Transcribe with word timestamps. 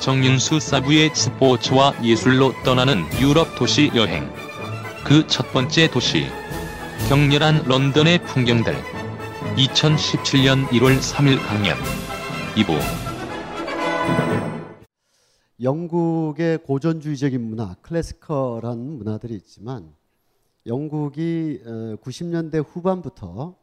정윤수 0.00 0.60
사부의 0.60 1.14
스포츠와 1.14 1.92
예술로 2.02 2.54
떠나는 2.64 3.02
유럽 3.20 3.54
도시 3.58 3.90
여행. 3.94 4.32
그 5.04 5.26
첫 5.26 5.52
번째 5.52 5.90
도시. 5.90 6.24
격렬한 7.10 7.64
런던의 7.66 8.24
풍경들. 8.24 8.74
2017년 9.56 10.66
1월 10.68 10.98
3일 10.98 11.38
강연. 11.46 11.76
2부. 12.54 12.80
영국의 15.60 16.58
고전주의적인 16.64 17.38
문화, 17.38 17.74
클래시컬한 17.82 18.78
문화들이 18.78 19.34
있지만 19.34 19.92
영국이 20.64 21.60
90년대 22.02 22.64
후반부터 22.66 23.54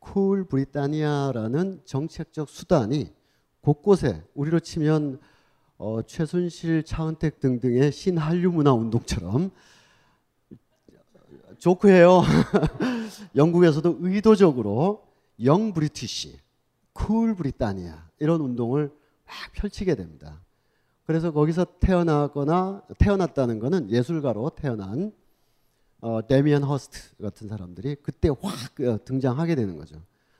Cool 0.00 0.48
Britannia라는 0.48 1.82
정책적 1.84 2.48
수단이 2.48 3.12
곳곳에 3.60 4.24
우리로 4.34 4.58
치면 4.58 5.20
어, 5.82 6.02
최순실, 6.02 6.82
차은택 6.82 7.40
등등의 7.40 7.90
신한류 7.90 8.52
문화 8.52 8.74
운동처럼 8.74 9.50
조크해요. 11.56 12.20
영국에서도 13.34 13.96
의도적으로 14.00 15.06
Young 15.42 15.72
British, 15.72 16.38
Cool 16.92 17.34
Britannia 17.34 18.10
이런 18.18 18.42
운동을 18.42 18.92
막 19.24 19.34
펼치게 19.54 19.94
됩니다. 19.94 20.42
그래서 21.06 21.32
거기서 21.32 21.64
태어나거나 21.80 22.82
태어났다는 22.98 23.58
것은 23.58 23.90
예술가로 23.90 24.50
태어난 24.50 25.12
어, 26.02 26.26
데미안 26.26 26.62
허스트 26.62 27.16
같은 27.22 27.48
사람들이 27.48 27.96
그때 28.02 28.28
확 28.28 28.78
어, 28.82 28.98
등장하게 29.02 29.54
되는 29.54 29.78
거죠. 29.78 29.96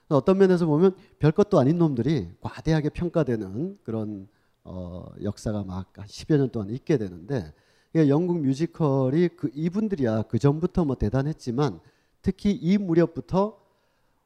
어떤 0.07 0.37
면에서 0.37 0.67
보면 0.67 0.95
별 1.17 1.31
것도 1.31 1.59
아닌 1.59 1.79
놈들이 1.79 2.29
과대하게 2.41 2.89
평가되는 2.89 3.79
그런 3.81 4.27
어, 4.63 5.05
역사가 5.21 5.63
막 5.63 5.97
한 5.97 6.07
10여 6.07 6.37
년 6.37 6.49
동안 6.49 6.69
있게 6.69 6.97
되는데 6.97 7.53
영국 7.95 8.39
뮤지컬이 8.41 9.29
그 9.29 9.49
이분들이야 9.53 10.23
그 10.23 10.39
전부터 10.39 10.85
뭐 10.85 10.95
대단했지만 10.95 11.79
특히 12.21 12.51
이 12.51 12.77
무렵부터 12.77 13.59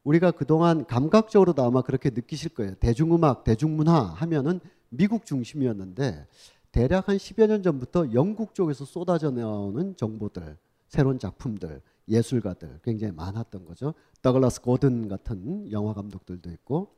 우리가 0.04 0.32
그동안 0.32 0.86
감각적으로도 0.86 1.64
아마 1.64 1.82
그렇게 1.82 2.12
느끼실 2.12 2.54
거예요. 2.54 2.76
대중음악, 2.76 3.44
대중문화 3.44 4.14
하면은 4.18 4.60
미국 4.90 5.26
중심이었는데 5.26 6.28
대략 6.72 7.10
한 7.10 7.18
10여 7.18 7.48
년 7.48 7.64
전부터 7.64 8.14
영국 8.14 8.54
쪽에서 8.54 8.86
쏟아져 8.86 9.32
나오는 9.32 9.96
정보들, 9.96 10.58
새로운 10.88 11.18
작품들, 11.18 11.82
예술가들 12.08 12.82
굉장히 12.84 13.14
많았던 13.14 13.66
거죠. 13.66 13.96
더글라스 14.22 14.62
고든 14.62 15.08
같은 15.08 15.72
영화 15.72 15.94
감독들도 15.94 16.52
있고 16.52 16.94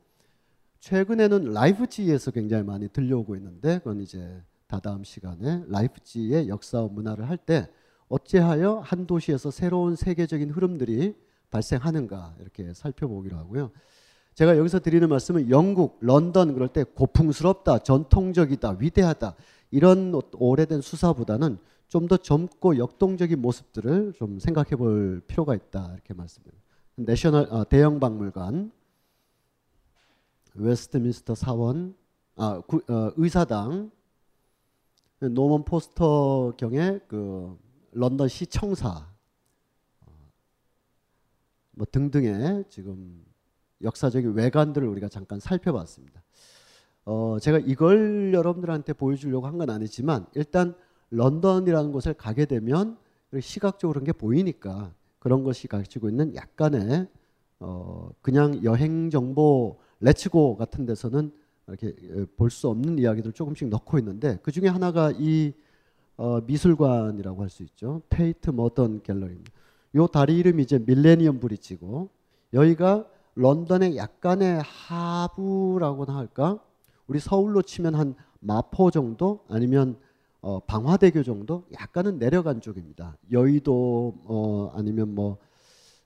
최근에는 0.80 1.52
라이프지에서 1.52 2.30
굉장히 2.30 2.62
많이 2.64 2.88
들려오고 2.88 3.36
있는데 3.36 3.78
그건 3.78 4.00
이제 4.00 4.42
다다음 4.66 5.04
시간에 5.04 5.64
라이프지의 5.68 6.48
역사와 6.48 6.88
문화를 6.88 7.28
할 7.28 7.36
때 7.38 7.68
어찌하여 8.08 8.78
한 8.78 9.06
도시에서 9.06 9.50
새로운 9.50 9.94
세계적인 9.94 10.50
흐름들이 10.50 11.14
발생하는가 11.50 12.36
이렇게 12.40 12.72
살펴보기로 12.72 13.36
하고요. 13.36 13.70
제가 14.34 14.56
여기서 14.56 14.78
드리는 14.80 15.06
말씀은 15.08 15.50
영국, 15.50 15.98
런던 16.00 16.54
그럴 16.54 16.68
때 16.68 16.84
고풍스럽다, 16.84 17.80
전통적이다, 17.80 18.76
위대하다 18.78 19.34
이런 19.70 20.18
오래된 20.34 20.80
수사보다는 20.80 21.58
좀 21.88 22.06
더 22.06 22.16
젊고 22.18 22.76
역동적인 22.78 23.40
모습들을 23.40 24.12
좀 24.16 24.38
생각해 24.38 24.76
볼 24.76 25.22
필요가 25.26 25.54
있다 25.54 25.90
이렇게 25.94 26.14
말씀드립니다. 26.14 26.64
national 26.96 27.48
아, 27.50 27.64
대형 27.64 27.98
박물관 28.00 28.70
웨스트민스터 30.58 31.34
사원, 31.34 31.94
아, 32.36 32.60
구, 32.66 32.82
어, 32.88 33.12
의사당, 33.16 33.90
노먼 35.20 35.64
포스터 35.64 36.52
경의 36.56 37.00
그 37.08 37.56
런던 37.92 38.28
시 38.28 38.46
청사, 38.46 39.06
어, 40.06 40.12
뭐 41.72 41.86
등등의 41.90 42.64
지금 42.68 43.24
역사적인 43.82 44.32
외관들을 44.34 44.86
우리가 44.86 45.08
잠깐 45.08 45.40
살펴봤습니다. 45.40 46.22
어, 47.04 47.38
제가 47.40 47.58
이걸 47.58 48.32
여러분들한테 48.34 48.92
보여주려고 48.92 49.46
한 49.46 49.58
건 49.58 49.70
아니지만 49.70 50.26
일단 50.34 50.74
런던이라는 51.10 51.90
곳을 51.90 52.12
가게 52.14 52.44
되면 52.44 52.98
시각적으로 53.40 53.94
그런 53.94 54.04
게 54.04 54.12
보이니까 54.12 54.92
그런 55.18 55.42
것이 55.42 55.68
가지고 55.68 56.08
있는 56.10 56.34
약간의 56.34 57.08
어, 57.60 58.10
그냥 58.20 58.62
여행 58.62 59.10
정보 59.10 59.78
레츠고 60.00 60.56
같은 60.56 60.86
데서는 60.86 61.32
이렇게 61.66 61.88
어, 61.88 62.26
볼수 62.36 62.68
없는 62.68 62.98
이야기들 62.98 63.32
조금씩 63.32 63.68
넣고 63.68 63.98
있는데 63.98 64.38
그 64.42 64.52
중에 64.52 64.68
하나가 64.68 65.12
이 65.16 65.52
어, 66.16 66.40
미술관이라고 66.40 67.42
할 67.42 67.48
수 67.48 67.62
있죠. 67.62 68.02
테이트 68.08 68.50
머던 68.50 69.02
갤러리입니다. 69.02 69.52
요 69.94 70.06
다리 70.06 70.36
이름이 70.38 70.62
이제 70.62 70.78
밀레니엄 70.78 71.40
브릿지고 71.40 72.08
여기가 72.52 73.06
런던의 73.34 73.96
약간의 73.96 74.62
하부라고나 74.64 76.16
할까? 76.16 76.58
우리 77.06 77.20
서울로 77.20 77.62
치면 77.62 77.94
한 77.94 78.14
마포 78.40 78.90
정도 78.90 79.44
아니면 79.48 79.96
어, 80.40 80.60
방화대교 80.60 81.22
정도 81.22 81.64
약간은 81.72 82.18
내려간 82.18 82.60
쪽입니다. 82.60 83.16
여의도 83.30 84.14
어, 84.24 84.72
아니면 84.74 85.14
뭐 85.14 85.38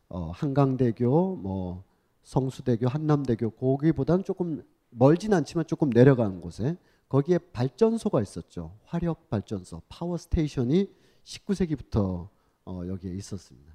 어, 0.08 0.30
한강대교 0.34 1.36
뭐 1.36 1.84
성수대교, 2.22 2.88
한남대교 2.88 3.50
거기보다는 3.50 4.24
조금 4.24 4.62
멀진 4.90 5.32
않지만 5.32 5.66
조금 5.66 5.90
내려가는 5.90 6.40
곳에 6.40 6.76
거기에 7.08 7.38
발전소가 7.38 8.22
있었죠. 8.22 8.72
화력 8.84 9.28
발전소, 9.28 9.82
power 9.88 10.16
station이 10.16 10.90
19세기부터 11.24 12.28
어, 12.64 12.82
여기에 12.86 13.12
있었습니다. 13.14 13.72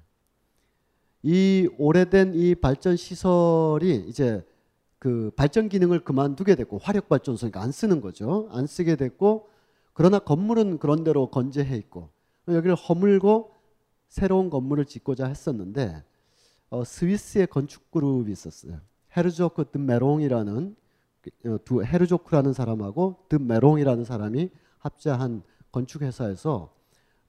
이 1.22 1.68
오래된 1.78 2.34
이 2.34 2.54
발전 2.54 2.96
시설이 2.96 4.06
이제 4.08 4.44
그 4.98 5.30
발전 5.36 5.68
기능을 5.68 6.00
그만두게 6.04 6.54
됐고 6.54 6.78
화력 6.78 7.08
발전소니까 7.08 7.60
안 7.60 7.70
쓰는 7.70 8.00
거죠. 8.00 8.48
안 8.50 8.66
쓰게 8.66 8.96
됐고 8.96 9.48
그러나 9.92 10.18
건물은 10.18 10.78
그런 10.78 11.04
대로 11.04 11.28
건재해 11.30 11.76
있고 11.76 12.10
여기를 12.46 12.74
허물고 12.76 13.52
새로운 14.08 14.48
건물을 14.50 14.86
짓고자 14.86 15.26
했었는데 15.26 16.02
어, 16.70 16.84
스위스의 16.84 17.46
건축 17.46 17.90
그룹이 17.90 18.30
있었어요. 18.32 18.80
헤르조크 19.16 19.70
드 19.72 19.78
뫼롱이라는 19.78 20.76
어, 21.46 21.58
두 21.64 21.82
헤르조크라는 21.82 22.52
사람하고 22.52 23.24
드 23.28 23.36
뫼롱이라는 23.36 24.04
사람이 24.04 24.50
합자한 24.78 25.42
건축 25.72 26.02
회사에서 26.02 26.74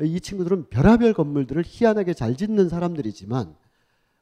이 0.02 0.20
친구들은 0.22 0.70
별하별 0.70 1.14
건물들을 1.14 1.64
희한하게 1.66 2.14
잘 2.14 2.36
짓는 2.36 2.70
사람들이지만 2.70 3.56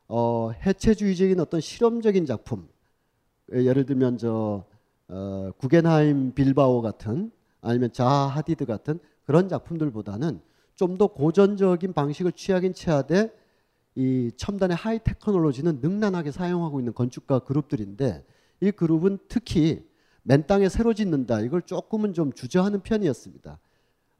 어, 0.07 0.51
해체주의적인 0.65 1.39
어떤 1.39 1.61
실험적인 1.61 2.25
작품 2.25 2.67
예를 3.51 3.85
들면 3.85 4.17
저 4.17 4.65
어, 5.09 5.51
구겐하임 5.57 6.33
빌바오 6.33 6.81
같은 6.81 7.31
아니면 7.61 7.91
자하 7.91 8.27
하디드 8.27 8.65
같은 8.65 8.99
그런 9.25 9.49
작품들보다는 9.49 10.41
좀 10.75 10.97
더 10.97 11.07
고전적인 11.07 11.93
방식을 11.93 12.31
취하긴 12.33 12.73
취하되 12.73 13.31
이 13.97 14.29
첨단의 14.37 14.77
하이 14.77 14.99
테크놀로지는 15.03 15.79
능란하게 15.81 16.29
사용하고 16.29 16.79
있는 16.79 16.93
건축가 16.93 17.39
그룹들인데 17.39 18.23
이 18.61 18.69
그룹은 18.69 19.17
특히 19.27 19.89
맨 20.21 20.45
땅에 20.45 20.69
새로 20.69 20.93
짓는다 20.93 21.41
이걸 21.41 21.63
조금은 21.63 22.13
좀 22.13 22.31
주저하는 22.31 22.81
편이었습니다. 22.81 23.59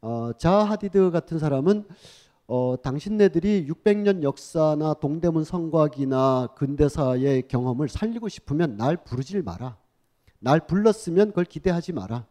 어, 0.02 0.32
자하 0.40 0.64
하디드 0.64 1.12
같은 1.12 1.38
사람은 1.38 1.86
어, 2.48 2.76
당신네들이 2.82 3.68
600년 3.68 4.24
역사나 4.24 4.96
동대문 4.96 5.44
성곽이나 5.44 6.56
근대사의 6.56 7.48
경험을 7.48 7.88
살리고 7.88 8.30
싶으면 8.30 8.78
날 8.78 8.98
부르질 8.98 9.44
마라. 9.44 9.78
날 10.40 10.66
불렀으면 10.66 11.30
그걸 11.30 11.46
기대하지 11.46 11.94
마라. 11.94 12.26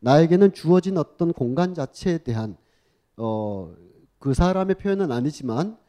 나에게는 0.00 0.54
주어진 0.54 0.96
어떤 0.96 1.34
공간 1.34 1.74
자체에 1.74 2.16
대한 2.18 2.56
어, 3.18 3.74
그 4.18 4.32
사람의 4.32 4.76
표현은 4.76 5.12
아니지만 5.12 5.81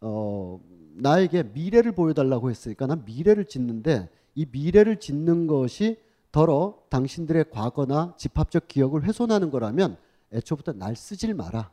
어, 0.00 0.60
나에게 0.94 1.44
미래를 1.44 1.92
보여달라고 1.92 2.50
했으니까 2.50 2.86
난 2.86 3.04
미래를 3.04 3.46
짓는데 3.46 4.08
이 4.34 4.46
미래를 4.50 5.00
짓는 5.00 5.46
것이 5.46 5.98
더러 6.32 6.82
당신들의 6.90 7.50
과거나 7.50 8.14
집합적 8.16 8.68
기억을 8.68 9.04
훼손하는 9.04 9.50
거라면 9.50 9.96
애초부터 10.32 10.72
날 10.72 10.94
쓰질 10.94 11.34
마라. 11.34 11.70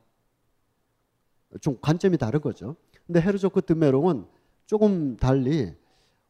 좀 1.62 1.78
관점이 1.82 2.18
다른 2.18 2.42
거죠. 2.42 2.76
근데 3.06 3.22
헤르조크 3.22 3.62
드메롱은 3.62 4.26
조금 4.66 5.16
달리 5.18 5.74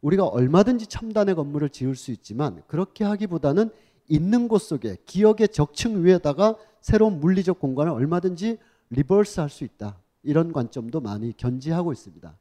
우리가 0.02 0.28
얼마든지 0.28 0.88
첨단의 0.88 1.36
건물을 1.36 1.70
지을 1.70 1.96
수 1.96 2.12
있지만 2.12 2.62
그렇게 2.68 3.04
하기보다는 3.04 3.72
있는 4.10 4.48
곳 4.48 4.60
속에 4.60 4.98
기억의 5.06 5.50
적층 5.50 6.06
위에다가 6.06 6.56
새로운 6.82 7.20
물리적 7.20 7.60
공간을 7.60 7.92
얼마든지 7.92 8.58
rebirth 8.90 9.40
할 9.40 9.50
수 9.50 9.64
있다. 9.64 9.98
이런 10.24 10.52
관점도 10.52 11.02
많이 11.02 11.36
견지하고 11.36 11.94
있습니다. 11.94 12.38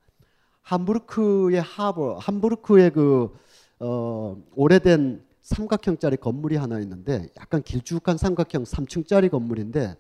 함부르크의 0.62 1.60
하버, 1.60 2.18
함부르크의 2.18 2.90
그 2.90 3.32
어, 3.78 4.36
오래된 4.54 5.24
삼각형짜리 5.42 6.16
건물이 6.16 6.56
하나 6.56 6.80
있는데 6.80 7.28
약간 7.36 7.62
길쭉한 7.62 8.16
삼각형 8.16 8.64
3층짜리 8.64 9.30
건물인데 9.30 9.96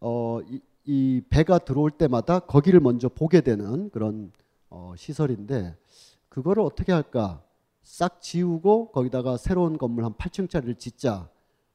어, 0.00 0.40
이, 0.48 0.60
이 0.84 1.22
배가 1.28 1.58
들어올 1.58 1.90
때마다 1.90 2.38
거기를 2.38 2.78
먼저 2.80 3.08
보게 3.08 3.40
되는 3.40 3.90
그런 3.90 4.30
어, 4.68 4.94
시설인데 4.96 5.76
그거를 6.28 6.62
어떻게 6.62 6.92
할까? 6.92 7.42
싹 7.82 8.22
지우고 8.22 8.92
거기다가 8.92 9.36
새로운 9.36 9.76
건물 9.76 10.04
한 10.04 10.14
8층짜리를 10.14 10.78
짓자. 10.78 11.28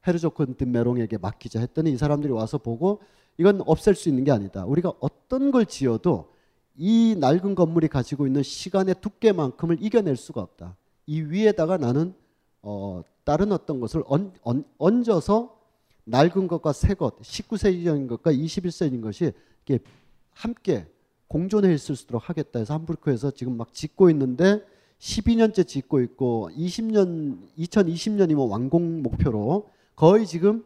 헤르조크 0.07 0.55
든메롱에게 0.55 1.17
맡기자 1.17 1.59
했더니 1.59 1.91
이 1.91 1.97
사람들이 1.97 2.31
와서 2.31 2.57
보고 2.57 3.01
이건 3.37 3.61
없앨 3.65 3.95
수 3.95 4.09
있는 4.09 4.23
게 4.23 4.31
아니다. 4.31 4.65
우리가 4.65 4.93
어떤 4.99 5.51
걸 5.51 5.65
지어도 5.65 6.33
이 6.77 7.15
낡은 7.19 7.55
건물이 7.55 7.87
가지고 7.87 8.27
있는 8.27 8.43
시간의 8.43 8.95
두께만큼을 9.01 9.77
이겨낼 9.81 10.15
수가 10.15 10.41
없다. 10.41 10.75
이 11.05 11.21
위에다가 11.21 11.77
나는 11.77 12.13
어, 12.61 13.03
다른 13.23 13.51
어떤 13.51 13.79
것을 13.79 14.03
얹, 14.07 14.33
얹, 14.43 15.09
어서 15.09 15.59
낡은 16.05 16.47
것과 16.47 16.73
새 16.73 16.93
것, 16.93 17.19
19세기적인 17.19 18.07
것과 18.07 18.31
21세기인 18.31 19.01
것이 19.01 19.31
이렇게 19.65 19.83
함께 20.31 20.87
공존해 21.27 21.73
있을 21.73 21.95
수 21.95 22.03
있도록 22.03 22.29
하겠다 22.29 22.59
해서 22.59 22.73
함부르크에서 22.75 23.31
지금 23.31 23.57
막 23.57 23.73
짓고 23.73 24.09
있는데 24.11 24.63
12년째 24.99 25.67
짓고 25.67 26.01
있고 26.01 26.49
20년 26.55 27.39
2020년이면 27.57 28.49
완공 28.49 29.01
목표로 29.01 29.69
거의 29.95 30.25
지금 30.25 30.63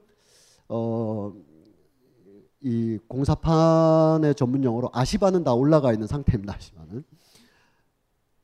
어 0.67 1.33
이 2.61 2.99
공사판의 3.07 4.35
전문 4.35 4.63
용어로 4.63 4.89
아시바는 4.93 5.43
다 5.43 5.53
올라가 5.53 5.93
있는 5.93 6.07
상태입니다. 6.07 6.55
아시바는 6.55 7.03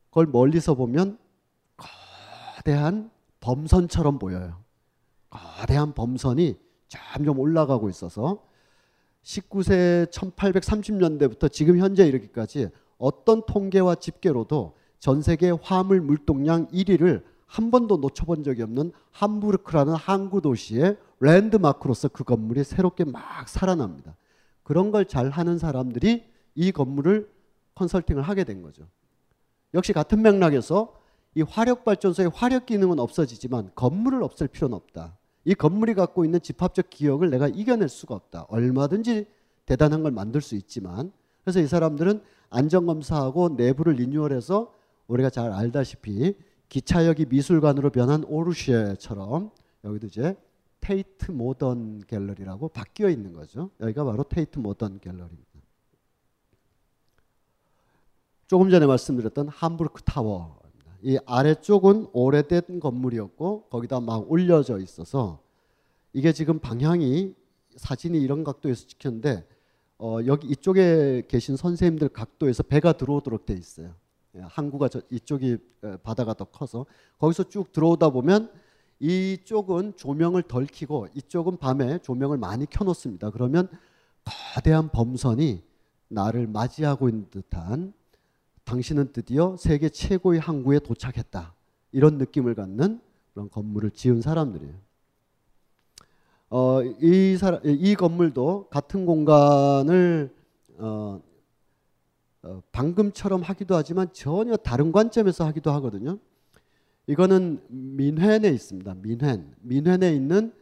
그걸 0.08 0.26
멀리서 0.26 0.74
보면 0.74 1.18
거대한 1.76 3.10
범선처럼 3.40 4.18
보여요. 4.18 4.62
거대한 5.28 5.92
범선이 5.92 6.56
점점 6.88 7.38
올라가고 7.38 7.90
있어서 7.90 8.42
19세 9.22 10.10
1830년대부터 10.10 11.52
지금 11.52 11.78
현재 11.78 12.06
이르기까지 12.06 12.68
어떤 12.96 13.44
통계와 13.44 13.96
집계로도 13.96 14.76
전 14.98 15.20
세계 15.20 15.50
화물 15.50 16.00
물동량 16.00 16.68
1위를 16.68 17.22
한 17.44 17.70
번도 17.70 17.98
놓쳐본 17.98 18.44
적이 18.44 18.62
없는 18.62 18.92
함부르크라는 19.10 19.94
항구 19.94 20.40
도시의 20.40 20.96
랜드마크로서 21.20 22.08
그 22.08 22.24
건물이 22.24 22.64
새롭게 22.64 23.04
막 23.04 23.48
살아납니다. 23.48 24.16
그런 24.62 24.90
걸 24.90 25.04
잘 25.04 25.30
하는 25.30 25.58
사람들이 25.58 26.24
이 26.54 26.72
건물을 26.72 27.30
컨설팅을 27.74 28.22
하게 28.22 28.44
된 28.44 28.62
거죠. 28.62 28.86
역시 29.74 29.92
같은 29.92 30.22
맥락에서 30.22 30.98
이 31.34 31.42
화력 31.42 31.84
발전소의 31.84 32.30
화력 32.34 32.66
기능은 32.66 32.98
없어지지만 32.98 33.70
건물을 33.74 34.22
없앨 34.22 34.48
필요는 34.48 34.74
없다. 34.74 35.16
이 35.44 35.54
건물이 35.54 35.94
갖고 35.94 36.24
있는 36.24 36.40
집합적 36.40 36.90
기억을 36.90 37.30
내가 37.30 37.46
이겨낼 37.46 37.88
수가 37.88 38.14
없다. 38.14 38.46
얼마든지 38.48 39.26
대단한 39.66 40.02
걸 40.02 40.12
만들 40.12 40.40
수 40.40 40.54
있지만 40.54 41.12
그래서 41.44 41.60
이 41.60 41.66
사람들은 41.66 42.22
안전검사하고 42.50 43.50
내부를 43.50 43.94
리뉴얼해서 43.94 44.72
우리가 45.08 45.30
잘 45.30 45.52
알다시피 45.52 46.34
기차역이 46.68 47.26
미술관으로 47.26 47.90
변한 47.90 48.24
오르쉐처럼 48.24 49.50
여기도 49.84 50.06
이제 50.08 50.36
테이트 50.86 51.32
모던 51.32 52.04
갤러리라고 52.06 52.68
바뀌어 52.68 53.08
있는 53.08 53.32
거죠. 53.32 53.70
여기가 53.80 54.04
바로 54.04 54.22
테이트 54.22 54.60
모던 54.60 55.00
갤러리입니다. 55.00 55.44
조금 58.46 58.70
전에 58.70 58.86
말씀드렸던 58.86 59.48
함부르크 59.48 60.02
타워 60.04 60.60
이 61.02 61.18
아래쪽은 61.26 62.10
오래된 62.12 62.78
건물이었고 62.78 63.64
거기다 63.64 63.98
막 63.98 64.30
올려져 64.30 64.78
있어서 64.78 65.42
이게 66.12 66.32
지금 66.32 66.60
방향이 66.60 67.34
사진이 67.74 68.22
이런 68.22 68.44
각도에서 68.44 68.86
찍혔는데 68.86 69.44
어, 69.98 70.18
여기 70.26 70.46
이쪽에 70.46 71.24
계신 71.26 71.56
선생님들 71.56 72.10
각도에서 72.10 72.62
배가 72.62 72.92
들어오도록 72.92 73.44
돼 73.44 73.54
있어요. 73.54 73.92
예, 74.36 74.40
항구가 74.40 74.88
저, 74.88 75.02
이쪽이 75.10 75.58
바다가 76.04 76.34
더 76.34 76.44
커서 76.44 76.86
거기서 77.18 77.48
쭉 77.48 77.72
들어오다 77.72 78.10
보면 78.10 78.52
이쪽은 78.98 79.96
조명을 79.96 80.42
덜 80.42 80.66
켜고 80.66 81.08
이쪽은 81.14 81.58
밤에 81.58 81.98
조명을 81.98 82.38
많이 82.38 82.66
켜놓습니다. 82.66 83.30
그러면 83.30 83.68
거대한 84.24 84.88
범선이 84.88 85.62
나를 86.08 86.46
맞이하고 86.46 87.08
있는 87.08 87.28
듯한 87.30 87.92
당신은 88.64 89.12
드디어 89.12 89.56
세계 89.56 89.88
최고의 89.88 90.40
항구에 90.40 90.80
도착했다. 90.80 91.54
이런 91.92 92.18
느낌을 92.18 92.54
갖는 92.54 93.00
그런 93.32 93.50
건물을 93.50 93.92
지은 93.92 94.20
사람들이에요. 94.20 94.74
어, 96.48 96.82
이, 96.82 97.36
사람, 97.36 97.60
이 97.64 97.94
건물도 97.94 98.68
같은 98.70 99.04
공간을 99.06 100.34
어, 100.78 101.20
어, 102.42 102.62
방금처럼 102.72 103.42
하기도 103.42 103.74
하지만 103.74 104.12
전혀 104.12 104.56
다른 104.56 104.92
관점에서 104.92 105.44
하기도 105.46 105.72
하거든요. 105.72 106.18
이거는 107.06 107.60
민헨에 107.68 108.48
있습니다. 108.48 108.94
민헨. 108.94 109.54
민헨에 109.60 110.14
있는 110.14 110.52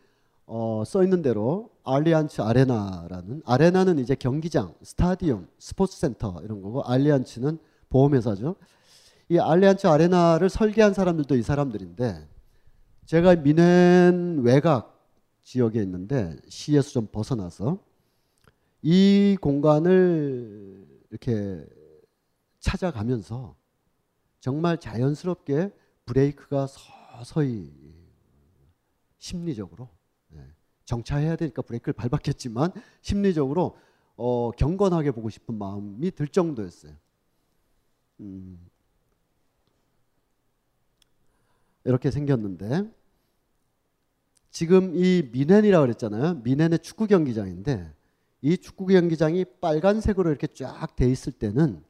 어, 0.47 0.83
써 0.87 1.03
있는 1.03 1.23
대로 1.23 1.71
알리안츠 1.85 2.43
아레나라는 2.43 3.43
아레나는 3.47 3.99
이제 3.99 4.15
경기장, 4.15 4.75
스타디움, 4.83 5.49
스포츠 5.59 5.99
센터 5.99 6.41
이런 6.43 6.61
거고 6.61 6.83
알리안츠는 6.83 7.59
보험회사죠. 7.89 8.57
이 9.31 9.39
알리안츠 9.39 9.87
아레나를 9.87 10.51
설계한 10.51 10.93
사람들도 10.93 11.35
이 11.37 11.43
사람들인데 11.43 12.29
제가 13.07 13.37
미넨 13.37 14.41
외곽 14.43 14.95
지역에 15.43 15.83
있는데 15.83 16.37
시에서 16.49 16.91
좀 16.91 17.07
벗어나서 17.11 17.79
이 18.83 19.37
공간을 19.41 20.87
이렇게 21.11 21.65
찾아가면서 22.61 23.55
정말 24.41 24.79
자연스럽게 24.79 25.71
브레이크가 26.07 26.67
서서히 26.67 27.73
심리적으로 29.19 29.89
예, 30.35 30.47
정차해야 30.85 31.37
되니까 31.37 31.63
브레이크를 31.63 31.95
밟았겠지만 31.95 32.73
심리적으로 33.01 33.79
어, 34.17 34.51
경건하게 34.53 35.13
보고 35.13 35.31
싶은 35.31 35.57
마음이 35.57 36.11
들 36.11 36.29
정도였어요. 36.29 36.93
음, 38.21 38.59
이렇게 41.85 42.11
생겼는데 42.11 42.91
지금 44.51 44.95
이 44.95 45.29
미넨이라고 45.33 45.85
그랬잖아요. 45.85 46.35
미넨의 46.45 46.79
축구 46.79 47.07
경기장인데 47.07 47.93
이 48.43 48.57
축구 48.57 48.87
경기장이 48.87 49.45
빨간색으로 49.61 50.29
이렇게 50.29 50.47
쫙 50.47 50.95
돼 50.97 51.11
있을 51.11 51.33
때는 51.33 51.83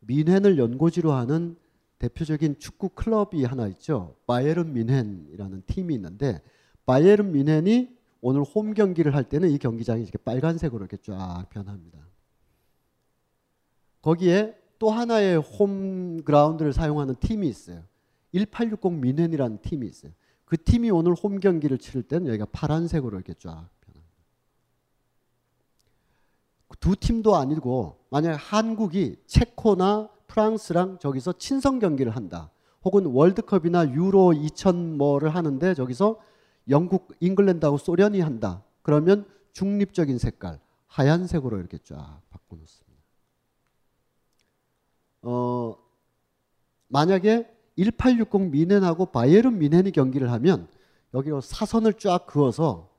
미넨을 0.00 0.58
연고지로 0.58 1.12
하는 1.12 1.56
대표적인 1.98 2.58
축구 2.58 2.90
클럽이 2.90 3.44
하나 3.44 3.66
있죠. 3.68 4.16
바이에른 4.26 4.72
민헨이라는 4.72 5.62
팀이 5.66 5.94
있는데 5.94 6.42
바이에른 6.86 7.32
민헨이 7.32 7.94
오늘 8.20 8.42
홈 8.42 8.74
경기를 8.74 9.14
할 9.14 9.24
때는 9.24 9.50
이 9.50 9.58
경기장이 9.58 10.02
이렇게 10.02 10.18
빨간색으로 10.18 10.84
이렇게 10.84 10.96
쫙 11.02 11.46
변합니다. 11.50 11.98
거기에 14.02 14.56
또 14.78 14.90
하나의 14.90 15.38
홈 15.38 16.22
그라운드를 16.24 16.72
사용하는 16.72 17.16
팀이 17.20 17.48
있어요. 17.48 17.84
1860 18.32 18.92
민헨이라는 18.92 19.58
팀이 19.62 19.86
있어요. 19.86 20.12
그 20.44 20.62
팀이 20.62 20.90
오늘 20.90 21.14
홈 21.14 21.40
경기를 21.40 21.78
치를 21.78 22.02
때는 22.02 22.28
여기가 22.28 22.46
파란색으로 22.46 23.16
이렇게 23.16 23.34
쫙 23.34 23.68
변합니다. 23.80 24.14
두 26.80 26.96
팀도 26.96 27.36
아니고 27.36 28.04
만약 28.10 28.34
한국이 28.34 29.16
체코나 29.26 30.10
프랑스랑 30.26 30.98
저기서 30.98 31.34
친선 31.34 31.78
경기를 31.78 32.14
한다. 32.14 32.50
혹은 32.84 33.06
월드컵이나 33.06 33.92
유로 33.92 34.32
2000 34.32 34.98
뭐를 34.98 35.34
하는데 35.34 35.74
저기서 35.74 36.20
영국, 36.68 37.14
잉글랜드하고 37.20 37.78
소련이 37.78 38.20
한다. 38.20 38.62
그러면 38.82 39.26
중립적인 39.52 40.18
색깔, 40.18 40.60
하얀색으로 40.86 41.58
이렇게 41.58 41.78
쫙 41.78 42.20
바꿔 42.30 42.56
놓습니다. 42.56 43.02
어, 45.22 45.76
만약에 46.88 47.50
1860 47.76 48.50
미넨하고 48.50 49.06
바이에른 49.06 49.58
미넨이 49.58 49.92
경기를 49.92 50.30
하면 50.32 50.68
여기로 51.12 51.40
사선을 51.40 51.94
쫙 51.94 52.26
그어서 52.26 52.93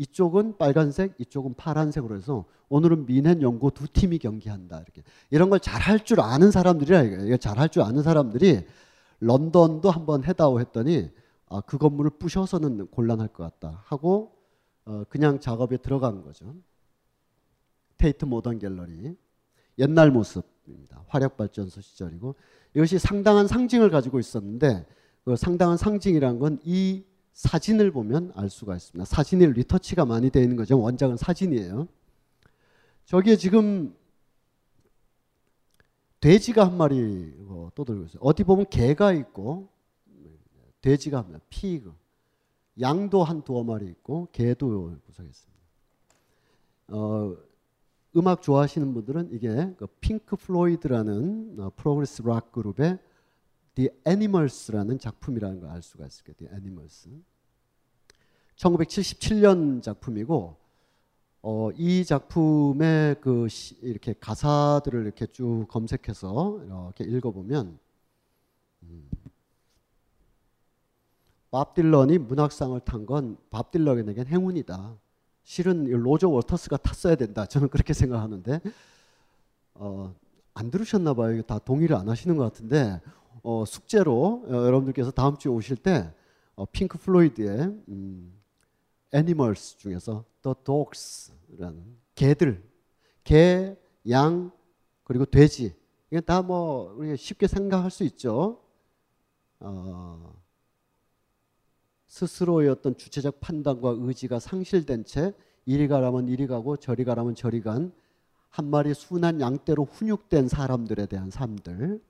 이쪽은 0.00 0.56
빨간색, 0.56 1.14
이쪽은 1.18 1.54
파란색으로 1.54 2.16
해서 2.16 2.46
오늘은 2.70 3.04
미넨 3.04 3.42
연구 3.42 3.70
두 3.70 3.86
팀이 3.86 4.18
경기한다 4.18 4.76
이렇게 4.80 5.02
이런 5.30 5.50
걸 5.50 5.58
잘 5.60 5.78
할 5.82 6.04
줄 6.04 6.20
아는 6.20 6.50
사람들이라 6.50 7.02
이게 7.02 7.36
잘할 7.36 7.68
줄 7.68 7.82
아는 7.82 8.02
사람들이 8.02 8.64
런던도 9.20 9.90
한번 9.90 10.24
해다오 10.24 10.58
했더니 10.60 11.10
아, 11.50 11.60
그 11.60 11.76
건물을 11.76 12.12
부셔서는 12.12 12.86
곤란할 12.86 13.28
것 13.28 13.42
같다 13.42 13.82
하고 13.84 14.32
어, 14.86 15.04
그냥 15.10 15.38
작업에 15.38 15.76
들어간 15.76 16.22
거죠. 16.22 16.54
테이트 17.98 18.24
모던 18.24 18.58
갤러리 18.58 19.14
옛날 19.78 20.10
모습입니다. 20.10 21.04
화력 21.08 21.36
발전소 21.36 21.82
시절이고 21.82 22.34
이것이 22.74 22.98
상당한 22.98 23.46
상징을 23.46 23.90
가지고 23.90 24.18
있었는데 24.18 24.86
그 25.26 25.36
상당한 25.36 25.76
상징이란 25.76 26.38
건 26.38 26.58
이 26.64 27.04
사진을 27.32 27.90
보면 27.90 28.32
알 28.34 28.50
수가 28.50 28.76
있습니다. 28.76 29.04
사진이 29.04 29.46
리터치가 29.46 30.04
많이 30.04 30.30
되어 30.30 30.42
있는 30.42 30.56
거죠. 30.56 30.78
원작은 30.80 31.16
사진이에요. 31.16 31.88
저기에 33.06 33.36
지금 33.36 33.96
돼지가 36.20 36.66
한 36.66 36.76
마리 36.76 37.34
어, 37.48 37.70
떠들고 37.74 38.04
있어요. 38.04 38.20
어디 38.22 38.44
보면 38.44 38.66
개가 38.68 39.12
있고 39.12 39.68
돼지가 40.82 41.18
한 41.18 41.32
마리, 41.32 41.40
pig, 41.48 41.94
양도 42.80 43.24
한 43.24 43.42
두어 43.42 43.64
마리 43.64 43.86
있고 43.86 44.28
개도 44.32 44.96
구성했습니다. 45.06 45.60
어, 46.88 47.36
음악 48.16 48.42
좋아하시는 48.42 48.92
분들은 48.92 49.30
이게 49.32 49.72
그 49.76 49.86
핑크 50.00 50.36
플로이드라는 50.36 51.56
어, 51.58 51.70
progress 51.76 52.22
락 52.22 52.52
그룹의 52.52 52.98
The 53.80 53.88
Animals라는 54.06 54.98
작품이라는 54.98 55.60
걸 55.60 55.70
알 55.70 55.80
수가 55.82 56.06
있을 56.06 56.24
거예요. 56.24 56.36
The 56.36 56.52
Animals. 56.52 57.08
1977년 58.56 59.82
작품이고 59.82 60.56
어, 61.42 61.70
이 61.74 62.04
작품의 62.04 63.16
그 63.22 63.48
시, 63.48 63.74
이렇게 63.80 64.12
가사들을 64.20 65.02
이렇게 65.02 65.24
쭉 65.26 65.64
검색해서 65.70 66.60
이렇게 66.64 67.04
읽어보면 67.04 67.78
음, 68.82 69.10
밥 71.50 71.72
딜런이 71.74 72.18
문학상을 72.18 72.78
탄 72.80 73.06
건 73.06 73.38
밥 73.48 73.70
딜런에겐 73.70 74.26
행운이다. 74.26 74.94
실은 75.42 75.84
로저 75.84 76.28
워터스가 76.28 76.76
탔어야 76.76 77.14
된다. 77.14 77.46
저는 77.46 77.68
그렇게 77.70 77.94
생각하는데 77.94 78.60
어, 79.74 80.14
안 80.52 80.70
들으셨나 80.70 81.14
봐요. 81.14 81.40
다 81.42 81.58
동의를 81.58 81.96
안 81.96 82.10
하시는 82.10 82.36
것 82.36 82.44
같은데 82.44 83.00
어, 83.42 83.64
숙제로 83.64 84.44
어, 84.46 84.52
여러분들께서 84.52 85.10
다음 85.10 85.36
주에 85.36 85.50
오실 85.50 85.76
때 85.76 86.12
어, 86.54 86.64
핑크 86.66 86.98
플로이드의 86.98 87.58
음, 87.88 88.32
Animals 89.12 89.78
중에서 89.78 90.24
The 90.42 90.54
Dogs라는 90.64 91.96
개들, 92.14 92.62
개, 93.24 93.76
양 94.08 94.50
그리고 95.04 95.24
돼지 95.24 95.74
이게 96.10 96.20
다 96.20 96.42
뭐 96.42 96.94
우리가 96.96 97.16
쉽게 97.16 97.46
생각할 97.46 97.90
수 97.90 98.04
있죠. 98.04 98.60
어, 99.60 100.34
스스로의 102.06 102.68
어떤 102.68 102.96
주체적 102.96 103.40
판단과 103.40 103.94
의지가 103.98 104.40
상실된 104.40 105.04
채 105.04 105.32
이리 105.66 105.86
가라면 105.88 106.28
이리 106.28 106.46
가고 106.46 106.76
저리 106.76 107.04
가라면 107.04 107.34
저리 107.34 107.60
간 107.60 107.92
한 108.50 108.66
마리 108.66 108.92
순한 108.94 109.40
양떼로 109.40 109.84
훈육된 109.84 110.48
사람들에 110.48 111.06
대한 111.06 111.30
삶들 111.30 112.00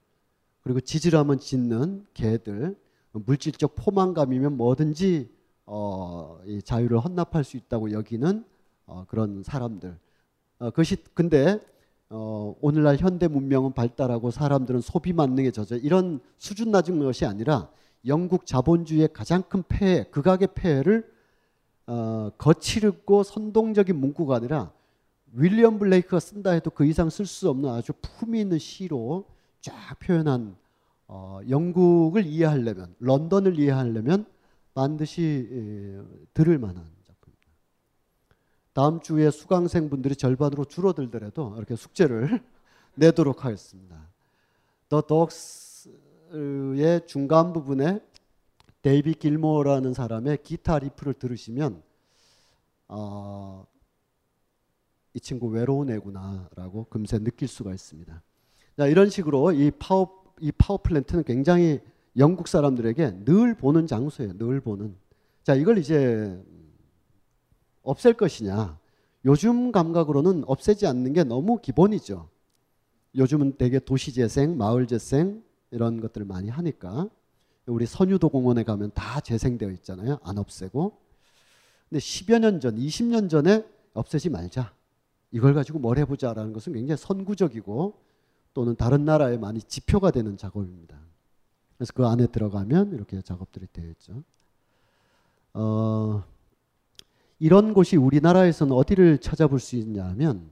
그리고 0.63 0.81
지지라면 0.81 1.39
짖는 1.39 2.07
개들 2.15 2.77
물질적 3.13 3.75
포만감이면 3.77 4.57
뭐든지 4.57 5.31
어, 5.67 6.41
이 6.47 6.63
자유를 6.63 6.99
헌납할 6.99 7.45
수 7.45 7.57
있다고 7.57 7.93
여기는 7.93 8.45
어, 8.87 9.05
그런 9.09 9.43
사람들. 9.43 9.97
어, 10.59 10.71
그것이 10.71 10.97
근데 11.15 11.61
어, 12.09 12.57
오늘날 12.61 12.97
현대 12.97 13.29
문명은 13.29 13.73
발달하고 13.73 14.31
사람들은 14.31 14.81
소비 14.81 15.13
만능에 15.13 15.53
젖어 15.53 15.77
이런 15.77 16.21
수준 16.39 16.73
낮은 16.73 16.99
것이 16.99 17.25
아니라 17.25 17.71
영국 18.07 18.47
자본주의의 18.47 19.13
가장 19.13 19.43
큰 19.43 19.63
폐해, 19.69 20.05
극악의 20.11 20.49
폐해를 20.55 21.11
어, 21.87 22.31
거칠고 22.37 23.23
선동적인 23.23 23.97
문구가 23.97 24.37
아니라 24.37 24.73
윌리엄 25.33 25.79
블레이크가 25.79 26.19
쓴다 26.19 26.51
해도 26.51 26.71
그 26.71 26.85
이상 26.85 27.11
쓸 27.11 27.27
수 27.27 27.49
없는 27.49 27.69
아주 27.71 27.93
품위 28.01 28.41
있는 28.41 28.59
시로 28.59 29.27
쫙 29.61 29.99
표현한 29.99 30.57
어, 31.09 31.41
영국을 31.49 32.25
이해하려면 32.25 32.95
런던을 33.01 33.59
이해하려면 33.59 34.27
반드시 34.75 35.23
에, 35.23 36.01
들을 36.33 36.59
만한 36.59 36.85
작품입니다. 37.05 37.51
다음 38.73 39.01
주에 39.01 39.31
수강생 39.31 39.91
분들이 39.91 40.15
절반으로 40.15 40.67
줄어들더라도 40.67 41.55
이렇게 41.57 41.75
숙제를 41.75 42.41
내도록 42.95 43.45
하겠습니다. 43.45 44.09
The 44.89 45.03
Dogs의 45.07 47.07
중간 47.07 47.53
부분에 47.53 48.01
데이비 48.83 49.15
길모어라는 49.15 49.95
사람의 49.95 50.39
기타 50.43 50.79
riff를 50.79 51.15
들으시면 51.15 51.83
어, 52.89 53.67
이 55.15 55.21
친구 55.21 55.49
외로운 55.49 55.91
애구나라고 55.91 56.85
금세 56.85 57.19
느낄 57.19 57.49
수가 57.49 57.75
있습니다. 57.75 58.23
자, 58.77 58.87
이런 58.87 59.11
식으로 59.11 59.53
이 59.53 59.71
파워 59.71 60.21
이 60.41 60.51
파워 60.53 60.79
플랜트는 60.83 61.25
굉장히 61.25 61.81
영국 62.17 62.49
사람들에게 62.49 63.25
늘 63.25 63.55
보는 63.55 63.87
장소예요. 63.87 64.39
늘 64.39 64.61
보는. 64.61 64.97
자, 65.43 65.55
이걸 65.55 65.79
이제 65.79 66.43
없앨 67.83 68.15
것이냐? 68.15 68.79
요즘 69.25 69.71
감각으로는 69.71 70.45
없애지 70.47 70.87
않는 70.87 71.13
게 71.13 71.25
너무 71.25 71.59
기본이죠. 71.61 72.29
요즘은 73.15 73.59
대개 73.59 73.79
도시 73.79 74.13
재생, 74.13 74.57
마을 74.57 74.87
재생 74.87 75.43
이런 75.71 76.01
것들을 76.01 76.27
많이 76.27 76.49
하니까 76.49 77.09
우리 77.67 77.87
선유도 77.87 78.29
공원에 78.31 78.65
가면 78.65 78.93
다 78.95 79.21
재생되어 79.21 79.71
있잖아요. 79.71 80.19
안 80.23 80.39
없애고. 80.39 80.97
근데 81.89 82.01
10여 82.01 82.39
년 82.39 82.61
전, 82.61 82.77
20년 82.77 83.29
전에 83.29 83.65
없애지 83.95 84.31
말자. 84.31 84.73
이걸 85.33 85.55
가지고 85.55 85.79
뭘 85.79 85.99
해보자라는 85.99 86.53
것은 86.53 86.73
굉장히 86.73 86.97
선구적이고 86.97 87.95
또는 88.55 88.77
다른 88.77 89.05
나라에 89.05 89.39
많이 89.39 89.61
지표가 89.63 90.11
되는 90.11 90.37
작업입니다. 90.37 90.99
그래서 91.77 91.93
그 91.95 92.07
안에 92.07 92.27
들어가면 92.27 92.93
이렇게 92.93 93.21
작업들이 93.23 93.67
되어 93.73 93.89
있죠. 93.91 94.23
어, 95.55 96.23
이런 97.39 97.73
곳이 97.75 97.97
우리나라에서는 97.97 98.73
어디를 98.75 99.19
찾아볼 99.19 99.59
수 99.61 99.77
있냐 99.77 100.05
하면 100.09 100.51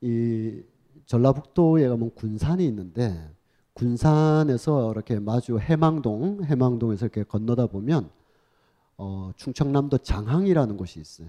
이 0.00 0.62
전라북도에 1.06 1.88
가면 1.88 2.14
군산이 2.14 2.66
있는데 2.66 3.30
군산에서 3.74 4.90
이렇게 4.92 5.20
마주 5.20 5.58
해망동, 5.58 6.42
해망동에서 6.44 7.06
이렇게 7.06 7.22
건너다 7.22 7.66
보면 7.66 8.10
어, 8.96 9.30
충청남도 9.36 9.98
장항이라는 9.98 10.76
곳이 10.76 11.00
있어요. 11.00 11.28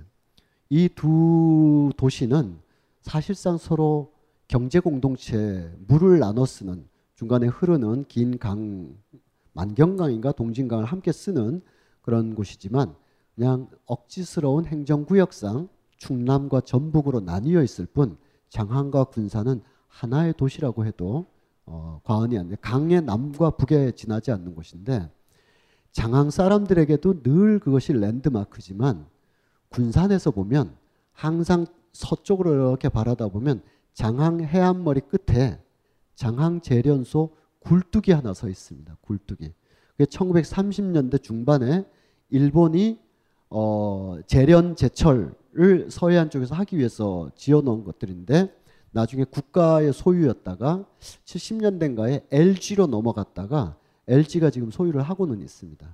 이 0.71 0.89
두 0.89 1.91
도시는 1.97 2.59
사실상 3.01 3.57
서로 3.57 4.11
경제 4.49 4.79
공동체 4.79 5.71
물을 5.87 6.19
나눠 6.19 6.45
쓰는 6.45 6.85
중간에 7.15 7.47
흐르는 7.47 8.05
긴 8.07 8.37
강 8.39 8.97
만경강인가 9.53 10.31
동진강을 10.31 10.85
함께 10.85 11.11
쓰는 11.11 11.61
그런 12.01 12.33
곳이지만 12.33 12.95
그냥 13.35 13.69
억지스러운 13.85 14.65
행정구역상 14.65 15.69
충남과 15.97 16.61
전북으로 16.61 17.19
나뉘어 17.19 17.61
있을 17.61 17.85
뿐 17.85 18.17
장항과 18.49 19.05
군산은 19.05 19.61
하나의 19.87 20.33
도시라고 20.35 20.85
해도 20.85 21.27
어, 21.65 22.01
과언이 22.03 22.37
아니에요. 22.39 22.55
강의 22.61 23.01
남과 23.01 23.51
북에 23.51 23.91
지나지 23.91 24.31
않는 24.31 24.55
곳인데 24.55 25.11
장항 25.91 26.31
사람들에게도 26.31 27.21
늘 27.21 27.59
그것이 27.59 27.93
랜드마크지만 27.93 29.05
군산에서 29.69 30.31
보면 30.31 30.75
항상 31.13 31.67
서쪽으로 31.91 32.53
이렇게 32.53 32.89
바라다 32.89 33.27
보면 33.27 33.61
장항 33.93 34.41
해안머리 34.41 35.01
끝에 35.01 35.59
장항 36.15 36.61
재련소 36.61 37.35
굴뚝이 37.59 38.13
하나 38.13 38.33
서 38.33 38.47
있습니다. 38.47 38.97
굴뚝이. 39.01 39.53
1930년대 39.99 41.21
중반에 41.21 41.85
일본이 42.29 42.99
어, 43.49 44.17
재련 44.27 44.75
제철을 44.75 45.87
서해안 45.89 46.29
쪽에서 46.29 46.55
하기 46.55 46.77
위해서 46.77 47.29
지어놓은 47.35 47.83
것들인데 47.83 48.53
나중에 48.91 49.23
국가의 49.23 49.93
소유였다가 49.93 50.85
70년대인가에 51.25 52.23
LG로 52.31 52.87
넘어갔다가 52.87 53.75
LG가 54.07 54.49
지금 54.49 54.71
소유를 54.71 55.01
하고는 55.01 55.41
있습니다. 55.41 55.87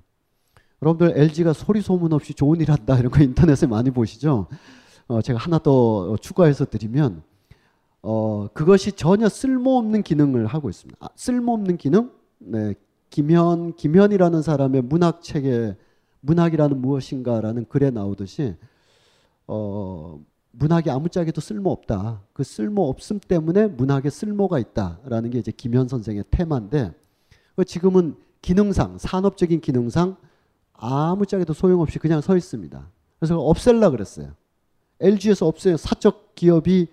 여러분들 0.82 1.18
LG가 1.18 1.54
소리 1.54 1.82
소문 1.82 2.14
없이 2.14 2.34
좋은 2.34 2.62
일 2.62 2.72
한다 2.72 2.98
이런 2.98 3.12
거 3.12 3.22
인터넷에 3.22 3.68
많이 3.68 3.92
보시죠? 3.92 4.48
어, 5.08 5.22
제가 5.22 5.40
하나 5.40 5.60
더 5.60 6.16
추가해서 6.18 6.66
드리면 6.66 7.24
어, 8.08 8.48
그것이 8.54 8.92
전혀 8.92 9.28
쓸모없는 9.28 10.04
기능을 10.04 10.46
하고 10.46 10.70
있습니다. 10.70 11.04
아, 11.04 11.10
쓸모없는 11.16 11.78
기능? 11.78 12.12
네. 12.38 12.76
김현, 13.10 13.76
김현이라는 13.76 14.44
사람의 14.44 14.84
문학 14.84 15.24
책에 15.24 15.76
문학이라는 16.22 16.80
무엇인가라는 16.80 17.66
글에 17.68 17.90
나오듯이 17.90 18.56
어, 19.48 20.20
문학이 20.52 20.92
아무짝에도 20.92 21.42
쓸모 21.42 21.72
없다. 21.72 22.22
그 22.34 22.44
쓸모 22.44 22.88
없음 22.90 23.20
때문에 23.20 23.68
문학에 23.68 24.12
쓸모가 24.12 24.60
있다라는 24.60 25.32
게 25.32 25.40
이제 25.40 25.52
김현 25.52 25.88
선생의 25.88 26.26
테마인데 26.30 26.94
그 27.56 27.66
지금은 27.66 28.16
기능상 28.44 29.00
산업적인 29.00 29.62
기능상 29.62 30.16
아무짝에도 30.74 31.54
소용없이 31.54 31.98
그냥 31.98 32.22
서 32.22 32.38
있습니다. 32.38 32.88
그래서 33.20 33.40
없앨라 33.40 33.90
그랬어요. 33.90 34.34
LG에서 35.00 35.48
없애요. 35.48 35.78
사적 35.78 36.36
기업이 36.36 36.88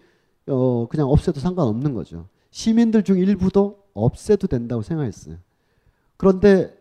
어 0.47 0.87
그냥 0.89 1.09
없애도 1.09 1.41
상관없는 1.41 1.95
거죠. 1.95 2.27
시민들 2.51 3.03
중 3.05 3.19
일부도 3.19 3.79
없애도 3.95 4.47
된다고 4.49 4.83
생각했어요. 4.83 5.37
그런데 6.17 6.77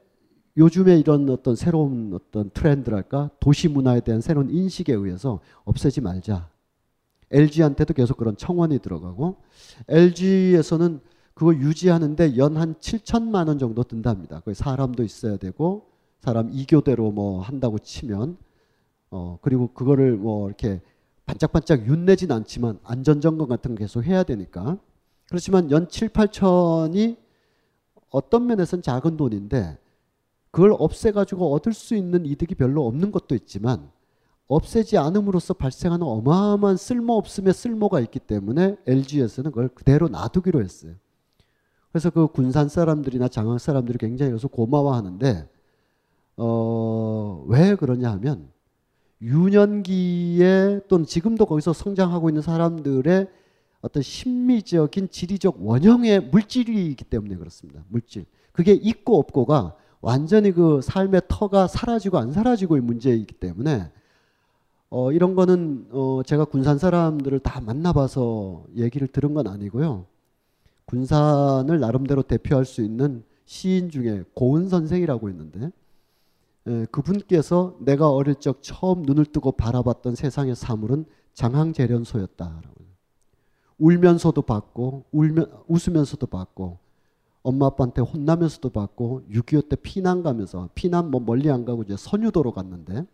요즘에 0.58 0.98
이런 1.00 1.30
어떤 1.30 1.56
새로운 1.56 2.12
어떤 2.14 2.50
트렌드랄까 2.52 3.30
도시 3.40 3.68
문화에 3.68 4.02
대한 4.02 4.22
새로운 4.22 4.50
인식에 4.50 4.94
의해서 4.94 5.40
없애지 5.66 6.02
말자. 6.02 6.50
LG한테도 7.32 7.94
계속 7.94 8.18
그런 8.18 8.36
청원이 8.38 8.80
들어가고 8.80 9.38
LG에서는 9.88 11.00
그거 11.34 11.56
유지하는데 11.56 12.38
연 12.38 12.58
한 12.58 12.76
7천만 12.76 13.48
원 13.48 13.58
정도 13.60 13.84
든답니다. 13.84 14.42
그 14.46 14.54
사람도 14.54 15.04
있어야 15.04 15.38
되고 15.38 15.88
사람 16.22 16.50
이교대로 16.52 17.12
뭐 17.12 17.42
한다고 17.42 17.80
치면 17.80 18.38
어 19.12 19.38
그리고 19.42 19.68
그거를 19.74 20.18
뭐 20.18 20.48
이렇게 20.48 20.82
반짝반짝 21.32 21.88
윤내진 21.88 22.32
않지만 22.32 22.80
안전점검 22.84 23.48
같은 23.48 23.74
거 23.74 23.80
계속 23.80 24.04
해야 24.04 24.24
되니까 24.24 24.78
그렇지만 25.30 25.72
연 25.72 25.88
7, 25.88 26.10
8천이 26.10 27.16
어떤 28.10 28.48
면에서는 28.48 28.84
작은 28.84 29.16
돈인데 29.16 29.78
그걸 30.52 30.76
없애가지고 30.78 31.54
얻을 31.54 31.74
수 31.74 31.96
있는 31.96 32.26
이득이 32.26 32.56
별로 32.56 32.86
없는 32.86 33.14
것도 33.14 33.36
있지만 33.36 33.90
없애지 34.48 34.98
않음으로써 34.98 35.54
발생하는 35.54 36.06
어마어마한 36.06 36.76
쓸모없음의 36.76 37.54
쓸모가 37.54 38.02
있기 38.02 38.20
때문에 38.20 38.76
LG에서는 38.86 39.52
그걸 39.52 39.70
그대로 39.70 40.10
놔두기로 40.10 40.62
했어요. 40.62 40.96
그래서 41.94 42.10
그 42.10 42.28
군산 42.28 42.68
사람들이나 42.68 43.30
장항 43.30 43.58
사람들이 43.58 43.98
굉장히 43.98 44.32
여기서 44.32 44.50
고마워하는데 44.50 45.48
어, 46.36 47.46
왜 47.48 47.76
그러냐 47.76 48.12
하면 48.12 48.50
유년기에 49.22 50.82
또는 50.88 51.06
지금도 51.06 51.46
거기서 51.46 51.74
성장하고 51.74 52.30
있는 52.30 52.42
사람들의 52.42 53.28
어떤 53.82 54.04
심미적인 54.04 55.10
지리적 55.10 55.58
원형의 55.60 56.30
물질이기 56.30 57.04
때문에 57.06 57.36
그렇습니다. 57.36 57.84
물질. 57.90 58.26
그게 58.52 58.74
있고 58.74 59.18
없고가 59.20 59.76
완전히 60.02 60.52
그 60.52 60.82
삶의 60.82 61.24
터가 61.28 61.68
사라지고 61.68 62.18
안 62.18 62.32
사라지고의 62.32 62.82
문제이기 62.82 63.36
때문에 63.36 63.92
어, 64.90 65.12
이런 65.12 65.36
거는 65.36 65.88
어, 65.92 66.22
제가 66.26 66.46
군산 66.46 66.78
사람들을 66.78 67.40
다 67.40 67.62
만나봐서 67.62 68.66
얘기를 68.76 69.08
들은 69.08 69.34
건 69.34 69.48
아니고요. 69.48 70.06
군산을 70.86 71.80
나름대로 71.80 72.24
대표할 72.24 72.66
수 72.66 72.82
있는 72.82 73.24
시인 73.46 73.90
중에 73.90 74.24
고은 74.34 74.68
선생이라고 74.68 75.30
있는데 75.30 75.66
에, 75.66 75.72
그분께서 76.92 77.76
내가 77.80 78.10
어릴 78.12 78.36
적 78.36 78.62
처음 78.62 79.02
눈을 79.04 79.26
뜨고 79.26 79.54
바라봤던 79.54 80.16
세상의 80.16 80.56
사물은 80.56 81.06
장항재련소였다라고. 81.34 82.82
울면서도 83.78 84.44
봤고 84.44 85.06
울면 85.12 85.52
웃으면서도 85.68 86.28
봤고 86.28 86.78
엄마 87.42 87.66
아빠한테 87.66 88.02
혼나면서도 88.02 88.70
봤고 88.70 89.24
6.25 89.32 89.70
때 89.70 89.76
피난 89.76 90.22
가면서 90.22 90.70
피난 90.76 91.10
뭐 91.10 91.20
멀리 91.20 91.50
안 91.50 91.66
가고 91.66 91.82
이제 91.82 91.98
선유도로 91.98 92.52
갔는데 92.52 93.06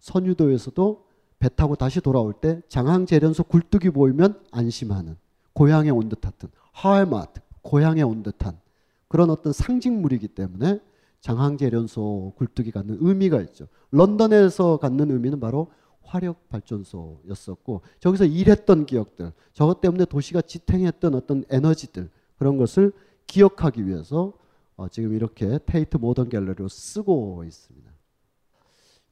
선유도에서도 0.00 1.04
배 1.38 1.48
타고 1.48 1.76
다시 1.76 2.00
돌아올 2.00 2.32
때 2.32 2.60
장항재련소 2.68 3.44
굴뚝이 3.44 3.92
보이면 3.92 4.40
안심하는 4.50 5.16
고향에 5.52 5.90
온듯 5.90 6.20
같은 6.20 6.48
하알마트 6.72 7.40
고향에 7.62 8.02
온 8.02 8.24
듯한 8.24 8.58
그런 9.06 9.30
어떤 9.30 9.52
상징물이기 9.52 10.28
때문에 10.28 10.80
장항제련소 11.20 12.34
굴뚝이 12.36 12.70
갖는 12.70 12.98
의미가 13.00 13.40
있죠. 13.42 13.66
런던에서 13.90 14.78
갖는 14.78 15.10
의미는 15.10 15.40
바로 15.40 15.70
화력 16.02 16.48
발전소였었고 16.48 17.82
저기서 18.00 18.24
일했던 18.24 18.86
기억들 18.86 19.32
저것 19.52 19.80
때문에 19.80 20.06
도시가 20.06 20.42
지탱했던 20.42 21.14
어떤 21.14 21.44
에너지들 21.50 22.08
그런 22.36 22.56
것을 22.56 22.92
기억하기 23.26 23.86
위해서 23.86 24.32
어, 24.76 24.88
지금 24.88 25.12
이렇게 25.12 25.58
테이트 25.66 25.96
모던 25.96 26.28
갤러리로 26.28 26.68
쓰고 26.68 27.44
있습니다. 27.44 27.90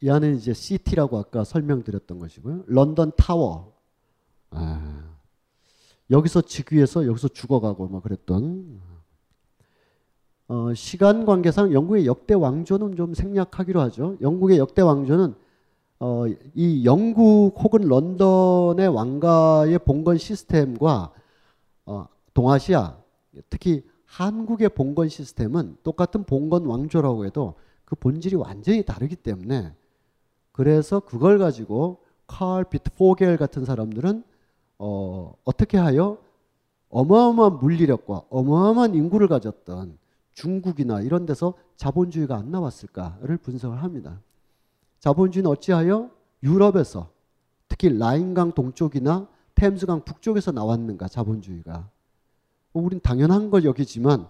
이 0.03 0.11
안에 0.11 0.33
이제 0.35 0.53
시티라고 0.53 1.19
아까 1.19 1.43
설명드렸던 1.43 2.19
것이고요. 2.19 2.65
런던 2.67 3.13
타워. 3.17 3.75
아, 4.51 5.17
여기서 6.11 6.43
즉위해서 6.43 7.07
여기서 7.07 7.29
죽어가고 7.29 7.89
뭐 7.89 8.01
그랬던 8.01 8.81
어, 10.49 10.73
시간 10.75 11.27
관계상 11.27 11.73
영국의 11.73 12.07
역대 12.07 12.35
왕조는 12.35 12.97
좀 12.97 13.15
생략하기로 13.15 13.81
하죠. 13.81 14.17
영국의 14.21 14.59
역대 14.59 14.83
왕조는 14.83 15.35
어, 15.99 16.25
이 16.55 16.85
영국 16.85 17.55
혹은 17.59 17.83
런던의 17.83 18.89
왕가의 18.89 19.81
봉건 19.81 20.19
시스템과 20.19 21.13
어, 21.87 22.07
동아시아 22.33 22.97
특히 23.51 23.85
한국의 24.05 24.69
봉건 24.71 25.09
시스템은 25.09 25.79
똑같은 25.83 26.23
봉건 26.25 26.67
왕조라고 26.67 27.25
해도 27.25 27.55
그 27.85 27.97
본질이 27.97 28.37
완전히 28.37 28.85
다르기 28.85 29.17
때문에 29.17 29.73
그래서 30.53 31.01
그걸 31.01 31.39
가지고 31.39 31.99
칼 32.27 32.65
비트 32.65 32.93
포겔 32.95 33.37
같은 33.37 33.65
사람들은 33.65 34.23
어, 34.79 35.35
어떻게 35.45 35.77
하여 35.77 36.19
어마어마한 36.91 37.59
물리력과 37.59 38.23
어마어마한 38.31 38.95
인구를 38.95 39.29
가졌던 39.29 39.99
중국이나 40.37 41.01
이런 41.01 41.27
데서 41.27 41.55
자본주의가 41.77 42.37
안 42.37 42.51
나왔을까를 42.51 43.39
분석을 43.39 43.83
합니다. 43.83 44.21
자본주의는 45.01 45.51
어찌하여 45.51 46.11
유럽에서 46.43 47.11
특히 47.69 47.89
라인강 47.89 48.53
동쪽이나 48.53 49.29
템스강 49.55 50.05
북쪽에서 50.05 50.53
나왔는가 50.53 51.09
자본주의가 51.09 51.89
뭐 52.73 52.85
우린 52.85 53.01
당연한 53.01 53.51
걸 53.51 53.65
여기지만 53.65 54.29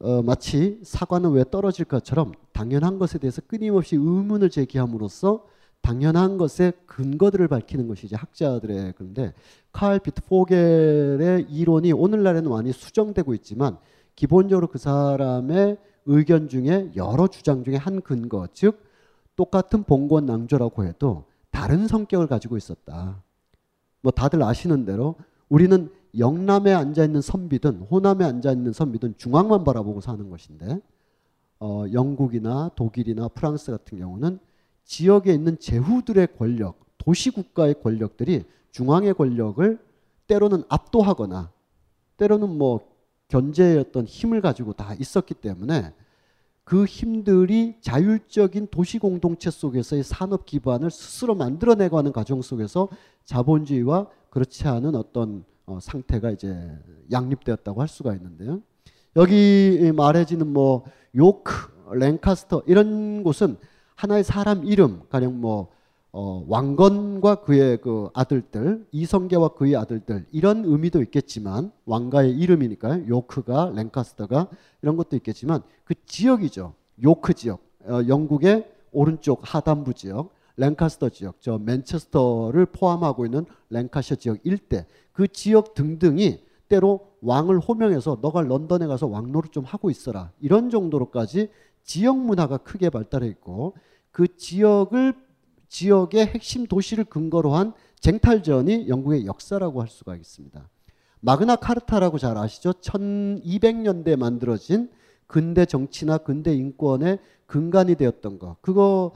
어, 0.00 0.22
마치 0.22 0.80
사과는 0.82 1.30
왜 1.30 1.44
떨어질 1.50 1.86
것처럼 1.86 2.32
당연한 2.52 2.98
것에 2.98 3.18
대해서 3.18 3.40
끊임없이 3.40 3.96
의문을 3.96 4.50
제기함으로써 4.50 5.46
당연한 5.80 6.36
것의 6.36 6.74
근거들을 6.86 7.48
밝히는 7.48 7.88
것이 7.88 8.06
이제 8.06 8.16
학자들의 8.16 8.94
그런데 8.96 9.32
칼 9.72 9.98
비트 9.98 10.22
포겔의 10.22 11.46
이론이 11.48 11.92
오늘날에는 11.92 12.50
많이 12.50 12.72
수정되고 12.72 13.34
있지만 13.34 13.78
기본적으로 14.14 14.66
그 14.66 14.78
사람의 14.78 15.78
의견 16.06 16.48
중에 16.48 16.90
여러 16.96 17.28
주장 17.28 17.64
중에 17.64 17.76
한 17.76 18.00
근거 18.00 18.48
즉 18.52 18.82
똑같은 19.36 19.84
봉건 19.84 20.26
낭조라고 20.26 20.84
해도 20.84 21.24
다른 21.50 21.86
성격을 21.86 22.26
가지고 22.26 22.56
있었다. 22.56 23.22
뭐 24.00 24.10
다들 24.10 24.42
아시는 24.42 24.84
대로 24.84 25.16
우리는 25.48 25.90
영남에 26.18 26.72
앉아 26.72 27.04
있는 27.04 27.20
선비든 27.20 27.82
호남에 27.90 28.24
앉아 28.24 28.52
있는 28.52 28.72
선비든 28.72 29.14
중앙만 29.16 29.64
바라보고 29.64 30.00
사는 30.00 30.28
것인데 30.28 30.80
어, 31.60 31.84
영국이나 31.92 32.70
독일이나 32.74 33.28
프랑스 33.28 33.70
같은 33.70 33.98
경우는 33.98 34.38
지역에 34.84 35.32
있는 35.32 35.58
제후들의 35.58 36.36
권력, 36.36 36.80
도시 36.98 37.30
국가의 37.30 37.80
권력들이 37.80 38.44
중앙의 38.72 39.14
권력을 39.14 39.78
때로는 40.26 40.64
압도하거나 40.68 41.52
때로는 42.16 42.48
뭐 42.48 42.91
견제의 43.32 43.78
어떤 43.78 44.04
힘을 44.04 44.42
가지고 44.42 44.74
다 44.74 44.94
있었기 45.00 45.32
때문에 45.32 45.94
그 46.64 46.84
힘들이 46.84 47.76
자율적인 47.80 48.68
도시 48.70 48.98
공동체 48.98 49.50
속에서의 49.50 50.02
산업 50.04 50.44
기반을 50.44 50.90
스스로 50.90 51.34
만들어내고 51.34 51.96
하는 51.96 52.12
과정 52.12 52.42
속에서 52.42 52.90
자본주의와 53.24 54.08
그렇지 54.28 54.68
않은 54.68 54.94
어떤 54.94 55.44
어, 55.64 55.78
상태가 55.80 56.30
이제 56.30 56.54
양립되었다고 57.10 57.80
할 57.80 57.88
수가 57.88 58.14
있는데요. 58.14 58.60
여기 59.16 59.90
말해지는 59.94 60.46
뭐 60.52 60.84
요크, 61.16 61.94
랭카스터 61.94 62.64
이런 62.66 63.22
곳은 63.22 63.56
하나의 63.94 64.24
사람 64.24 64.64
이름, 64.64 65.02
가령 65.08 65.40
뭐 65.40 65.70
어, 66.14 66.44
왕건과 66.46 67.36
그의 67.36 67.78
그 67.80 68.10
아들들, 68.12 68.86
이성계와 68.92 69.54
그의 69.54 69.76
아들들 69.76 70.26
이런 70.30 70.64
의미도 70.66 71.02
있겠지만 71.04 71.72
왕가의 71.86 72.36
이름이니까요. 72.38 73.08
요크가 73.08 73.72
랭카스터가 73.74 74.48
이런 74.82 74.96
것도 74.96 75.16
있겠지만 75.16 75.62
그 75.84 75.94
지역이죠. 76.04 76.74
요크 77.02 77.32
지역, 77.32 77.60
어, 77.86 78.02
영국의 78.06 78.70
오른쪽 78.92 79.40
하단부 79.42 79.94
지역, 79.94 80.30
랭카스터 80.58 81.08
지역, 81.08 81.36
저 81.40 81.56
맨체스터를 81.58 82.66
포함하고 82.66 83.24
있는 83.24 83.46
랭카셔 83.70 84.16
지역 84.16 84.38
일대 84.44 84.86
그 85.14 85.26
지역 85.28 85.72
등등이 85.72 86.40
때로 86.68 87.08
왕을 87.22 87.58
호명해서 87.58 88.18
너가 88.20 88.42
런던에 88.42 88.86
가서 88.86 89.06
왕노릇 89.06 89.52
좀 89.52 89.64
하고 89.64 89.90
있어라 89.90 90.30
이런 90.40 90.68
정도로까지 90.68 91.48
지역 91.84 92.18
문화가 92.18 92.58
크게 92.58 92.90
발달해 92.90 93.28
있고 93.28 93.74
그 94.10 94.36
지역을 94.36 95.14
지역의 95.72 96.26
핵심 96.26 96.66
도시를 96.66 97.04
근거로 97.04 97.54
한 97.54 97.72
쟁탈전이 97.98 98.88
영국의 98.88 99.24
역사라고 99.24 99.80
할 99.80 99.88
수가 99.88 100.16
있습니다. 100.16 100.68
마그나 101.20 101.56
카르타라고 101.56 102.18
잘 102.18 102.36
아시죠? 102.36 102.72
1200년대에 102.74 104.16
만들어진 104.16 104.90
근대 105.26 105.64
정치나 105.64 106.18
근대 106.18 106.54
인권의 106.54 107.18
근간이 107.46 107.94
되었던 107.94 108.38
거. 108.38 108.56
그거 108.60 109.12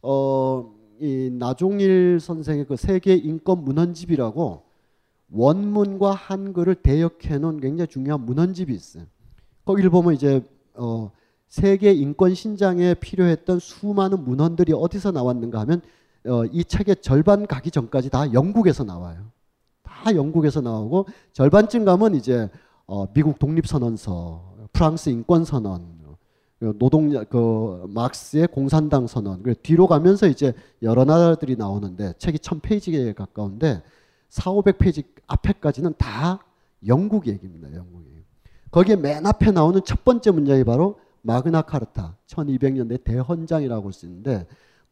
어, 0.00 0.74
이 0.98 1.30
나종일 1.30 2.20
선생의 2.20 2.64
그 2.64 2.76
세계 2.76 3.14
인권 3.14 3.62
문헌집이라고 3.64 4.62
원문과 5.30 6.12
한글을 6.12 6.76
대역해 6.76 7.36
놓은 7.36 7.60
굉장히 7.60 7.86
중요한 7.86 8.24
문헌집이 8.24 8.74
있어요. 8.74 9.04
거기를 9.66 9.90
보면 9.90 10.14
이제 10.14 10.42
어, 10.72 11.10
세계 11.48 11.92
인권 11.92 12.34
신장에 12.34 12.94
필요했던 12.94 13.58
수많은 13.58 14.24
문헌들이 14.24 14.72
어디서 14.72 15.12
나왔는가 15.12 15.60
하면 15.60 15.82
어, 16.28 16.44
이 16.46 16.64
책의 16.64 16.96
절반 17.02 17.46
가기 17.46 17.70
전까지 17.70 18.10
다 18.10 18.32
영국에서 18.32 18.84
나와요. 18.84 19.30
다 19.82 20.14
영국에서 20.14 20.60
나오고 20.60 21.06
절반쯤 21.32 21.84
가면 21.84 22.14
이제 22.14 22.50
어, 22.86 23.06
미국 23.12 23.38
독립선언서, 23.38 24.68
프랑스 24.72 25.10
인권선언, 25.10 25.98
노동 26.78 27.10
그 27.26 27.86
막스의 27.88 28.48
공산당 28.48 29.06
선언. 29.06 29.42
그 29.42 29.54
뒤로 29.54 29.86
가면서 29.86 30.26
이제 30.26 30.52
여러 30.82 31.04
나라들이 31.04 31.56
나오는데 31.56 32.14
책이 32.18 32.40
천 32.40 32.60
페이지에 32.60 33.12
가까운데 33.12 33.82
4, 34.28 34.50
500페이지 34.50 35.04
앞에까지는 35.26 35.94
다 35.96 36.44
영국 36.86 37.26
얘기입니다. 37.26 37.68
영국 37.74 38.04
얘기. 38.06 38.24
거기에 38.70 38.96
맨 38.96 39.24
앞에 39.24 39.52
나오는 39.52 39.80
첫 39.84 40.04
번째 40.04 40.32
문장이 40.32 40.64
바로 40.64 40.98
마그나 41.22 41.62
카르타 41.62 42.16
1200년대 42.26 43.04
대헌장이라고 43.04 43.86
할 43.86 43.92
수 43.92 44.06
있는데 44.06 44.46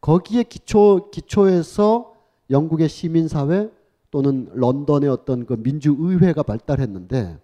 거기에 0.07 0.45
기초 0.45 1.11
기초에서 1.11 2.15
영국의 2.49 2.89
시민 2.89 3.27
사회 3.27 3.69
또는 4.13 4.49
런던의 4.53 5.11
어떤 5.11 5.45
그 5.47 5.55
민주의회가 5.55 6.45
발달했는데 6.45 7.41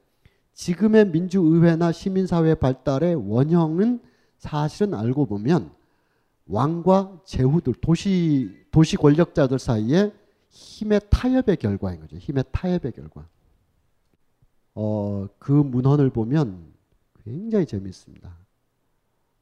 지금의 0.54 1.08
민주의회나 1.08 1.90
시민사회 1.90 2.54
발달의 2.54 3.16
원형은 3.16 3.98
사실은 4.38 4.94
알고 4.94 5.26
보면 5.26 5.72
왕과 6.46 7.22
제후들 7.24 7.74
도시 7.80 8.54
도시 8.70 8.96
권력자들 8.96 9.58
사이에 9.58 10.12
힘의 10.50 11.00
타협의 11.10 11.56
결과인 11.56 11.98
거죠. 12.00 12.16
힘의 12.16 12.44
타협의 12.52 12.92
결과. 12.92 13.26
어, 14.76 15.26
그 15.40 15.50
문헌을 15.50 16.10
보면 16.10 16.64
굉장히 17.24 17.66
재미있습니다. 17.66 18.36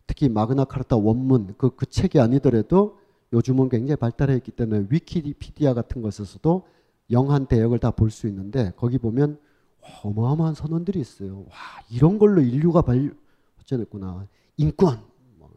특히 0.07 0.31
마그나 0.31 0.65
카르타 0.65 0.97
원문 0.97 1.57
그, 1.59 1.77
그 1.77 1.85
책이 1.85 2.19
아니더라도 2.19 3.00
요즘은 3.33 3.69
굉장히 3.69 3.97
발달해 3.97 4.35
있기 4.37 4.51
때문에 4.53 4.87
위키피디아 4.91 5.75
같은 5.75 6.03
것에서도 6.03 6.67
영한 7.11 7.47
대역을 7.47 7.79
다 7.79 7.91
볼 7.91 8.11
수 8.11 8.27
있는데 8.29 8.73
거기 8.77 8.99
보면 8.99 9.39
어마어마한 10.05 10.55
선언들이 10.55 11.01
있어요. 11.01 11.41
와 11.49 11.57
이런 11.91 12.19
걸로 12.19 12.41
인류가 12.41 12.83
발전했구나. 12.83 14.27
인권 14.57 15.01
뭐, 15.37 15.51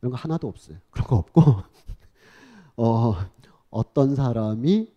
이런 0.00 0.12
거 0.12 0.16
하나도 0.16 0.48
없어요. 0.48 0.78
그런 0.90 1.06
거 1.08 1.16
없고 1.16 1.42
어, 2.76 3.14
어떤 3.70 4.14
사람이 4.14 4.92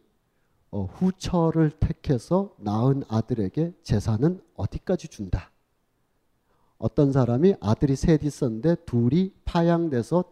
어, 0.71 0.85
후처를 0.85 1.71
택해서 1.71 2.55
낳은 2.57 3.03
아들에게 3.09 3.73
재산은 3.83 4.41
어디까지 4.55 5.09
준다. 5.09 5.51
어떤 6.77 7.11
사람이 7.11 7.55
아들이 7.59 7.95
셋 7.95 8.23
있었는데 8.23 8.75
둘이 8.85 9.33
파양돼서 9.45 10.23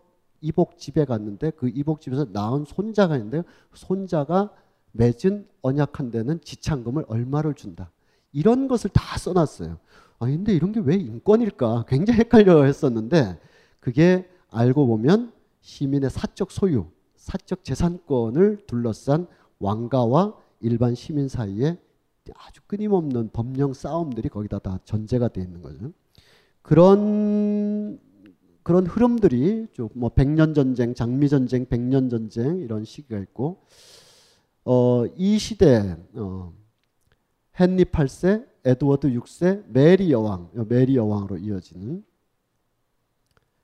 이복 0.41 0.77
집에 0.77 1.05
갔는데 1.05 1.51
그 1.51 1.69
이복 1.69 2.01
집에서 2.01 2.25
낳은 2.31 2.65
손자가 2.65 3.15
있는데 3.17 3.43
손자가 3.73 4.51
맺은 4.91 5.47
언약한 5.61 6.11
데는 6.11 6.41
지참금을 6.41 7.05
얼마를 7.07 7.53
준다. 7.53 7.91
이런 8.31 8.67
것을 8.67 8.89
다 8.91 9.17
써놨어요. 9.17 9.77
아, 10.19 10.25
근데 10.25 10.53
이런 10.53 10.71
게 10.71 10.79
왜 10.79 10.95
인권일까? 10.95 11.85
굉장히 11.87 12.19
헷갈려 12.19 12.63
했었는데 12.63 13.39
그게 13.79 14.29
알고 14.49 14.87
보면 14.87 15.31
시민의 15.61 16.09
사적 16.09 16.51
소유, 16.51 16.87
사적 17.15 17.63
재산권을 17.63 18.65
둘러싼 18.67 19.27
왕가와 19.59 20.35
일반 20.61 20.95
시민 20.95 21.27
사이에 21.27 21.77
아주 22.35 22.61
끊임없는 22.67 23.29
법령 23.31 23.73
싸움들이 23.73 24.29
거기다 24.29 24.59
다 24.59 24.79
전제가 24.85 25.29
되어 25.29 25.43
있는 25.43 25.61
거죠. 25.61 25.91
그런 26.61 27.99
그런 28.69 28.85
흐름들이 28.85 29.65
좀뭐 29.73 30.09
백년 30.09 30.53
전쟁, 30.53 30.93
장미 30.93 31.27
전쟁, 31.27 31.65
백년 31.65 32.07
전쟁 32.07 32.57
이런 32.57 32.85
시기가 32.85 33.17
있고 33.17 33.63
어, 34.63 35.05
이 35.17 35.39
시대 35.39 35.97
어, 36.13 36.53
헨리 37.59 37.85
8세, 37.85 38.45
에드워드 38.63 39.07
6세, 39.07 39.63
메리 39.69 40.11
여왕, 40.11 40.51
메리 40.67 40.95
여왕으로 40.97 41.39
이어지는 41.39 42.03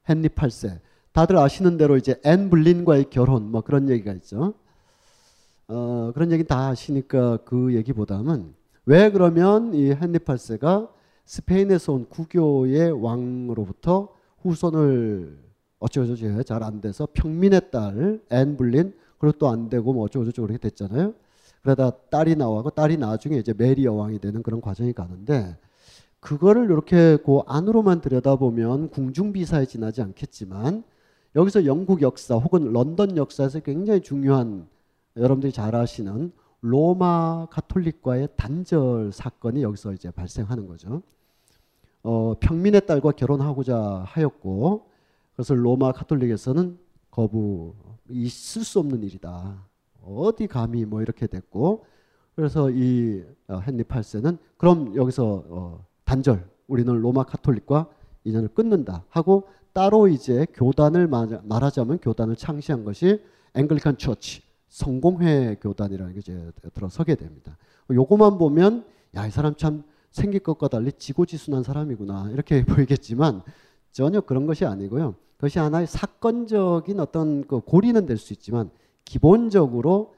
헨리 0.10 0.28
8세. 0.28 0.80
다들 1.12 1.38
아시는 1.38 1.78
대로 1.78 1.98
이제 1.98 2.20
앤 2.24 2.50
불린과의 2.50 3.12
결혼 3.12 3.52
뭐 3.52 3.62
그런 3.62 3.88
얘기가 3.92 4.12
있죠. 4.14 4.56
어, 5.68 6.12
그런 6.16 6.32
얘기 6.32 6.44
다 6.44 6.70
아시니까 6.70 7.38
그 7.46 7.76
얘기보다는 7.76 8.56
왜 8.88 9.12
그러면 9.12 9.76
이 9.76 9.92
헨리 9.92 10.18
8세가 10.18 10.90
스페인에서 11.26 11.94
온 11.94 12.10
구교의 12.10 12.92
왕으로부터 13.04 14.15
후손을 14.50 15.38
어쩌고저쩌고 15.80 16.44
잘 16.44 16.64
안 16.64 16.82
돼서 16.82 17.08
평민의 17.14 17.72
딸 17.72 18.21
앤 18.21 18.58
불린 18.58 18.94
그리고 19.18 19.38
또 19.38 19.50
안 19.50 19.70
되고 19.70 19.94
뭐 19.94 20.06
어쩌고저쩌고 20.06 20.48
그렇게 20.48 20.70
됐잖아요. 20.70 21.14
그러다 21.64 21.92
딸이 22.12 22.36
나와고 22.36 22.70
딸이 22.70 22.98
나중에 22.98 23.38
이제 23.38 23.54
메리 23.58 23.86
여왕이 23.86 24.20
되는 24.20 24.44
그런 24.44 24.62
과정이 24.62 24.94
가는데 24.94 25.58
그거를 26.20 26.66
이렇게 26.66 27.18
그 27.18 27.40
안으로만 27.46 28.02
들여다보면 28.02 28.90
궁중비사에 28.90 29.66
지나지 29.66 30.02
않겠지만 30.02 30.84
여기서 31.36 31.66
영국 31.66 32.02
역사 32.02 32.36
혹은 32.36 32.72
런던 32.72 33.18
역사에서 33.18 33.60
굉장히 33.60 34.02
중요한 34.02 34.68
여러분들이 35.18 35.52
잘 35.52 35.76
아시는 35.76 36.32
로마 36.62 37.48
가톨릭과의 37.52 38.30
단절 38.38 39.12
사건이 39.12 39.62
여기서 39.64 39.94
이제 39.94 40.10
발생하는 40.12 40.68
거죠. 40.68 41.02
어, 42.08 42.36
평민의 42.40 42.86
딸과 42.86 43.14
결혼하고자 43.14 44.04
하였고 44.06 44.86
그것을 45.32 45.66
로마 45.66 45.92
가톨릭에서는 45.92 46.78
거부 47.10 47.74
있을 48.10 48.64
수 48.64 48.78
없는 48.80 49.02
일이다. 49.02 49.66
어디 50.04 50.46
감히 50.46 50.86
뭐 50.86 51.02
이렇게 51.02 51.26
됐고 51.26 51.84
그래서 52.36 52.70
이 52.70 53.24
어, 53.48 53.60
헨리 53.68 53.84
8세는 53.84 54.38
그럼 54.56 54.96
여기서 54.96 55.46
어, 55.50 55.86
단절 56.04 56.48
우리는 56.68 56.94
로마 57.02 57.24
카톨릭과 57.24 57.90
인연을 58.24 58.50
끊는다 58.50 59.04
하고 59.10 59.48
따로 59.74 60.08
이제 60.08 60.46
교단을 60.54 61.08
말하자면 61.08 61.98
교단을 62.00 62.36
창시한 62.36 62.84
것이 62.86 63.20
Anglican 63.56 63.98
Church 63.98 64.44
성공회 64.70 65.58
교단이라는 65.60 66.14
게 66.14 66.20
이제 66.20 66.52
들어서게 66.76 67.16
됩니다. 67.16 67.58
요거만 67.90 68.38
보면 68.38 68.86
야 69.16 69.26
이 69.26 69.32
사람 69.32 69.56
참 69.56 69.84
생긴 70.16 70.42
것과 70.42 70.70
달리 70.70 70.94
지고지순한 70.94 71.64
사람이구나 71.64 72.30
이렇게 72.32 72.64
보이겠지만 72.66 73.42
전혀 73.92 74.22
그런 74.22 74.46
것이 74.46 74.66
아니고요. 74.66 75.16
그것이 75.36 75.60
하나의 75.60 75.88
사건적인 75.88 77.00
어떤 77.02 77.46
그 77.46 77.60
고리는 77.60 78.06
될 78.06 78.18
수 78.18 78.32
있지만 78.32 78.70
기본적으로 79.04 80.16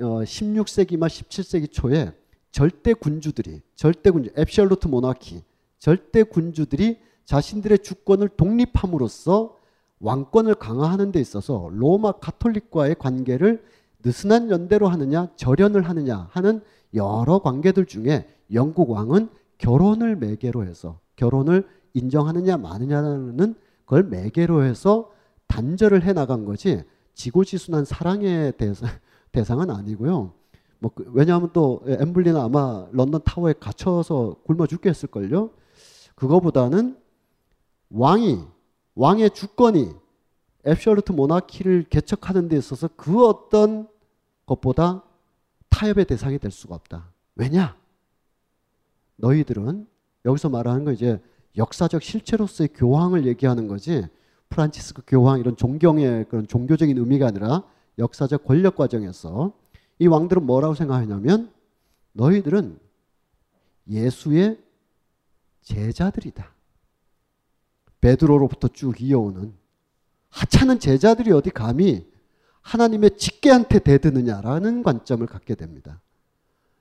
어 0.00 0.20
16세기 0.22 0.96
말 0.96 1.10
17세기 1.10 1.72
초에 1.72 2.12
절대 2.52 2.94
군주들이 2.94 3.62
절대 3.74 4.10
군주 4.10 4.30
앱셜루트 4.38 4.86
모나키 4.88 5.42
절대 5.78 6.22
군주들이 6.22 6.98
자신들의 7.24 7.80
주권을 7.80 8.28
독립함으로써 8.28 9.56
왕권을 9.98 10.54
강화하는 10.54 11.10
데 11.10 11.20
있어서 11.20 11.68
로마 11.72 12.12
가톨릭과의 12.12 12.94
관계를 12.98 13.64
느슨한 14.04 14.50
연대로 14.50 14.86
하느냐 14.88 15.28
절연을 15.34 15.88
하느냐 15.88 16.28
하는 16.30 16.60
여러 16.94 17.40
관계들 17.40 17.86
중에 17.86 18.28
영국 18.52 18.90
왕은 18.90 19.28
결혼을 19.58 20.16
매개로 20.16 20.64
해서 20.64 21.00
결혼을 21.16 21.66
인정하느냐 21.94 22.56
마느냐는 22.56 23.54
그걸 23.84 24.04
매개로 24.04 24.64
해서 24.64 25.10
단절을 25.46 26.02
해 26.02 26.12
나간 26.12 26.44
거지 26.44 26.82
지고지순한 27.14 27.84
사랑의 27.84 28.52
대상, 28.56 28.88
대상은 29.32 29.70
아니고요. 29.70 30.32
뭐 30.78 30.90
그, 30.94 31.10
왜냐하면 31.14 31.50
또 31.52 31.82
엠블리는 31.86 32.38
아마 32.38 32.86
런던 32.92 33.22
타워에 33.24 33.54
갇혀서 33.54 34.36
굶어 34.44 34.66
죽겠을 34.66 35.08
걸요. 35.08 35.50
그거보다는 36.14 36.98
왕이 37.90 38.44
왕의 38.94 39.30
주권이 39.30 39.94
앱셜루트 40.66 41.12
모나키를 41.12 41.86
개척하는 41.88 42.48
데 42.48 42.56
있어서 42.56 42.88
그 42.96 43.24
어떤 43.24 43.88
것보다 44.46 45.02
타협의 45.70 46.06
대상이 46.06 46.38
될 46.38 46.50
수가 46.50 46.74
없다. 46.74 47.12
왜냐? 47.36 47.76
너희들은 49.16 49.86
여기서 50.24 50.48
말하는 50.48 50.84
거 50.84 50.92
이제 50.92 51.20
역사적 51.56 52.02
실체로서의 52.02 52.68
교황을 52.74 53.26
얘기하는 53.26 53.68
거지 53.68 54.06
프란치스코 54.48 55.02
교황 55.06 55.40
이런 55.40 55.56
존경의 55.56 56.26
그런 56.28 56.46
종교적인 56.46 56.96
의미가 56.96 57.28
아니라 57.28 57.62
역사적 57.98 58.44
권력 58.44 58.76
과정에서 58.76 59.52
이 59.98 60.06
왕들은 60.06 60.44
뭐라고 60.44 60.74
생각하냐면 60.74 61.50
너희들은 62.12 62.78
예수의 63.88 64.58
제자들이다. 65.62 66.52
베드로로부터 68.00 68.68
쭉 68.68 69.00
이어오는 69.00 69.54
하찮은 70.28 70.78
제자들이 70.78 71.32
어디 71.32 71.50
감히 71.50 72.06
하나님의 72.60 73.16
직계한테 73.16 73.78
대드느냐라는 73.78 74.82
관점을 74.82 75.26
갖게 75.26 75.54
됩니다. 75.54 76.00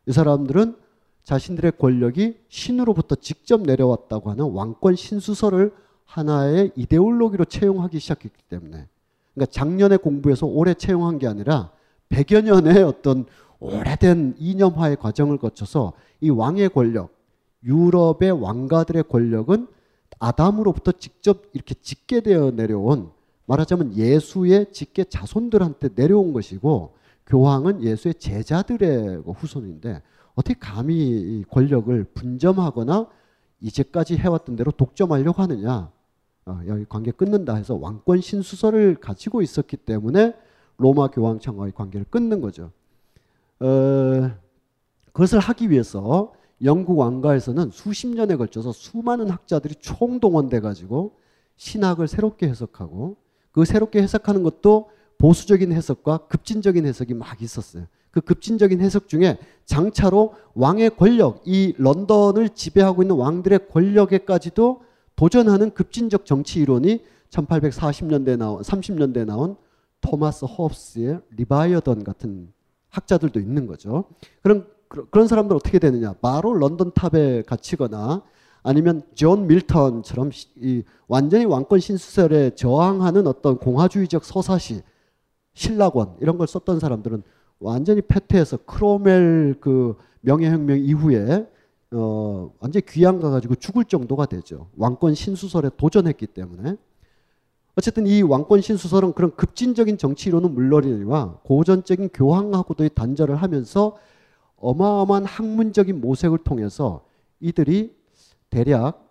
이 0.08 0.12
사람들은 0.12 0.78
자신들의 1.26 1.74
권력이 1.80 2.38
신으로부터 2.48 3.16
직접 3.16 3.62
내려왔다고 3.62 4.30
하는 4.30 4.46
왕권 4.52 4.96
신수설을 4.96 5.74
하나의 6.06 6.72
이데올로기로 6.76 7.46
채용하기 7.46 8.00
시작했기 8.00 8.44
때문에 8.48 8.88
그러니까 9.34 9.52
작년에 9.52 9.98
공부해서 9.98 10.46
올해 10.46 10.76
채용한 10.76 11.18
게 11.18 11.28
아니라 11.28 11.72
100여 12.10 12.44
년의 12.44 12.84
어떤 12.84 13.26
오래된 13.60 14.36
이념화의 14.38 14.98
과정을 14.98 15.40
거쳐서 15.40 15.94
이 16.22 16.30
왕의 16.30 16.70
권력, 16.70 17.10
유럽의 17.64 18.32
왕가들의 18.32 19.04
권력은 19.10 19.68
아담으로부터 20.20 20.92
직접 20.92 21.44
이렇게 21.54 21.74
직계 21.74 22.22
되어 22.22 22.52
내려온 22.52 23.10
말하자면 23.48 23.96
예수의 23.98 24.72
직계 24.72 25.04
자손들한테 25.04 25.90
내려온 25.96 26.34
것이고 26.34 26.94
교황은 27.26 27.84
예수의 27.84 28.16
제자들의 28.16 29.24
후손인데 29.26 30.04
어떻게 30.36 30.58
감히 30.60 31.44
권력을 31.50 32.04
분점하거나 32.14 33.08
이제까지 33.62 34.18
해왔던 34.18 34.56
대로 34.56 34.72
독점하려고 34.72 35.42
하느냐. 35.42 35.92
어, 36.46 36.62
여기 36.68 36.86
관계 36.86 37.12
끊는다 37.12 37.56
해서 37.56 37.76
왕권 37.76 38.22
신수설을 38.22 38.96
가지고 38.96 39.42
있었기 39.42 39.78
때문에 39.78 40.36
로마 40.78 41.08
교황청과의 41.08 41.72
관계를 41.74 42.06
끊는 42.10 42.42
거죠. 42.42 42.72
어, 43.60 44.32
그것을 45.12 45.40
하기 45.40 45.70
위해서 45.72 46.34
영국 46.64 47.00
왕가에서는 47.00 47.72
수십 47.72 48.08
년에 48.08 48.36
걸쳐서 48.36 48.72
수많은 48.74 49.30
학자들이 49.30 49.76
총동원돼 49.76 50.60
가지고 50.60 51.18
신학을 51.56 52.08
새롭게 52.08 52.48
해석하고 52.48 53.18
그 53.52 53.66
새롭게 53.66 54.02
해석하는 54.02 54.44
것도 54.44 54.90
보수적인 55.18 55.72
해석과 55.72 56.28
급진적인 56.28 56.86
해석이 56.86 57.14
막 57.14 57.42
있었어요. 57.42 57.86
그 58.16 58.22
급진적인 58.22 58.80
해석 58.80 59.10
중에 59.10 59.38
장차로 59.66 60.36
왕의 60.54 60.92
권력, 60.96 61.42
이 61.46 61.74
런던을 61.78 62.48
지배하고 62.48 63.04
있는 63.04 63.18
왕들의 63.18 63.68
권력에까지도 63.68 64.82
도전하는 65.18 65.74
급진적 65.74 66.26
정치 66.26 66.62
이론이 66.62 67.04
1840년대에 67.30 68.38
나온 68.38 68.62
30년대에 68.62 69.26
나온 69.26 69.58
토마스 70.00 70.46
호흡스의 70.46 71.20
리바이어던 71.36 72.06
같은 72.06 72.54
학자들도 72.88 73.38
있는 73.42 73.68
거죠. 73.68 74.06
그럼 74.42 74.66
그런 75.12 75.28
사람들 75.28 75.54
어떻게 75.54 75.78
되느냐? 75.78 76.14
바로 76.22 76.54
런던 76.54 76.94
탑에 76.94 77.42
갇히거나 77.42 78.22
아니면 78.64 79.02
존 79.14 79.46
밀턴처럼 79.48 80.32
이 80.62 80.84
완전히 81.10 81.44
왕권 81.44 81.82
신수설에 81.82 82.56
저항하는 82.56 83.28
어떤 83.28 83.58
공화주의적 83.58 84.24
서사시, 84.24 84.84
실낙원 85.54 86.16
이런 86.22 86.38
걸 86.38 86.48
썼던 86.48 86.80
사람들은 86.80 87.24
완전히 87.60 88.02
패퇴해서 88.02 88.58
크롬웰 88.66 89.56
그 89.60 89.96
명예혁명 90.22 90.80
이후에 90.80 91.48
어 91.92 92.52
완전히 92.60 92.86
귀양 92.88 93.20
가가지고 93.20 93.56
죽을 93.56 93.86
정도가 93.86 94.26
되죠. 94.26 94.70
왕권 94.78 95.14
신수설에 95.16 95.70
도전했기 95.78 96.28
때문에. 96.28 96.76
어쨌든 97.78 98.08
이 98.08 98.22
왕권 98.22 98.62
신수설은 98.62 99.14
그런 99.14 99.36
급진적인 99.36 99.98
정치로는 99.98 100.54
물론이거니와 100.54 101.40
고전적인 101.44 102.10
교황하고도의 102.14 102.92
단절을 102.96 103.36
하면서 103.36 103.98
어마어마한 104.58 105.26
학문적인 105.26 106.00
모색을 106.00 106.40
통해서 106.40 107.06
이들이 107.42 107.94
대략 108.50 109.02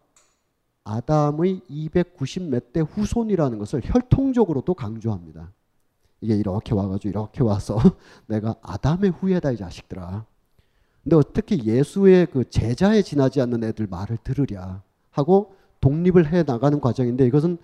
아담의 0.84 1.60
290 1.68 2.48
몇 2.50 2.72
대 2.72 2.80
후손이라는 2.80 3.58
것을 3.58 3.82
혈통적으로도 3.84 4.74
강조합니다. 4.74 5.52
이게 6.24 6.36
이렇게 6.36 6.74
와가지고 6.74 7.10
이렇게 7.10 7.42
와서 7.42 7.78
내가 8.26 8.54
아담의 8.62 9.10
후예다 9.10 9.52
이 9.52 9.56
자식들아. 9.58 10.24
근데 11.02 11.16
어떻게 11.16 11.62
예수의 11.62 12.28
그 12.32 12.48
제자에 12.48 13.02
지나지 13.02 13.42
않는 13.42 13.62
애들 13.62 13.86
말을 13.86 14.16
들으랴 14.24 14.82
하고 15.10 15.54
독립을 15.82 16.32
해 16.32 16.42
나가는 16.42 16.80
과정인데 16.80 17.26
이것은 17.26 17.58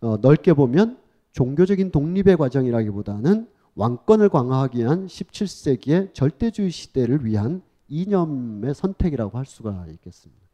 어 0.00 0.16
넓게 0.22 0.54
보면 0.54 0.98
종교적인 1.32 1.90
독립의 1.90 2.38
과정이라기보다는 2.38 3.46
왕권을 3.74 4.30
강화하기 4.30 4.78
위한 4.78 5.06
17세기의 5.06 6.14
절대주의 6.14 6.70
시대를 6.70 7.26
위한 7.26 7.62
이념의 7.88 8.74
선택이라고 8.74 9.36
할 9.36 9.44
수가 9.44 9.86
있겠습니다. 9.90 10.48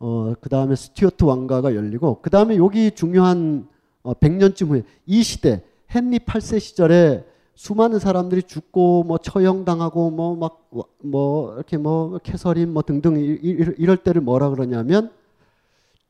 어, 0.00 0.34
그 0.40 0.48
다음에 0.48 0.74
스튜어트 0.74 1.22
왕가가 1.22 1.76
열리고, 1.76 2.20
그 2.22 2.30
다음에 2.30 2.56
여기 2.56 2.90
중요한 2.90 3.68
어, 4.02 4.14
100년쯤 4.14 4.68
후에 4.68 4.82
이 5.06 5.22
시대, 5.22 5.62
헨리 5.94 6.18
8세 6.18 6.60
시절에 6.60 7.24
수많은 7.54 7.98
사람들이 7.98 8.42
죽고 8.42 9.04
뭐 9.04 9.18
처형당하고 9.18 10.10
뭐 10.10 10.36
막뭐 10.36 10.84
뭐 11.04 11.54
이렇게 11.54 11.76
뭐 11.76 12.18
캐서린 12.18 12.72
뭐 12.72 12.82
등등 12.82 13.16
이럴 13.16 13.98
때를 13.98 14.22
뭐라 14.22 14.50
그러냐면 14.50 15.12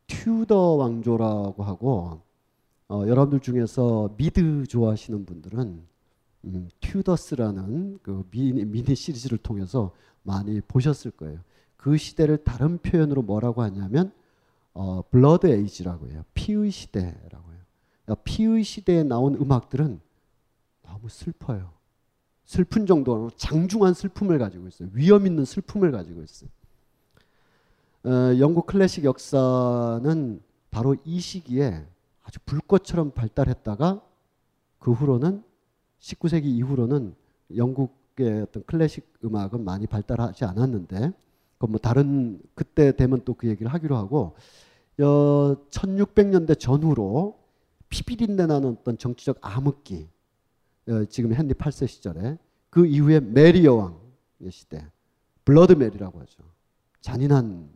튜더 0.07 0.75
왕조라고 0.77 1.63
하고 1.65 2.21
어, 2.89 3.05
여러분들 3.07 3.41
중에서 3.41 4.11
미드 4.17 4.67
좋아하시는 4.67 5.25
분들은 5.25 5.83
음, 6.45 6.69
Tudors라는 6.81 7.99
그 8.03 8.25
미니, 8.31 8.65
미니 8.65 8.95
시리즈를 8.95 9.39
통해서 9.39 9.93
많이 10.23 10.61
보셨을 10.61 11.11
거예요. 11.13 11.41
그 11.77 11.97
시대를 11.97 12.39
다른 12.39 12.79
표현으로 12.79 13.23
뭐라고 13.23 13.63
하냐면 13.63 14.13
어, 14.75 15.03
Blood 15.11 15.47
Age라고 15.47 16.09
해요. 16.11 16.25
피의 16.35 16.71
시대라고. 16.71 17.52
그러니까 18.13 18.17
피의 18.25 18.63
시대에 18.63 19.03
나온 19.03 19.35
음악들은 19.35 20.01
너무 20.83 21.09
슬퍼요. 21.09 21.71
슬픈 22.45 22.87
정도로 22.87 23.31
장중한 23.37 23.95
슬픔을 23.95 24.39
가지고 24.39 24.69
있어요. 24.69 24.89
위엄 24.93 25.27
있는 25.27 25.45
슬픔을 25.45 25.91
가지고 25.91 26.23
있어요. 26.23 26.51
어, 28.05 28.39
영국 28.39 28.67
클래식 28.67 29.05
역사는 29.05 30.43
바로 30.71 30.97
이 31.05 31.21
시기에 31.21 31.87
아주 32.25 32.39
불꽃처럼 32.45 33.13
발달했다가 33.13 34.03
그 34.79 34.93
후로는 34.93 35.43
19세기 36.01 36.45
이후로는 36.45 37.15
영국의 37.57 38.43
어떤 38.43 38.65
클래식 38.65 39.11
음악은 39.25 39.65
많이 39.65 39.87
발달하지 39.87 40.45
않았는데 40.45 41.13
그뭐 41.59 41.79
다른 41.79 42.41
그때 42.55 42.95
되면 42.95 43.23
또 43.25 43.35
그 43.35 43.49
얘기를 43.49 43.73
하기로 43.73 43.97
하고 43.97 44.35
어, 45.01 45.57
1600년대 45.71 46.59
전후로 46.59 47.42
피비린내 47.93 48.47
나는 48.47 48.71
어떤 48.71 48.97
정치적 48.97 49.39
암흑기 49.43 50.09
어, 50.89 51.05
지금 51.05 51.33
헨리 51.35 51.53
8세 51.53 51.87
시절에 51.87 52.39
그 52.71 52.87
이후에 52.87 53.21
메리 53.21 53.67
여왕 53.67 54.01
시대 54.51 54.85
Bloody 55.45 55.75
Mary라고 55.75 56.19
하죠. 56.21 56.43
잔인한 57.01 57.71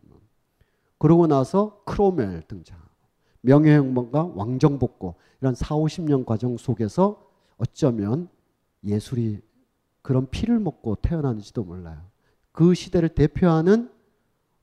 그러고 0.97 1.27
나서 1.27 1.83
크롬웰 1.85 2.47
등장. 2.47 2.77
명예혁명과 3.41 4.31
왕정복고 4.35 5.15
이런 5.39 5.53
4, 5.53 5.75
50년 5.75 6.25
과정 6.25 6.57
속에서 6.57 7.29
어쩌면 7.57 8.27
예술이 8.83 9.41
그런 10.01 10.27
피를 10.29 10.59
먹고 10.59 10.95
태어났는지도 10.95 11.63
몰라요. 11.63 12.01
그 12.51 12.73
시대를 12.73 13.09
대표하는 13.09 13.91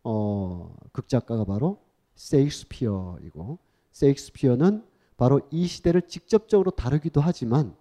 어, 0.03 0.75
극작가가 0.93 1.45
바로 1.45 1.79
셰익스피어이고 2.17 3.59
셰익스피어는 3.93 4.94
바로 5.17 5.41
이 5.51 5.67
시대를 5.67 6.03
직접적으로 6.03 6.71
다루기도 6.71 7.21
하지만 7.21 7.75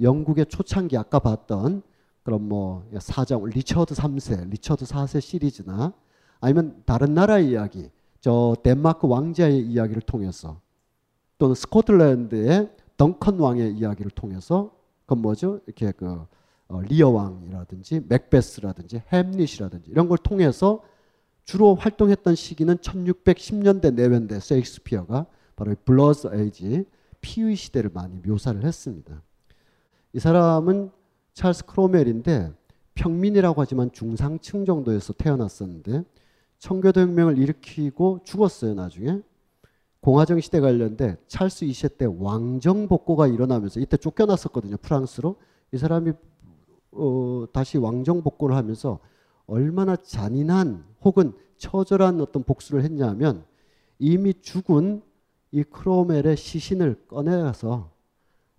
영국의 0.00 0.46
초창기 0.46 0.96
아까 0.96 1.18
봤던 1.18 1.82
그런 2.22 2.48
뭐 2.48 2.84
사장 2.98 3.44
리처드 3.44 3.94
3세, 3.94 4.50
리처드 4.50 4.84
4세 4.84 5.20
시리즈나 5.20 5.92
아니면 6.40 6.82
다른 6.84 7.14
나라의 7.14 7.50
이야기 7.50 7.90
저 8.20 8.56
덴마크 8.62 9.06
왕자의 9.06 9.60
이야기를 9.60 10.02
통해서 10.02 10.60
또는 11.38 11.54
스코틀랜드의 11.54 12.70
덩컨 12.96 13.38
왕의 13.38 13.74
이야기를 13.74 14.10
통해서 14.12 14.74
그건 15.02 15.20
뭐죠? 15.20 15.60
이렇게 15.66 15.92
그 15.92 16.26
어, 16.68 16.80
리어 16.80 17.10
왕이라든지 17.10 18.04
맥베스라든지 18.08 19.02
햄릿이라든지 19.12 19.90
이런 19.90 20.08
걸 20.08 20.16
통해서 20.18 20.82
주로 21.44 21.74
활동했던 21.74 22.34
시기는 22.34 22.76
1610년대 22.78 23.92
내외인데 23.92 24.40
셰익스피어가 24.40 25.26
바로 25.56 25.74
Blood 25.84 26.28
Age 26.32 26.84
피의 27.20 27.56
시대를 27.56 27.90
많이 27.92 28.18
묘사를 28.24 28.62
했습니다. 28.64 29.22
이 30.12 30.18
사람은 30.18 30.90
찰스 31.32 31.66
크롬웰인데 31.66 32.52
평민이라고 32.94 33.60
하지만 33.60 33.90
중상층 33.92 34.64
정도에서 34.64 35.12
태어났었는데 35.12 36.04
청교도 36.58 37.00
혁명을 37.00 37.38
일으키고 37.38 38.20
죽었어요 38.24 38.74
나중에. 38.74 39.20
공화정 40.00 40.38
시대 40.38 40.60
관련돼 40.60 41.16
찰스 41.28 41.64
2세 41.64 41.96
때 41.96 42.06
왕정 42.06 42.88
복고가 42.88 43.26
일어나면서 43.26 43.80
이때 43.80 43.96
쫓겨났었거든요 43.96 44.76
프랑스로 44.76 45.36
이 45.72 45.78
사람이 45.78 46.12
어, 46.92 47.46
다시 47.52 47.78
왕정 47.78 48.22
복고를 48.22 48.54
하면서 48.54 49.00
얼마나 49.46 49.96
잔인한 49.96 50.84
혹은 51.02 51.32
처절한 51.56 52.20
어떤 52.20 52.42
복수를 52.42 52.84
했냐면 52.84 53.44
이미 53.98 54.34
죽은 54.34 55.02
이 55.54 55.62
크로멜의 55.62 56.36
시신을 56.36 57.06
꺼내서 57.06 57.88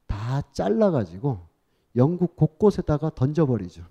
다 0.08 0.42
잘라가지고 0.54 1.40
영국 1.98 2.38
곳곳에다가 2.38 3.10
던져버리죠. 3.14 3.84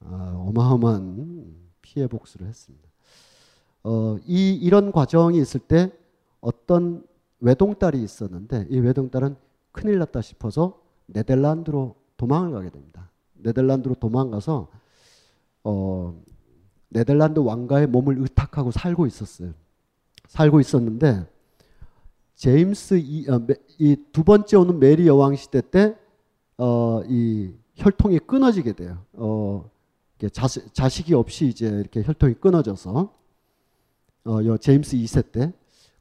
아, 0.00 0.34
어마어마한 0.48 1.54
피해 1.80 2.08
복수를 2.08 2.48
했습니다. 2.48 2.88
어, 3.84 4.16
이 4.26 4.52
이런 4.52 4.90
과정이 4.90 5.38
있을 5.38 5.60
때 5.60 5.92
어떤 6.40 7.06
외동딸이 7.38 8.02
있었는데 8.02 8.66
이 8.68 8.80
외동딸은 8.80 9.36
큰일 9.70 10.00
났다 10.00 10.22
싶어서 10.22 10.82
네덜란드로 11.06 11.94
도망을 12.16 12.50
가게 12.50 12.70
됩니다. 12.70 13.10
네덜란드로 13.34 13.94
도망가서 13.94 14.68
어, 15.62 16.20
네덜란드 16.88 17.38
왕가의 17.38 17.86
몸을 17.86 18.18
의탁하고 18.18 18.72
살고 18.72 19.06
있었어요. 19.06 19.52
살고 20.26 20.58
있었는데 20.58 21.30
제임스 22.42 22.94
이두 23.78 24.20
어, 24.20 24.24
번째 24.24 24.56
오는 24.56 24.80
메리 24.80 25.06
여왕 25.06 25.36
시대 25.36 25.60
때 25.60 25.94
어, 26.58 27.00
이 27.06 27.52
혈통이 27.76 28.18
끊어지게 28.18 28.72
돼요. 28.72 28.98
어, 29.12 29.70
자식, 30.32 30.74
자식이 30.74 31.14
없이 31.14 31.46
이제 31.46 31.68
이렇게 31.68 32.02
혈통이 32.02 32.34
끊어져서 32.34 33.14
어, 34.24 34.56
제임스 34.56 34.96
2세 34.96 35.30
때 35.30 35.52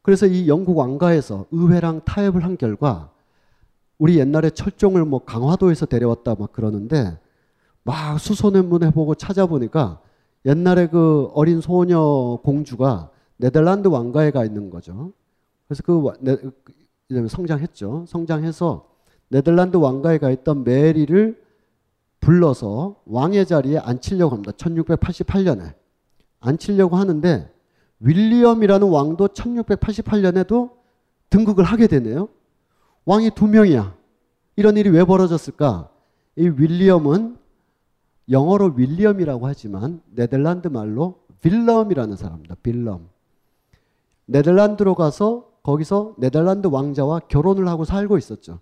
그래서 0.01 0.25
이 0.25 0.47
영국 0.47 0.79
왕가에서 0.79 1.45
의회랑 1.51 2.05
타협을 2.05 2.43
한 2.43 2.57
결과 2.57 3.11
우리 3.99 4.17
옛날에 4.17 4.49
철종을 4.49 5.05
뭐 5.05 5.23
강화도에서 5.23 5.85
데려왔다 5.85 6.33
막 6.39 6.51
그러는데 6.53 7.19
막 7.83 8.19
수소문해 8.19 8.89
보고 8.93 9.13
찾아보니까 9.13 10.01
옛날에 10.45 10.87
그 10.87 11.29
어린 11.35 11.61
소녀 11.61 12.39
공주가 12.41 13.11
네덜란드 13.37 13.89
왕가에 13.89 14.31
가 14.31 14.43
있는 14.43 14.71
거죠. 14.71 15.13
그래서 15.71 15.83
그 15.83 16.03
네, 16.19 17.27
성장했죠. 17.29 18.03
성장해서 18.05 18.89
네덜란드 19.29 19.77
왕가에 19.77 20.17
가 20.17 20.29
있던 20.29 20.65
메리를 20.65 21.41
불러서 22.19 23.01
왕의 23.05 23.45
자리에 23.45 23.77
앉히려고 23.77 24.35
합니다. 24.35 24.51
1688년에 24.51 25.73
앉히려고 26.41 26.97
하는데 26.97 27.49
윌리엄이라는 28.01 28.89
왕도 28.89 29.29
1688년에도 29.29 30.71
등극을 31.29 31.63
하게 31.63 31.87
되네요. 31.87 32.27
왕이 33.05 33.31
두 33.33 33.47
명이야. 33.47 33.95
이런 34.57 34.75
일이 34.75 34.89
왜 34.89 35.05
벌어졌을까? 35.05 35.89
이 36.35 36.49
윌리엄은 36.49 37.37
영어로 38.29 38.73
윌리엄이라고 38.75 39.47
하지만 39.47 40.01
네덜란드 40.09 40.67
말로 40.67 41.21
빌럼이라는 41.41 42.17
사람입니다. 42.17 42.55
빌럼. 42.61 43.07
네덜란드로 44.25 44.95
가서 44.95 45.50
거기서 45.63 46.15
네덜란드 46.17 46.67
왕자와 46.67 47.21
결혼을 47.27 47.67
하고 47.67 47.85
살고 47.85 48.17
있었죠. 48.17 48.59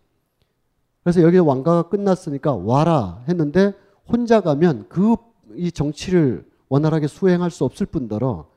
그래서 1.04 1.22
여기 1.22 1.38
왕가가 1.38 1.90
끝났으니까 1.90 2.56
와라 2.56 3.24
했는데 3.28 3.74
혼자 4.08 4.42
가면 4.42 4.88
그 4.90 5.16
이 5.56 5.72
정치를 5.72 6.46
원활하게 6.70 7.08
수행할 7.08 7.52
수 7.52 7.64
없을 7.66 7.86
뿐더러 7.86 8.48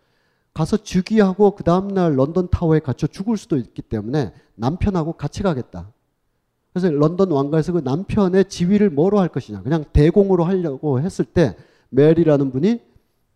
가서 0.55 0.77
즉위하고 0.77 1.53
그 1.53 1.65
다음날 1.65 2.17
런던 2.17 2.49
타워에 2.51 2.81
갇혀 2.81 3.07
죽을 3.07 3.37
수도 3.37 3.57
있기 3.57 3.81
때문에 3.81 4.33
남편하고 4.55 5.15
같이 5.15 5.43
가겠다. 5.43 5.91
그래서 6.73 6.91
런던 6.91 7.31
왕가에서 7.31 7.73
그 7.73 7.79
남편의 7.79 8.47
지위를 8.47 8.91
뭐로 8.91 9.19
할 9.19 9.29
것이냐. 9.29 9.63
그냥 9.63 9.85
대공으로 9.93 10.45
하려고 10.45 11.01
했을 11.01 11.25
때 11.25 11.57
메리라는 11.89 12.51
분이 12.51 12.81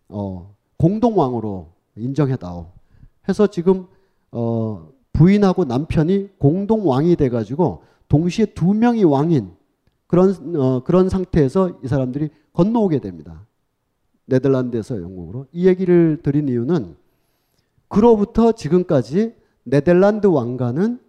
어, 0.09 0.55
공동왕으로 0.77 1.71
인정해다오. 1.95 2.67
해서 3.27 3.47
지금 3.47 3.87
어, 4.31 4.89
부인하고 5.17 5.65
남편이 5.65 6.37
공동 6.37 6.87
왕이 6.87 7.15
돼가지고 7.15 7.81
동시에 8.07 8.45
두 8.45 8.75
명이 8.75 9.03
왕인 9.03 9.49
그런 10.05 10.55
어, 10.55 10.83
그런 10.83 11.09
상태에서 11.09 11.79
이 11.83 11.87
사람들이 11.87 12.29
건너오게 12.53 12.99
됩니다. 12.99 13.45
네덜란드에서 14.25 15.01
영국으로 15.01 15.47
이 15.51 15.67
얘기를 15.67 16.19
드린 16.21 16.47
이유는 16.47 16.95
그로부터 17.87 18.51
지금까지 18.51 19.33
네덜란드 19.63 20.27
왕가는 20.27 20.99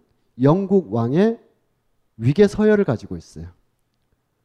영국 0.41 0.91
왕의 0.91 1.39
위계 2.17 2.47
서열을 2.47 2.85
가지고 2.85 3.15
있어요. 3.15 3.45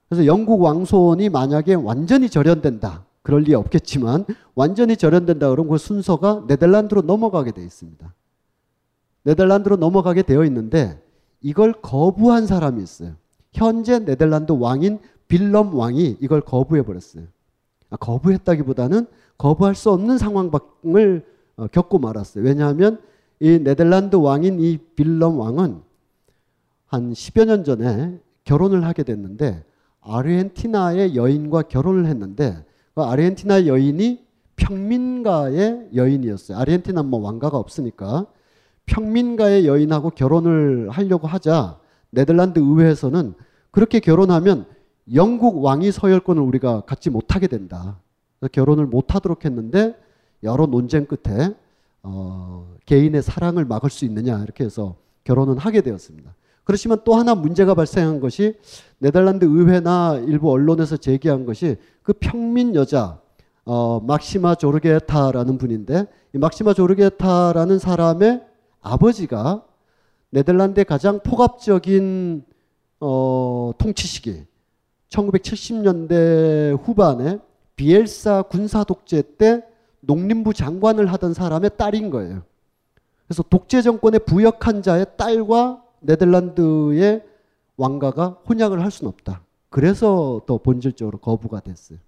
그래서 0.08 0.26
영국 0.26 0.60
왕손이 0.60 1.30
만약에 1.30 1.74
완전히 1.74 2.28
절연된다. 2.28 3.06
그럴 3.22 3.42
리 3.42 3.54
없겠지만 3.54 4.26
완전히 4.54 4.96
절연된다 4.98 5.48
그러면 5.48 5.72
그 5.72 5.78
순서가 5.78 6.44
네덜란드로 6.48 7.02
넘어가게 7.02 7.52
되어 7.52 7.64
있습니다. 7.64 8.12
네덜란드로 9.24 9.76
넘어가게 9.76 10.22
되어 10.22 10.44
있는데 10.44 11.02
이걸 11.40 11.72
거부한 11.72 12.46
사람이 12.46 12.82
있어요. 12.82 13.12
현재 13.52 13.98
네덜란드 13.98 14.52
왕인 14.52 14.98
빌럼 15.28 15.74
왕이 15.74 16.18
이걸 16.20 16.40
거부해 16.40 16.82
버렸어요. 16.82 17.24
아, 17.90 17.96
거부했다기보다는 17.96 19.06
거부할 19.38 19.74
수 19.74 19.90
없는 19.90 20.18
상황을 20.18 21.24
어, 21.56 21.66
겪고 21.68 21.98
말았어요. 21.98 22.44
왜냐하면 22.44 23.00
이 23.40 23.58
네덜란드 23.58 24.16
왕인 24.16 24.60
이 24.60 24.78
빌럼 24.96 25.38
왕은 25.38 25.80
한 26.86 27.12
10여 27.12 27.46
년 27.46 27.64
전에 27.64 28.18
결혼을 28.44 28.84
하게 28.84 29.02
됐는데 29.02 29.64
아르헨티나의 30.00 31.16
여인과 31.16 31.62
결혼을 31.62 32.06
했는데 32.06 32.64
그 32.94 33.02
아르헨티나 33.02 33.66
여인이 33.66 34.24
평민가의 34.56 35.90
여인이었어요. 35.94 36.58
아르헨티나 36.58 37.02
뭐 37.02 37.20
왕가가 37.20 37.56
없으니까 37.56 38.26
평민가의 38.86 39.66
여인하고 39.66 40.10
결혼을 40.10 40.90
하려고 40.90 41.26
하자 41.26 41.78
네덜란드 42.10 42.58
의회에서는 42.58 43.34
그렇게 43.70 44.00
결혼하면 44.00 44.66
영국 45.14 45.62
왕위 45.62 45.92
서열권을 45.92 46.42
우리가 46.42 46.82
갖지 46.82 47.10
못하게 47.10 47.46
된다. 47.46 48.00
결혼을 48.52 48.86
못하도록 48.86 49.44
했는데 49.44 49.96
여러 50.42 50.66
논쟁 50.66 51.06
끝에 51.06 51.54
어, 52.02 52.76
개인의 52.86 53.22
사랑을 53.22 53.64
막을 53.64 53.90
수 53.90 54.04
있느냐 54.04 54.42
이렇게 54.42 54.64
해서 54.64 54.96
결혼은 55.24 55.58
하게 55.58 55.80
되었습니다. 55.80 56.34
그렇지만 56.64 56.98
또 57.04 57.14
하나 57.14 57.34
문제가 57.34 57.74
발생한 57.74 58.20
것이 58.20 58.56
네덜란드 58.98 59.44
의회나 59.44 60.22
일부 60.26 60.50
언론에서 60.50 60.96
제기한 60.96 61.44
것이 61.44 61.76
그 62.02 62.12
평민 62.14 62.74
여자 62.74 63.20
어, 63.64 64.00
막시마 64.00 64.56
조르게타라는 64.56 65.58
분인데 65.58 66.06
이 66.34 66.38
막시마 66.38 66.74
조르게타라는 66.74 67.78
사람의 67.78 68.42
아버지가 68.84 69.64
네덜란드의 70.30 70.84
가장 70.84 71.20
폭압적인 71.20 72.44
어, 73.00 73.72
통치 73.78 74.06
시기 74.06 74.44
1970년대 75.08 76.78
후반에 76.82 77.38
비엘사 77.76 78.42
군사 78.42 78.84
독재 78.84 79.36
때 79.36 79.64
농림부 80.00 80.52
장관을 80.52 81.10
하던 81.12 81.34
사람의 81.34 81.70
딸인 81.76 82.10
거예요. 82.10 82.42
그래서 83.26 83.42
독재 83.42 83.82
정권에 83.82 84.18
부역한 84.18 84.82
자의 84.82 85.06
딸과 85.16 85.82
네덜란드의 86.00 87.24
왕가가 87.76 88.40
혼약을 88.48 88.82
할 88.82 88.90
수는 88.90 89.08
없다. 89.08 89.42
그래서 89.70 90.42
더 90.46 90.58
본질적으로 90.58 91.18
거부가 91.18 91.60
됐어요. 91.60 91.98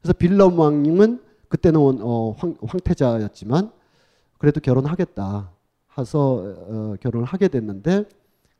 그래서 0.00 0.12
빌럼 0.14 0.58
왕은 0.58 1.20
그때는 1.48 1.80
어, 1.80 2.34
황, 2.38 2.56
황태자였지만 2.62 3.70
그래도 4.38 4.60
결혼하겠다. 4.60 5.53
해서 5.98 6.42
어, 6.68 6.94
결혼을 7.00 7.26
하게 7.26 7.48
됐는데 7.48 8.04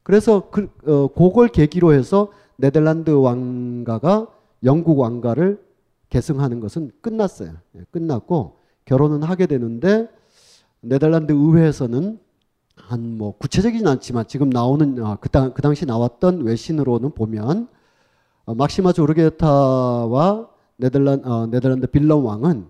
그래서 0.03 0.51
그, 0.51 0.71
어, 0.87 1.09
그걸 1.09 1.49
계기로 1.49 1.93
해서 1.93 2.31
네덜란드 2.57 3.11
왕가가 3.11 4.29
영국 4.65 4.99
왕가를 4.99 5.63
계승하는 6.11 6.61
것은 6.61 6.93
끝났어요. 7.01 7.53
예, 7.77 7.85
끝났고 7.91 8.57
결혼은 8.85 9.23
하게 9.23 9.47
되는데 9.47 10.09
네덜란드 10.81 11.33
의회에서는 11.33 12.19
한 12.77 13.01
뭐 13.17 13.37
구체적이진 13.39 13.87
않지만 13.87 14.27
지금 14.27 14.51
나오는 14.51 15.03
어, 15.03 15.17
그, 15.21 15.29
당, 15.29 15.53
그 15.55 15.63
당시 15.63 15.87
나왔던 15.87 16.43
외신으로는 16.43 17.13
보면 17.13 17.69
어, 18.45 18.55
막시마 18.55 18.93
조르게타와 18.93 20.49
네덜란, 20.77 21.25
어, 21.25 21.47
네덜란드 21.47 21.87
빌런 21.87 22.23
왕은 22.23 22.67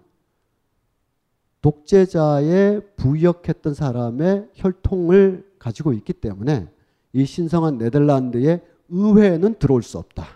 독재자에 1.64 2.80
부역했던 2.96 3.72
사람의 3.72 4.50
혈통을 4.52 5.50
가지고 5.58 5.94
있기 5.94 6.12
때문에 6.12 6.68
이 7.14 7.24
신성한 7.24 7.78
네덜란드의 7.78 8.62
의회에는 8.90 9.54
들어올 9.58 9.82
수 9.82 9.96
없다. 9.96 10.26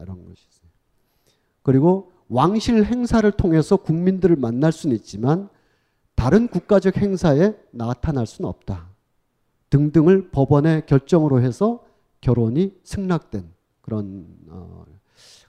이런 0.00 0.24
것이 0.24 0.42
있어요. 0.48 0.70
그리고 1.60 2.12
왕실 2.30 2.82
행사를 2.82 3.30
통해서 3.32 3.76
국민들을 3.76 4.36
만날 4.36 4.72
수는 4.72 4.96
있지만 4.96 5.50
다른 6.14 6.48
국가적 6.48 6.96
행사에 6.96 7.54
나타날 7.70 8.26
수는 8.26 8.48
없다. 8.48 8.88
등등을 9.68 10.30
법원의 10.30 10.86
결정으로 10.86 11.42
해서 11.42 11.84
결혼이 12.22 12.72
승낙된 12.84 13.52
그런 13.82 14.26
어 14.48 14.86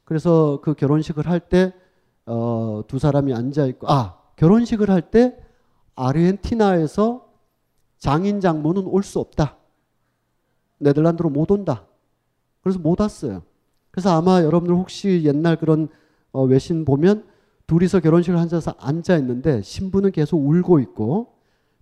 그래서 0.03 0.59
그 0.61 0.73
결혼식을 0.73 1.25
할때어두 1.25 2.99
사람이 2.99 3.33
앉아 3.33 3.65
있고 3.67 3.89
아 3.89 4.24
결혼식을 4.35 4.89
할 4.89 5.01
때 5.11 5.37
아르헨티나에서 5.95 7.25
장인 7.97 8.41
장모는 8.41 8.85
올 8.85 9.03
수 9.03 9.19
없다. 9.19 9.57
네덜란드로 10.79 11.29
못 11.29 11.49
온다. 11.51 11.85
그래서 12.61 12.79
못 12.79 12.99
왔어요. 12.99 13.43
그래서 13.91 14.11
아마 14.15 14.41
여러분들 14.43 14.75
혹시 14.75 15.21
옛날 15.23 15.55
그런 15.55 15.87
어 16.31 16.43
외신 16.43 16.83
보면 16.83 17.25
둘이서 17.65 18.01
결혼식을 18.01 18.37
앉아서 18.37 18.75
앉아 18.77 19.17
있는데 19.17 19.61
신부는 19.61 20.11
계속 20.11 20.37
울고 20.37 20.79
있고 20.81 21.33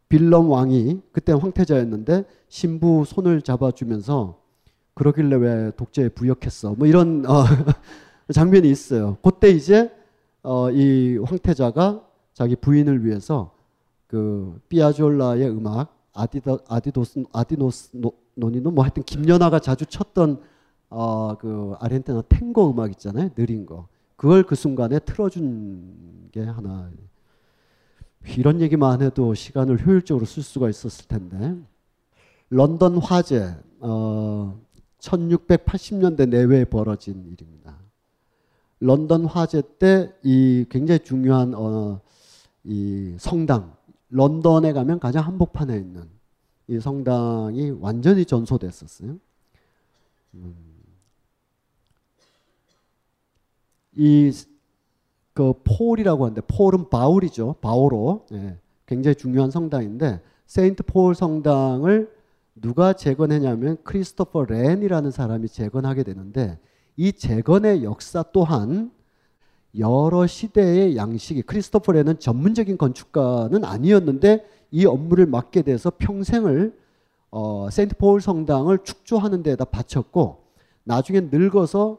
빌럼 0.10 0.49
왕이 0.51 1.01
그때 1.12 1.34
황태자였는데 1.34 2.26
신부 2.47 3.04
손을 3.06 3.41
잡아주면서 3.41 4.39
그러길래 4.93 5.36
왜 5.38 5.72
독재에 5.76 6.10
부역했어 6.10 6.76
뭐 6.76 6.88
이런 6.88 7.26
어, 7.28 7.43
장면이 8.32 8.70
있어요. 8.70 9.18
그때 9.24 9.49
이제 9.49 9.91
어, 10.43 10.70
이 10.70 11.18
황태자가 11.18 12.08
자기 12.34 12.56
부인을 12.56 13.06
위해서 13.06 13.54
그 14.08 14.60
삐아졸라의 14.70 15.50
음악 15.50 15.98
아디다 16.14 16.58
아디도스 16.68 17.24
Adiós 17.32 17.89
No, 17.94 18.14
Nonino 18.36 18.72
뭐 18.72 18.84
하여튼 18.84 19.04
김연아가 19.04 19.60
자주 19.60 19.86
쳤던 19.86 20.42
어, 20.90 21.36
그 21.38 21.74
아르헨티나 21.80 22.24
탱고 22.30 22.72
음악 22.72 22.92
있잖아요. 22.92 23.30
느린 23.34 23.66
거. 23.66 23.88
그걸 24.16 24.44
그 24.44 24.56
순간에 24.56 25.00
틀어준 25.00 26.30
게 26.32 26.44
하나. 26.44 26.92
이런 28.38 28.62
얘기만 28.62 29.02
해도 29.02 29.34
시간을 29.34 29.86
효율적으로 29.86 30.26
쓸 30.26 30.44
수가 30.44 30.70
있었을 30.70 31.08
텐데. 31.08 31.56
런던 32.52 32.98
화재 32.98 33.56
어, 33.80 34.60
1680년대 35.00 36.30
내외에 36.30 36.66
벌어진 36.66 37.26
일입니다. 37.26 37.80
런던 38.80 39.26
화재 39.26 39.64
때 39.80 40.12
이 40.24 40.66
굉장히 40.70 41.00
중요한 41.00 41.54
어, 41.56 42.00
이 42.64 43.16
성당 43.20 43.76
런던에 44.09 44.74
가면 44.74 44.99
가장 44.99 45.26
한복판에 45.26 45.76
있는 45.78 46.07
이 46.68 46.80
성당이 46.80 47.72
완전히 47.80 48.26
전소됐었어요. 48.26 49.18
음. 50.36 50.74
이그 53.95 55.53
폴이라고 55.64 56.26
하는데 56.26 56.41
폴은 56.41 56.89
바울이죠. 56.89 57.55
바오로 57.61 58.26
예, 58.34 58.57
굉장히 58.86 59.16
중요한 59.16 59.51
성당인데 59.51 60.22
세인트 60.45 60.84
폴 60.84 61.16
성당을 61.16 62.11
누가 62.55 62.93
재건했냐면 62.93 63.78
크리스토퍼 63.84 64.45
렌이라는 64.45 65.11
사람이 65.11 65.47
재건하게 65.47 66.03
되는데 66.03 66.59
이 66.95 67.11
재건의 67.11 67.84
역사 67.84 68.24
또한 68.32 68.91
여러 69.78 70.28
시대의 70.28 70.96
양식이 70.96 71.42
크리스토퍼 71.44 71.94
렌은 71.94 72.20
전문적인 72.20 72.78
건축가는 72.78 73.64
아니었는데 73.64 74.46
이 74.72 74.86
업무를 74.86 75.26
맡게 75.26 75.64
돼서 75.64 75.92
평생을 75.98 76.78
어, 77.32 77.70
세인트 77.72 77.98
폴 77.98 78.22
성당을 78.22 78.80
축조하는 78.84 79.42
데에다 79.42 79.66
바쳤고 79.66 80.44
나중에 80.84 81.22
늙어서 81.32 81.98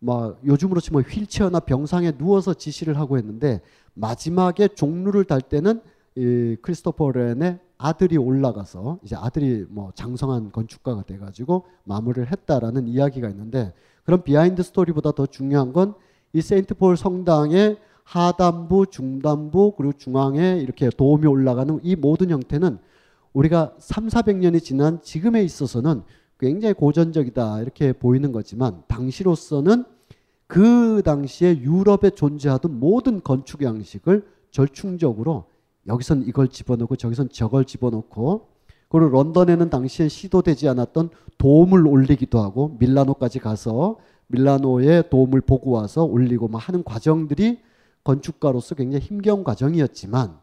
막 0.00 0.40
요즘으로 0.44 0.80
치면 0.80 1.02
휠체어나 1.02 1.60
병상에 1.60 2.12
누워서 2.12 2.54
지시를 2.54 2.98
하고 2.98 3.18
했는데 3.18 3.60
마지막에 3.94 4.66
종루를 4.68 5.24
달 5.24 5.40
때는 5.40 5.80
이 6.16 6.56
크리스토퍼 6.60 7.12
렌의 7.12 7.60
아들이 7.78 8.16
올라가서 8.16 8.98
이제 9.04 9.14
아들이 9.16 9.64
뭐 9.68 9.92
장성한 9.94 10.50
건축가가 10.50 11.04
돼가지고 11.04 11.66
마무리를 11.84 12.30
했다라는 12.30 12.88
이야기가 12.88 13.28
있는데 13.28 13.72
그런 14.04 14.24
behind 14.24 14.62
story보다 14.62 15.12
더 15.12 15.26
중요한 15.26 15.72
건 15.72 15.94
이 16.32 16.40
세인트 16.40 16.74
폴 16.74 16.96
성당의 16.96 17.76
하단부, 18.04 18.86
중단부 18.90 19.74
그리고 19.76 19.92
중앙에 19.92 20.58
이렇게 20.60 20.90
돔이 20.90 21.26
올라가는 21.26 21.78
이 21.82 21.96
모든 21.96 22.30
형태는 22.30 22.78
우리가 23.32 23.74
3, 23.78 24.08
400년이 24.08 24.62
지난 24.62 25.00
지금에 25.02 25.42
있어서는 25.42 26.02
굉장히 26.38 26.74
고전적이다 26.74 27.60
이렇게 27.60 27.92
보이는 27.92 28.32
거지만 28.32 28.82
당시로서는 28.88 29.84
그 30.46 31.02
당시에 31.04 31.58
유럽에 31.58 32.10
존재하던 32.10 32.78
모든 32.78 33.22
건축 33.22 33.62
양식을 33.62 34.26
절충적으로 34.50 35.44
여기선 35.86 36.24
이걸 36.26 36.48
집어넣고 36.48 36.96
저기선 36.96 37.30
저걸 37.30 37.64
집어넣고 37.64 38.48
그리고 38.88 39.08
런던에는 39.08 39.70
당시에 39.70 40.08
시도되지 40.08 40.68
않았던 40.68 41.10
도움을 41.38 41.86
올리기도 41.86 42.38
하고 42.40 42.76
밀라노까지 42.78 43.38
가서 43.38 43.96
밀라노의 44.32 45.10
도움을 45.10 45.42
보고 45.42 45.70
와서 45.70 46.04
올리고 46.04 46.48
막 46.48 46.58
하는 46.68 46.82
과정들이 46.82 47.60
건축가로서 48.02 48.74
굉장히 48.74 49.04
힘겨운 49.04 49.44
과정이었지만 49.44 50.38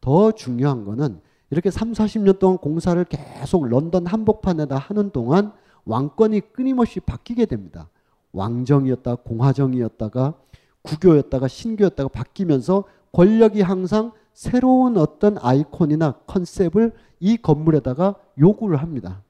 더 0.00 0.32
중요한 0.32 0.84
거는 0.84 1.20
이렇게 1.50 1.70
3, 1.70 1.92
40년 1.92 2.38
동안 2.38 2.56
공사를 2.56 3.04
계속 3.04 3.66
런던 3.66 4.06
한복판에다 4.06 4.76
하는 4.76 5.10
동안 5.10 5.52
왕권이 5.84 6.52
끊임없이 6.52 7.00
바뀌게 7.00 7.46
됩니다. 7.46 7.90
왕정이었다가 8.32 9.22
공화정이었다가 9.22 10.34
국교였다가 10.82 11.48
신교였다가 11.48 12.08
바뀌면서 12.08 12.84
권력이 13.12 13.60
항상 13.60 14.12
새로운 14.32 14.96
어떤 14.96 15.36
아이콘이나 15.38 16.12
컨셉을 16.26 16.92
이 17.20 17.36
건물에다가 17.36 18.14
요구를 18.38 18.78
합니다. 18.78 19.22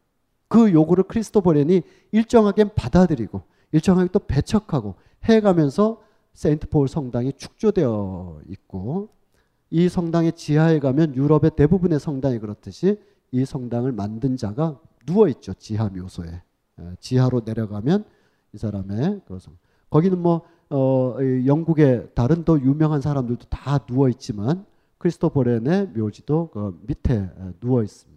그 0.46 0.72
요구를 0.72 1.04
크리스토퍼 1.04 1.54
렌이 1.54 1.82
일정하게 2.12 2.74
받아들이고 2.74 3.42
일정하게 3.72 4.10
또 4.12 4.18
배척하고 4.20 4.94
해가면서 5.24 6.02
세인트 6.34 6.68
폴 6.68 6.88
성당이 6.88 7.34
축조되어 7.34 8.40
있고 8.48 9.08
이 9.70 9.88
성당의 9.88 10.32
지하에 10.32 10.78
가면 10.78 11.14
유럽의 11.14 11.52
대부분의 11.56 11.98
성당이 11.98 12.38
그렇듯이 12.38 13.00
이 13.30 13.44
성당을 13.44 13.92
만든 13.92 14.36
자가 14.36 14.78
누워 15.06 15.28
있죠 15.28 15.54
지하 15.54 15.88
묘소에 15.88 16.42
지하로 17.00 17.42
내려가면 17.44 18.04
이 18.52 18.58
사람의 18.58 19.22
그 19.26 19.38
성. 19.38 19.56
거기는 19.90 20.18
뭐 20.18 20.42
어, 20.70 21.16
영국의 21.44 22.08
다른 22.14 22.44
더 22.44 22.58
유명한 22.58 23.00
사람들도 23.00 23.46
다 23.50 23.78
누워 23.78 24.08
있지만 24.08 24.64
크리스토퍼 24.98 25.42
렌의 25.42 25.88
묘지도 25.88 26.50
그 26.52 26.80
밑에 26.86 27.28
누워 27.60 27.82
있습니다. 27.82 28.11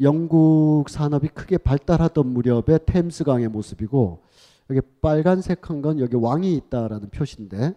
영국 0.00 0.88
산업이 0.88 1.28
크게 1.28 1.58
발달하던 1.58 2.26
무렵의 2.26 2.80
템스강의 2.86 3.48
모습이고 3.48 4.22
여기 4.70 4.80
빨간색 5.00 5.68
한 5.70 5.82
건 5.82 5.98
여기 6.00 6.16
왕이 6.16 6.54
있다라는 6.56 7.10
표시인데 7.10 7.74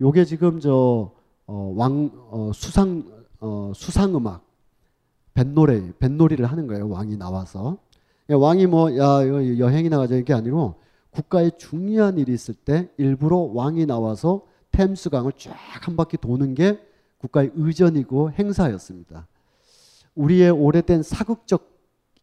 요게 0.00 0.24
지금 0.24 0.60
저 0.60 1.12
왕 1.50 2.10
어, 2.14 2.48
어, 2.48 2.52
수상 2.52 3.04
어, 3.40 3.72
수상 3.74 4.14
음악 4.14 4.44
뱃노래 5.32 5.92
뱃놀이를 5.98 6.44
하는 6.44 6.66
거예요. 6.66 6.88
왕이 6.90 7.16
나와서 7.16 7.78
왕이 8.28 8.66
뭐 8.66 8.90
야 8.98 9.26
여행이 9.58 9.88
나가자 9.88 10.16
이게 10.16 10.34
아니고 10.34 10.74
국가에 11.10 11.50
중요한 11.56 12.18
일이 12.18 12.34
있을 12.34 12.52
때 12.54 12.90
일부러 12.98 13.38
왕이 13.38 13.86
나와서 13.86 14.42
템스강을 14.72 15.32
쫙 15.38 15.54
한 15.86 15.96
바퀴 15.96 16.18
도는 16.18 16.54
게 16.54 16.78
국가의 17.18 17.50
의전이고 17.54 18.32
행사였습니다. 18.32 19.26
우리의 20.18 20.50
오래된 20.50 21.02
사극적 21.02 21.78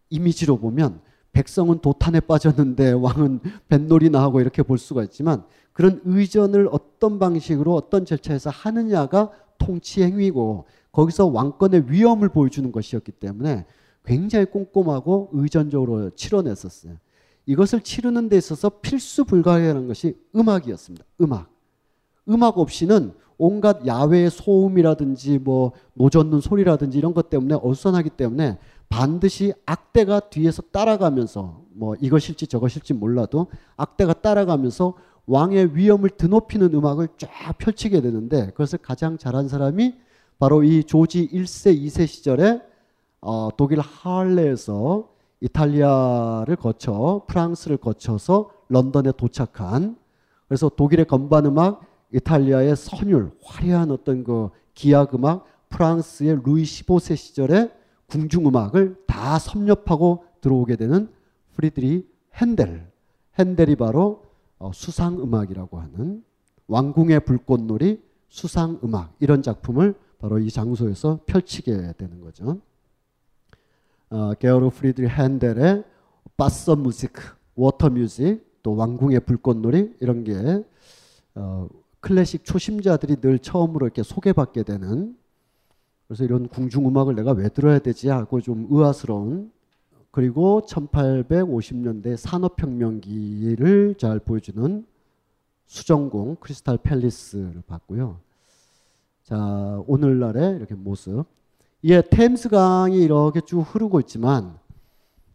이미지로 0.09 0.57
보면 0.57 1.01
백성은 1.31 1.79
도탄에 1.79 2.19
빠졌는데 2.21 2.91
왕은 2.99 3.39
뱃놀이나 3.67 4.21
하고 4.21 4.41
이렇게 4.41 4.63
볼 4.63 4.77
수가 4.77 5.03
있지만 5.03 5.43
그런 5.73 6.01
의전을 6.05 6.69
어떤 6.71 7.19
방식으로 7.19 7.73
어떤 7.73 8.05
절차에서 8.05 8.49
하느냐가 8.49 9.31
통치 9.57 10.03
행위고 10.03 10.65
거기서 10.91 11.27
왕권의 11.27 11.91
위험을 11.91 12.29
보여주는 12.29 12.71
것이었기 12.71 13.11
때문에 13.13 13.65
굉장히 14.05 14.45
꼼꼼하고 14.45 15.29
의전적으로 15.33 16.11
치러냈었어요. 16.11 16.93
이것을 17.45 17.81
치르는 17.81 18.29
데 18.29 18.37
있어서 18.37 18.69
필수 18.69 19.25
불가하는 19.25 19.87
것이 19.87 20.17
음악이었습니다. 20.35 21.05
음악. 21.21 21.54
음악 22.29 22.57
없이는 22.57 23.13
온갖 23.37 23.85
야외의 23.85 24.29
소음이라든지 24.29 25.39
뭐 25.39 25.73
노젓는 25.93 26.41
소리라든지 26.41 26.97
이런 26.97 27.13
것 27.13 27.29
때문에 27.29 27.55
어수선하기 27.55 28.11
때문에 28.11 28.57
반드시 28.89 29.53
악대가 29.65 30.21
뒤에서 30.21 30.61
따라가면서 30.71 31.61
뭐 31.73 31.95
이것일지 31.99 32.47
저것일지 32.47 32.93
몰라도 32.93 33.47
악대가 33.75 34.13
따라가면서 34.13 34.93
왕의 35.27 35.75
위엄을 35.75 36.11
드높이는 36.11 36.73
음악을 36.73 37.09
쫙 37.17 37.29
펼치게 37.57 38.01
되는데 38.01 38.47
그것을 38.51 38.79
가장 38.79 39.17
잘한 39.17 39.47
사람이 39.47 39.95
바로 40.37 40.63
이 40.63 40.83
조지 40.83 41.27
1세, 41.29 41.77
2세 41.81 42.07
시절에 42.07 42.61
어, 43.21 43.49
독일 43.57 43.79
하알레에서 43.79 45.09
이탈리아를 45.41 46.55
거쳐 46.55 47.23
프랑스를 47.27 47.77
거쳐서 47.77 48.51
런던에 48.69 49.13
도착한 49.17 49.97
그래서 50.47 50.69
독일의 50.69 51.05
건반 51.05 51.45
음악 51.45 51.81
이탈리아의 52.15 52.77
선율, 52.77 53.31
화려한 53.43 53.91
어떤 53.91 54.23
그 54.23 54.49
기악 54.73 55.13
음악, 55.15 55.45
프랑스의 55.67 56.41
루이 56.43 56.63
15세 56.63 57.17
시절에 57.17 57.69
궁중 58.07 58.47
음악을 58.47 59.03
다 59.05 59.37
섭렵하고 59.37 60.23
들어오게 60.39 60.77
되는 60.77 61.09
프리드리히 61.55 62.07
헨델. 62.35 62.89
헨델이 63.37 63.75
바로 63.75 64.23
어, 64.57 64.71
수상 64.73 65.19
음악이라고 65.21 65.79
하는 65.79 66.23
왕궁의 66.67 67.25
불꽃놀이 67.25 68.01
수상 68.29 68.79
음악 68.83 69.13
이런 69.19 69.41
작품을 69.41 69.95
바로 70.19 70.39
이 70.39 70.49
장소에서 70.49 71.19
펼치게 71.25 71.95
되는 71.97 72.21
거죠. 72.21 72.61
어, 74.09 74.33
게오르크 74.35 74.69
프리드리히 74.69 75.07
헨델의 75.07 75.83
Wasser 76.37 76.77
Musik, 76.77 77.11
Water 77.55 77.89
Music, 77.89 78.41
또 78.63 78.75
왕궁의 78.75 79.21
불꽃놀이 79.21 79.95
이런 79.99 80.23
게 80.23 80.63
어, 81.35 81.67
클래식 82.05 82.45
초심자들이 82.45 83.15
늘 83.15 83.39
처음으로 83.39 83.87
이렇게 83.87 84.03
소개받게 84.03 84.61
되는 84.61 85.17
그래서 86.05 86.23
이런 86.23 86.47
궁중 86.47 86.87
음악을 86.87 87.15
내가 87.15 87.31
왜 87.31 87.49
들어야 87.49 87.79
되지 87.79 88.09
하고 88.09 88.39
좀 88.41 88.67
의아스러운 88.69 89.51
그리고 90.11 90.61
1850년대 90.67 92.15
산업혁명기를 92.15 93.95
잘 93.97 94.19
보여주는 94.19 94.85
수정공 95.65 96.35
크리스탈 96.39 96.77
팰리스를 96.77 97.63
봤고요. 97.65 98.19
자 99.23 99.81
오늘날의 99.87 100.57
이렇게 100.57 100.75
모습. 100.75 101.25
이게 101.81 102.03
템스강이 102.07 103.01
이렇게 103.01 103.41
쭉 103.41 103.61
흐르고 103.61 103.99
있지만 104.01 104.59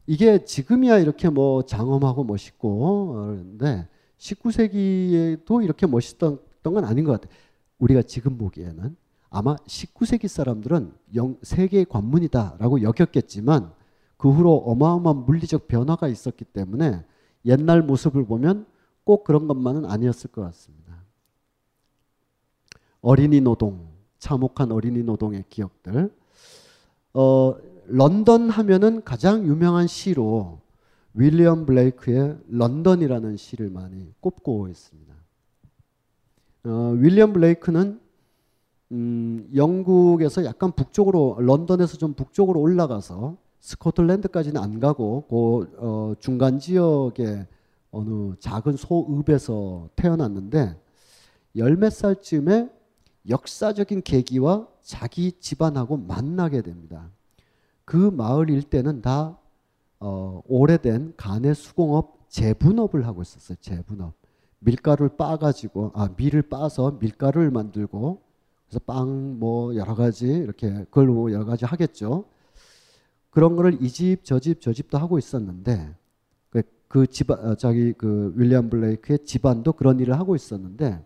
이게 0.06 0.44
지금이야 0.44 1.00
이렇게 1.00 1.30
뭐 1.30 1.62
장엄하고 1.62 2.22
멋있고 2.22 3.12
그런데 3.14 3.88
19세기에도 4.18 5.64
이렇게 5.64 5.88
멋있던 5.88 6.38
건 6.62 6.84
아닌 6.84 7.04
것 7.04 7.12
같아요. 7.12 7.32
우리가 7.78 8.02
지금 8.02 8.38
보기에는 8.38 8.96
아마 9.30 9.56
19세기 9.56 10.28
사람들은 10.28 10.92
영, 11.14 11.36
세계의 11.42 11.86
관문이다라고 11.86 12.82
여겼겠지만 12.82 13.72
그 14.16 14.30
후로 14.30 14.54
어마어마한 14.54 15.24
물리적 15.24 15.68
변화가 15.68 16.08
있었기 16.08 16.44
때문에 16.44 17.04
옛날 17.46 17.82
모습을 17.82 18.26
보면 18.26 18.66
꼭 19.04 19.24
그런 19.24 19.48
것만은 19.48 19.86
아니었을 19.86 20.30
것 20.30 20.42
같습니다. 20.42 20.80
어린이 23.00 23.40
노동, 23.40 23.88
참혹한 24.18 24.72
어린이 24.72 25.02
노동의 25.02 25.44
기억들. 25.48 26.14
어, 27.14 27.56
런던 27.86 28.50
하면은 28.50 29.02
가장 29.04 29.46
유명한 29.46 29.86
시로 29.86 30.60
윌리엄 31.14 31.66
블레이크의 31.66 32.38
런던이라는 32.48 33.36
시를 33.36 33.70
많이 33.70 34.12
꼽고 34.20 34.68
있습니다. 34.68 35.19
어, 36.64 36.94
윌리엄 36.98 37.32
블레이크는 37.32 38.00
음, 38.92 39.50
영국에서 39.54 40.44
약간 40.44 40.72
북쪽으로 40.72 41.36
런던에서 41.40 41.96
좀 41.96 42.12
북쪽으로 42.14 42.60
올라가서 42.60 43.36
스코틀랜드까지는 43.60 44.60
안 44.60 44.80
가고 44.80 45.24
그 45.28 45.76
어, 45.78 46.14
중간 46.18 46.58
지역의 46.58 47.46
어느 47.92 48.34
작은 48.38 48.76
소읍에서 48.76 49.90
태어났는데 49.96 50.76
열 51.56 51.76
몇 51.76 51.92
살쯤에 51.92 52.70
역사적인 53.28 54.02
계기와 54.02 54.66
자기 54.82 55.32
집안하고 55.32 55.96
만나게 55.96 56.62
됩니다. 56.62 57.10
그 57.84 57.96
마을 57.96 58.50
일대는 58.50 59.02
다 59.02 59.38
어, 59.98 60.42
오래된 60.46 61.14
간의 61.16 61.54
수공업 61.54 62.28
재분업을 62.28 63.06
하고 63.06 63.22
있었어요. 63.22 63.58
재분업. 63.60 64.19
밀가루를 64.60 65.16
빻아가지고 65.16 65.92
아 65.94 66.10
밀을 66.16 66.42
빻아서 66.42 66.98
밀가루를 67.00 67.50
만들고 67.50 68.22
그래서 68.68 68.80
빵 68.86 69.38
뭐 69.40 69.74
여러 69.76 69.94
가지 69.94 70.26
이렇게 70.28 70.70
그걸 70.84 71.08
뭐 71.08 71.32
여러 71.32 71.44
가지 71.44 71.64
하겠죠. 71.64 72.24
그런 73.30 73.56
거를 73.56 73.78
이 73.82 73.88
집 73.90 74.22
저 74.24 74.38
집 74.40 74.60
저 74.60 74.72
집도 74.72 74.98
하고 74.98 75.18
있었는데 75.18 75.94
그, 76.50 76.62
그 76.88 77.06
집안 77.06 77.38
어, 77.40 77.54
자기 77.56 77.92
그 77.94 78.32
윌리엄 78.36 78.70
블레이크의 78.70 79.20
집안도 79.24 79.72
그런 79.74 80.00
일을 80.00 80.18
하고 80.18 80.36
있었는데 80.36 81.04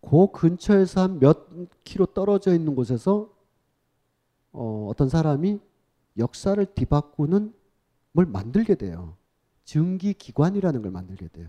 그 0.00 0.26
근처에서 0.32 1.02
한몇 1.02 1.48
킬로 1.84 2.06
떨어져 2.06 2.54
있는 2.54 2.74
곳에서 2.74 3.30
어, 4.52 4.88
어떤 4.90 5.08
사람이 5.08 5.58
역사를 6.18 6.64
뒤바꾸는 6.74 7.52
뭘 8.12 8.26
만들게 8.26 8.74
돼요. 8.76 9.16
증기기관이라는 9.64 10.82
걸 10.82 10.90
만들게 10.92 11.28
돼요. 11.28 11.48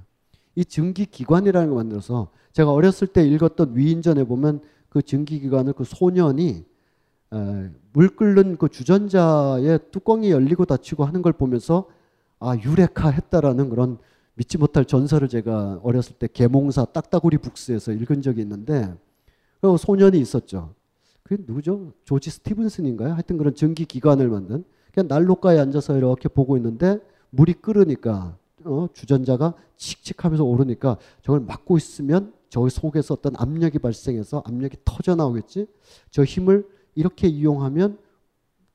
이 0.55 0.65
증기기관이라는 0.65 1.69
걸 1.69 1.75
만들어서 1.75 2.29
제가 2.53 2.71
어렸을 2.71 3.07
때 3.07 3.25
읽었던 3.27 3.75
위인전에 3.75 4.23
보면 4.23 4.61
그 4.89 5.01
증기기관을 5.01 5.73
그 5.73 5.83
소년이 5.83 6.65
에, 7.33 7.69
물 7.93 8.15
끓는 8.15 8.57
그 8.57 8.69
주전자의 8.69 9.79
뚜껑이 9.91 10.31
열리고 10.31 10.65
닫히고 10.65 11.03
하는 11.03 11.21
걸 11.21 11.33
보면서 11.33 11.87
아 12.39 12.55
유레카 12.55 13.09
했다라는 13.09 13.69
그런 13.69 13.97
믿지 14.35 14.57
못할 14.57 14.85
전설을 14.85 15.27
제가 15.27 15.79
어렸을 15.83 16.15
때 16.17 16.27
계몽사 16.31 16.85
딱따구리 16.85 17.37
북스에서 17.37 17.91
읽은 17.93 18.21
적이 18.21 18.41
있는데 18.41 18.93
그 19.61 19.77
소년이 19.77 20.19
있었죠. 20.19 20.73
그게 21.23 21.41
누구죠? 21.45 21.91
조지 22.03 22.29
스티븐슨인가요? 22.29 23.13
하여튼 23.13 23.37
그런 23.37 23.55
전기 23.55 23.85
기관을 23.85 24.29
만든 24.29 24.63
그냥 24.93 25.07
난로가에 25.07 25.59
앉아서 25.59 25.97
이렇게 25.97 26.29
보고 26.29 26.55
있는데 26.57 26.99
물이 27.31 27.53
끓으니까 27.53 28.37
어, 28.65 28.87
주전자가 28.93 29.53
칙칙하면서 29.77 30.43
오르니까 30.43 30.97
저걸 31.21 31.41
막고 31.41 31.77
있으면 31.77 32.33
저 32.49 32.67
속에서 32.69 33.13
어떤 33.15 33.33
압력이 33.35 33.79
발생해서 33.79 34.43
압력이 34.45 34.77
터져 34.85 35.15
나오겠지. 35.15 35.67
저 36.09 36.23
힘을 36.23 36.67
이렇게 36.95 37.27
이용하면 37.27 37.97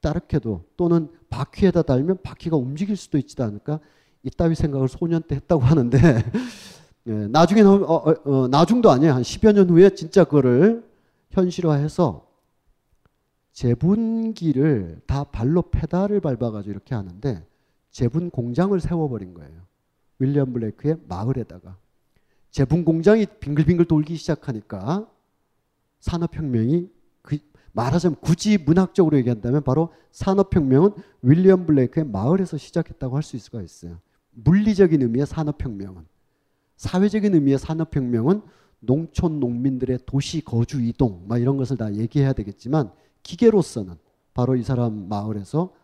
따르게도 0.01 0.65
또는 0.77 1.09
바퀴에다 1.29 1.83
달면 1.83 2.19
바퀴가 2.23 2.57
움직일 2.57 2.97
수도 2.97 3.19
있지 3.19 3.41
않을까. 3.43 3.81
이따위 4.23 4.55
생각을 4.55 4.89
소년 4.89 5.23
때 5.23 5.37
했다고 5.37 5.63
하는데 5.63 5.99
예, 7.07 7.13
나중에는 7.13 7.85
어, 7.85 7.95
어, 7.95 8.15
어, 8.25 8.49
나중도 8.49 8.91
아니에요. 8.91 9.15
한 9.15 9.23
10여 9.23 9.55
년 9.55 9.71
후에 9.71 9.91
진짜 9.91 10.25
그거를 10.25 10.85
현실화해서 11.31 12.27
제분기를 13.53 15.01
다 15.07 15.25
발로 15.25 15.63
페달을 15.63 16.21
밟아가지고 16.21 16.71
이렇게 16.71 16.95
하는데 16.95 17.47
제분 17.91 18.31
공장을 18.31 18.79
세워버린 18.79 19.35
거예요. 19.35 19.70
윌리엄 20.21 20.53
블레이크의 20.53 20.99
마을에다가 21.09 21.77
제분 22.51 22.85
공장이 22.85 23.27
빙글빙글 23.41 23.87
돌기 23.87 24.15
시작하니까 24.17 25.11
산업혁명이 26.01 26.89
그 27.23 27.39
말하자면 27.73 28.17
굳이 28.21 28.59
문학적으로 28.59 29.17
얘기한다면 29.19 29.63
바로 29.63 29.93
산업혁명은 30.13 30.91
윌리엄 31.23 31.67
블레이크의 31.67 32.07
마을에서 32.07 32.57
시작했다고 32.57 33.17
할 33.17 33.23
수 33.23 33.37
있을 33.37 33.45
수가 33.47 33.63
있어요. 33.63 33.99
물리적인 34.33 35.03
의미의 35.03 35.27
산업혁명은 35.27 36.05
사회적인 36.77 37.35
의미의 37.35 37.59
산업혁명은 37.59 38.43
농촌 38.81 39.41
농민들의 39.41 40.01
도시 40.07 40.41
거주 40.43 40.81
이동 40.81 41.25
막 41.29 41.39
이런 41.39 41.57
것을 41.57 41.77
다 41.77 41.93
얘기해야 41.95 42.33
되겠지만 42.33 42.91
기계로서는 43.23 43.95
바로 44.33 44.57
이 44.57 44.63
사람 44.63 45.09
마을에서 45.09 45.75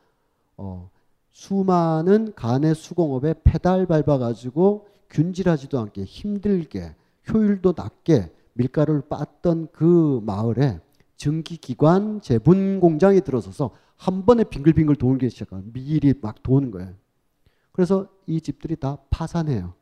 어, 0.56 0.90
수많은 1.36 2.32
간의 2.34 2.74
수공업에 2.74 3.34
페달 3.44 3.84
밟아가지고 3.84 4.88
균질하지도 5.10 5.78
않게 5.78 6.04
힘들게 6.04 6.96
효율도 7.28 7.74
낮게 7.76 8.32
밀가루를 8.54 9.02
빻던 9.02 9.68
그 9.70 10.22
마을에 10.24 10.80
증기기관 11.18 12.22
제분 12.22 12.80
공장이 12.80 13.20
들어서서 13.20 13.70
한 13.96 14.24
번에 14.24 14.44
빙글빙글 14.44 14.96
돌기 14.96 15.28
시작한 15.28 15.70
미일이 15.74 16.14
막 16.22 16.42
도는 16.42 16.70
거예요. 16.70 16.94
그래서 17.70 18.08
이 18.26 18.40
집들이 18.40 18.74
다 18.74 18.96
파산해요. 19.10 19.74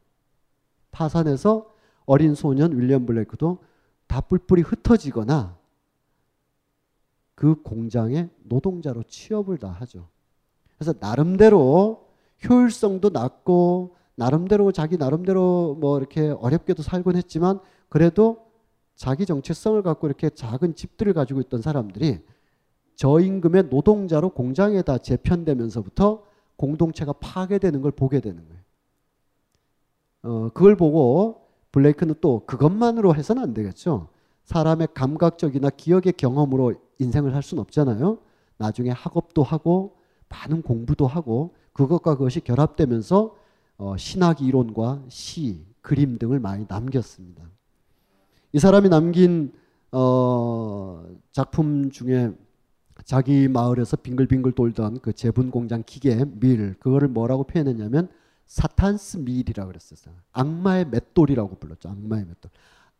파산해서 0.90 1.72
어린 2.05 2.34
소년 2.34 2.76
윌리엄 2.76 3.07
블레이크도 3.07 3.62
다 4.09 4.20
뿔뿔이 4.22 4.62
흩어지거나 4.62 5.57
그 7.36 7.62
공장의 7.62 8.30
노동자로 8.42 9.05
취업을 9.05 9.59
다 9.59 9.68
하죠. 9.68 10.09
그래서 10.85 10.99
나름대로 11.01 12.05
효율성도 12.47 13.09
낮고 13.09 13.97
나름대로 14.16 14.70
자기 14.70 14.99
나름대로 14.99 15.78
뭐 15.80 15.97
이렇게 15.99 16.28
어렵게도 16.28 16.82
살곤 16.82 17.16
했지만 17.16 17.59
그래도 17.89 18.45
자기 18.95 19.24
정체성을 19.24 19.82
갖고 19.82 20.07
이렇게 20.07 20.28
작은 20.28 20.74
집들을 20.74 21.14
가지고 21.14 21.41
있던 21.41 21.62
사람들이 21.62 22.20
저임금의 22.97 23.64
노동자로 23.70 24.30
공장에다 24.30 24.99
재편되면서부터 24.99 26.22
공동체가 26.57 27.14
파괴되는 27.14 27.80
걸 27.80 27.91
보게 27.91 28.20
되는 28.20 28.47
거예요. 28.47 28.62
어, 30.22 30.51
그걸 30.51 30.76
보고 30.76 31.49
블레이크는 31.72 32.16
또 32.20 32.45
그것만으로 32.47 33.14
해서는 33.14 33.43
안 33.43 33.55
되겠죠. 33.55 34.09
사람의 34.45 34.89
감각적이나 34.93 35.70
기억의 35.70 36.12
경험으로 36.12 36.74
인생을 36.99 37.32
살 37.32 37.43
수는 37.43 37.62
없잖아요. 37.62 38.18
나중에 38.59 38.91
학업도 38.91 39.43
하고 39.43 39.97
많은 40.35 40.62
공부도 40.62 41.07
하고 41.07 41.55
그것과 41.72 42.16
그것이 42.16 42.41
결합되면서 42.41 43.37
어, 43.76 43.97
신학 43.97 44.41
이론과 44.41 45.05
시, 45.09 45.64
그림 45.80 46.18
등을 46.18 46.41
많이 46.41 46.64
남겼습니다. 46.68 47.43
이 48.53 48.59
사람이 48.59 48.89
남긴 48.89 49.53
어, 49.93 51.05
작품 51.32 51.91
중에 51.91 52.32
자기 53.05 53.49
마을에서 53.49 53.97
빙글빙글 53.97 54.53
돌던 54.53 55.01
그 55.01 55.12
제분 55.12 55.51
공장 55.51 55.82
기계 55.85 56.24
밀 56.24 56.74
그거를 56.78 57.09
뭐라고 57.09 57.45
표현했냐면 57.45 58.09
사탄스 58.47 59.18
밀이라고 59.18 59.68
그랬었어요. 59.68 60.14
악마의 60.32 60.87
맷돌이라고 60.87 61.57
불렀죠. 61.57 61.89
악마의 61.89 62.24
맷돌. 62.26 62.51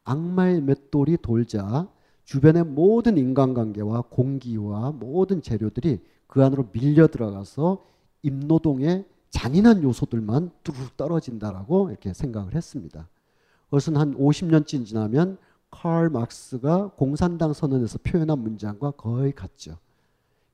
악마의 0.05 0.61
맷돌이 0.63 1.19
돌자 1.23 1.89
주변의 2.25 2.65
모든 2.65 3.17
인간관계와 3.17 4.05
공기와 4.11 4.93
모든 4.93 5.43
재료들이 5.43 6.01
그 6.35 6.45
안으로 6.45 6.67
밀려 6.73 7.07
들어가서 7.07 7.79
임노동의 8.23 9.05
잔인한 9.31 9.85
요소들만 9.85 10.51
뚜룩 10.65 10.97
떨어진다라고 10.97 11.91
이렇게 11.91 12.13
생각을 12.13 12.57
했습니다. 12.57 13.09
그것은 13.67 13.97
한 13.97 14.17
50년쯤 14.17 14.85
지나면 14.85 15.39
칼 15.71 16.11
막스가 16.11 16.91
공산당 16.97 17.53
선언에서 17.53 18.01
표현한 18.03 18.41
문장과 18.41 18.91
거의 18.93 19.33
같죠. 19.33 19.79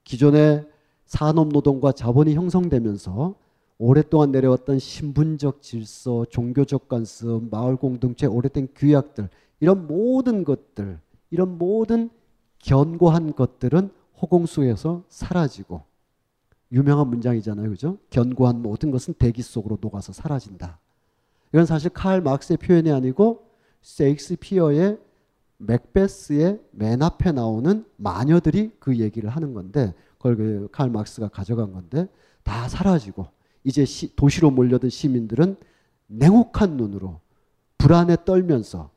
기존의 0.05 0.68
산업노동과 1.07 1.93
자본이 1.93 2.35
형성되면서 2.35 3.35
오랫동안 3.78 4.33
내려왔던 4.33 4.78
신분적 4.78 5.62
질서, 5.62 6.26
종교적 6.26 6.89
관습, 6.89 7.49
마을 7.51 7.76
공동체, 7.76 8.26
오래된 8.26 8.68
규약들 8.74 9.31
이런 9.61 9.87
모든 9.87 10.45
것들, 10.45 11.01
이런 11.31 11.57
모든 11.57 12.11
견고한 12.59 13.33
것들은 13.35 13.99
허공 14.21 14.47
속에서 14.47 15.05
사라지고 15.09 15.83
유명한 16.73 17.09
문장이잖아요. 17.09 17.68
그죠? 17.71 17.99
견고한 18.11 18.62
모든 18.62 18.91
것은 18.91 19.14
대기 19.14 19.43
속으로 19.43 19.79
녹아서 19.81 20.12
사라진다. 20.12 20.79
이건 21.53 21.66
사실 21.66 21.91
칼 21.91 22.21
막스의 22.21 22.59
표현이 22.59 22.93
아니고 22.93 23.45
세익스피어의 23.83 24.99
맥베스의 25.59 26.61
맨 26.71 27.03
앞에 27.03 27.33
나오는 27.33 27.85
마녀들이 27.97 28.73
그 28.79 28.99
얘기를 28.99 29.29
하는 29.29 29.53
건데 29.53 29.95
그걸 30.16 30.37
그칼 30.37 30.91
막스가 30.91 31.29
가져간 31.29 31.73
건데 31.73 32.09
다 32.43 32.68
사라지고 32.68 33.27
이제 33.64 33.85
시, 33.85 34.14
도시로 34.16 34.51
몰려든 34.51 34.89
시민들은 34.89 35.57
냉혹한 36.07 36.77
눈으로 36.77 37.21
불안에 37.79 38.16
떨면서 38.25 38.91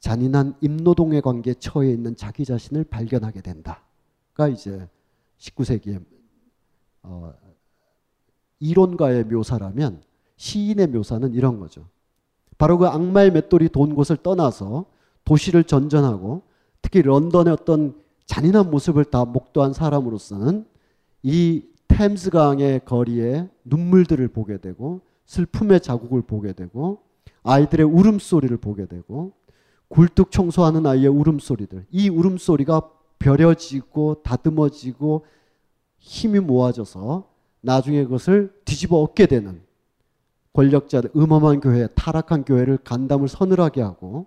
잔인한 0.00 0.54
임노동의 0.60 1.22
관계에 1.22 1.54
처해 1.54 1.90
있는 1.90 2.16
자기 2.16 2.44
자신을 2.44 2.84
발견하게 2.84 3.40
된다 3.40 3.85
가 4.36 4.48
이제 4.48 4.86
19세기의 5.38 6.04
어, 7.02 7.32
이론가의 8.60 9.24
묘사라면 9.24 10.02
시인의 10.36 10.88
묘사는 10.88 11.32
이런 11.32 11.58
거죠. 11.58 11.86
바로 12.58 12.76
그 12.76 12.86
악마의 12.86 13.32
맷돌이 13.32 13.70
돈 13.70 13.94
곳을 13.94 14.18
떠나서 14.18 14.84
도시를 15.24 15.64
전전하고 15.64 16.42
특히 16.82 17.00
런던의 17.02 17.52
어떤 17.52 17.98
잔인한 18.26 18.70
모습을 18.70 19.06
다 19.06 19.24
목도한 19.24 19.72
사람으로서는 19.72 20.66
이 21.22 21.64
템스 21.88 22.30
강의 22.30 22.84
거리에 22.84 23.48
눈물들을 23.64 24.28
보게 24.28 24.58
되고 24.58 25.00
슬픔의 25.24 25.80
자국을 25.80 26.22
보게 26.22 26.52
되고 26.52 27.00
아이들의 27.42 27.86
울음소리를 27.86 28.54
보게 28.58 28.86
되고 28.86 29.32
굴뚝 29.88 30.30
청소하는 30.30 30.84
아이의 30.86 31.08
울음소리들 31.08 31.86
이 31.90 32.08
울음소리가 32.08 32.95
벼려지고 33.18 34.22
다듬어지고 34.22 35.26
힘이 35.98 36.40
모아져서 36.40 37.28
나중에 37.60 38.04
그것을 38.04 38.54
뒤집어 38.64 38.98
엎게 38.98 39.26
되는 39.26 39.60
권력자들 40.52 41.10
음험한 41.16 41.60
교회 41.60 41.86
타락한 41.88 42.44
교회를 42.44 42.78
간담을 42.78 43.28
서늘하게 43.28 43.82
하고 43.82 44.26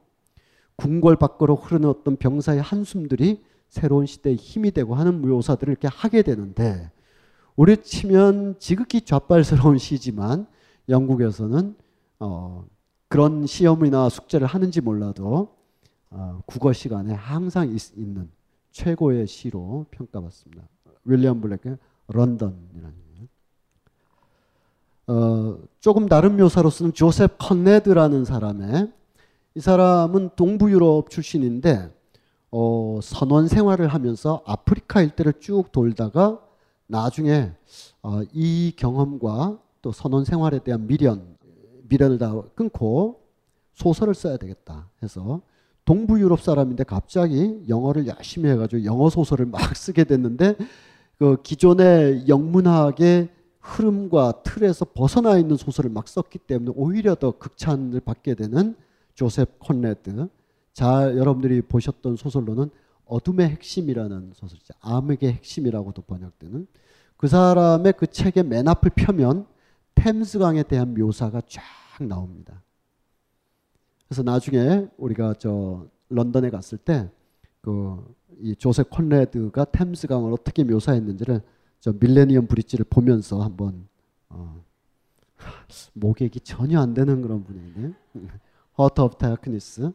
궁궐 0.76 1.16
밖으로 1.16 1.56
흐르는 1.56 1.90
어떤 1.90 2.16
병사의 2.18 2.62
한숨들이 2.62 3.44
새로운 3.68 4.06
시대의 4.06 4.36
힘이 4.36 4.72
되고 4.72 4.96
하는 4.96 5.22
묘사들을 5.22 5.72
이렇게 5.72 5.88
하게 5.88 6.22
되는데 6.22 6.92
우리 7.56 7.78
치면 7.78 8.56
지극히 8.60 9.02
좌빨스러운 9.02 9.78
시지만 9.78 10.48
영국에서는 10.88 11.76
어, 12.20 12.66
그런 13.08 13.46
시험이나 13.46 14.10
숙제를 14.10 14.48
하는지 14.48 14.82
몰라도 14.82 15.56
어, 16.10 16.42
국어 16.46 16.74
시간에 16.74 17.14
항상 17.14 17.70
있, 17.70 17.94
는 17.96 18.30
최고의 18.72 19.28
시로 19.28 19.86
평가받습니다. 19.92 20.64
윌리엄 21.06 21.42
블랙의 21.42 21.78
런던이라는 22.08 23.10
어, 25.10 25.58
조금 25.80 26.08
다른 26.08 26.38
묘사로 26.38 26.70
쓰는 26.70 26.94
조셉 26.94 27.40
컨네드라는 27.40 28.26
사람의 28.26 28.94
이 29.56 29.60
사람은 29.60 30.30
동부 30.36 30.70
유럽 30.72 31.10
출신인데 31.10 31.92
어, 32.52 33.00
선원 33.02 33.48
생활을 33.48 33.88
하면서 33.88 34.44
아프리카 34.46 35.02
일대를 35.02 35.34
쭉 35.40 35.72
돌다가 35.72 36.40
나중에 36.86 37.52
어, 38.04 38.22
이 38.32 38.72
경험과 38.78 39.58
또 39.82 39.92
선원 39.92 40.26
생활에 40.26 40.60
대한 40.60 40.86
미련, 40.86 41.38
미련을 41.88 42.20
다 42.20 42.40
끊고 42.54 43.24
소설을 43.74 44.14
써야 44.14 44.38
되겠다 44.38 44.90
해서 45.02 45.42
동부 45.90 46.20
유럽 46.20 46.40
사람인데 46.40 46.84
갑자기 46.84 47.64
영어를 47.68 48.06
열심히 48.06 48.48
해가지고 48.52 48.86
영어 48.86 49.10
소설을 49.10 49.48
막 49.48 49.60
쓰게 49.76 50.04
됐는데 50.04 50.56
그 51.18 51.42
기존의 51.42 52.28
영문학의 52.28 53.28
흐름과 53.60 54.44
틀에서 54.44 54.86
벗어나 54.86 55.40
있는 55.40 55.58
소설을 55.58 55.90
막 55.90 56.08
썼기 56.08 56.38
때문에 56.38 56.74
오히려 56.76 57.16
더 57.16 57.32
극찬을 57.32 58.02
받게 58.02 58.36
되는 58.36 58.76
조셉 59.16 59.58
콘레드. 59.58 60.30
자, 60.74 61.12
여러분들이 61.18 61.64
보셨던 61.64 62.18
소설로는 62.18 62.70
어둠의 63.06 63.50
핵심이라는 63.50 64.34
소설이죠. 64.36 64.76
암흑의 64.82 65.34
핵심이라고도 65.34 66.04
번역되는 66.04 66.68
그 67.18 67.28
사람의 67.28 67.94
그 67.98 68.06
책의 68.06 68.44
맨 68.44 68.68
앞을 68.68 68.92
펴면 68.96 69.48
템스강에 69.96 70.62
대한 70.62 70.94
묘사가 70.94 71.42
쫙 71.48 71.64
나옵니다. 72.00 72.62
그래서 74.10 74.24
나중에 74.24 74.88
우리가 74.98 75.36
저 75.36 75.88
런던에 76.10 76.50
갔을 76.50 76.78
때 76.78 77.10
그 77.62 78.20
이 78.42 78.56
조셉 78.56 78.90
콘레드가 78.90 79.66
템스강을 79.66 80.32
어떻게 80.32 80.64
묘사했는지를 80.64 81.42
저 81.80 81.94
밀레니엄 81.94 82.48
브릿지를 82.48 82.86
보면서 82.90 83.42
한번 83.42 83.88
어, 84.30 84.64
목액이 85.94 86.42
전혀 86.42 86.80
안 86.80 86.94
되는 86.94 87.22
그런 87.22 87.44
분인데 87.44 87.94
Heart 88.78 89.02
of 89.02 89.18
Darkness 89.18 89.92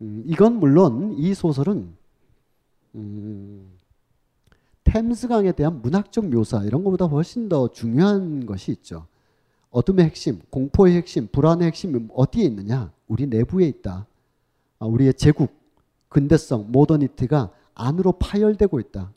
음, 0.00 0.22
이건 0.26 0.58
물론 0.58 1.14
이 1.16 1.34
소설은 1.34 1.94
음, 2.94 3.70
템스강에 4.84 5.52
대한 5.52 5.80
문학적 5.82 6.28
묘사 6.28 6.64
이런 6.64 6.82
것보다 6.82 7.06
훨씬 7.06 7.48
더 7.48 7.68
중요한 7.68 8.46
것이 8.46 8.72
있죠. 8.72 9.06
어둠의 9.70 10.06
핵심, 10.06 10.40
공포의 10.50 10.96
핵심, 10.96 11.28
불안의 11.28 11.66
핵심이 11.66 12.08
어디에 12.14 12.44
있느냐? 12.44 12.90
우리 13.08 13.26
내부에 13.26 13.66
있다. 13.66 14.06
아, 14.78 14.86
우리의 14.86 15.14
제국, 15.14 15.52
근대성, 16.08 16.70
모더니티가 16.70 17.50
안으로 17.74 18.12
파열되고 18.12 18.78
있다. 18.80 19.12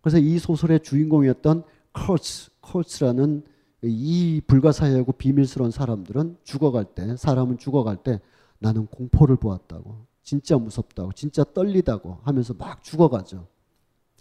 그래서 0.00 0.18
이 0.18 0.38
소설의 0.38 0.80
주인공이었던 0.80 1.64
커츠, 1.92 2.50
커츠라는 2.60 3.42
이 3.82 4.40
불가사의하고 4.46 5.12
비밀스러운 5.12 5.70
사람들은 5.70 6.36
죽어갈 6.44 6.84
때, 6.84 7.16
사람은 7.16 7.58
죽어갈 7.58 7.96
때 7.96 8.20
나는 8.58 8.86
공포를 8.86 9.36
보았다고. 9.36 10.06
진짜 10.22 10.56
무섭다고. 10.56 11.12
진짜 11.12 11.44
떨리다고 11.44 12.18
하면서 12.22 12.54
막 12.54 12.82
죽어가죠. 12.84 13.48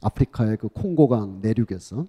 아프리카의 0.01 0.57
그 0.57 0.67
콩고강 0.69 1.41
내륙에서. 1.41 2.07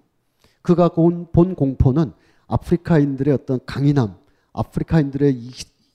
그가 0.63 0.89
본 0.89 1.55
공포는 1.55 2.13
아프리카인들의 2.47 3.33
어떤 3.33 3.59
강인함, 3.65 4.15
아프리카인들의 4.53 5.35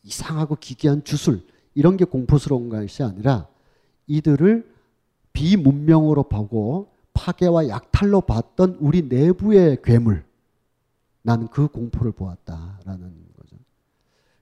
이상하고 0.08 0.56
기괴한 0.56 1.04
주술, 1.04 1.42
이런 1.74 1.96
게 1.98 2.04
공포스러운 2.06 2.70
것이 2.70 3.02
아니라 3.02 3.46
이들을 4.06 4.66
비문명으로 5.34 6.24
보고 6.24 6.88
파괴와 7.12 7.68
약탈로 7.68 8.22
봤던 8.22 8.78
우리 8.80 9.02
내부의 9.02 9.78
괴물. 9.82 10.24
나는 11.22 11.46
그 11.48 11.68
공포를 11.68 12.12
보았다라는 12.12 13.12
거죠. 13.36 13.56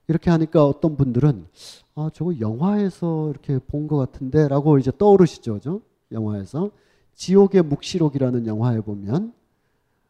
이렇게 0.07 0.29
하니까 0.29 0.65
어떤 0.65 0.95
분들은 0.95 1.47
아, 1.95 2.09
저거 2.13 2.39
영화에서 2.39 3.29
이렇게 3.31 3.59
본 3.59 3.87
것 3.87 3.97
같은데 3.97 4.47
라고 4.47 4.77
이제 4.77 4.91
떠오르시죠. 4.97 5.55
그죠? 5.55 5.81
영화에서. 6.11 6.71
지옥의 7.15 7.63
묵시록이라는 7.63 8.45
영화에 8.47 8.79
보면 8.81 9.33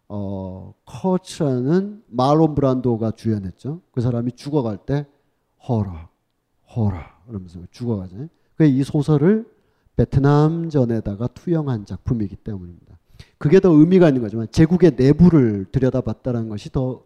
어, 0.10 0.74
커츠라는 0.86 2.04
말론 2.08 2.54
브란도가 2.54 3.12
주연했죠. 3.12 3.82
그 3.92 4.02
사람이 4.02 4.34
죽어갈 4.34 4.78
때 4.78 5.06
허라, 5.68 6.10
허라 6.76 7.22
그러면서 7.28 7.60
죽어가죠. 7.72 8.28
그이 8.56 8.84
소설을 8.84 9.46
베트남전에다가 9.96 11.28
투영한 11.28 11.86
작품이기 11.86 12.36
때문입니다. 12.38 12.98
그게 13.38 13.60
더 13.60 13.72
의미가 13.72 14.10
있는 14.10 14.22
거지만 14.22 14.48
제국의 14.52 14.94
내부를 14.96 15.66
들여다봤다는 15.72 16.50
것이 16.50 16.72
더 16.72 17.04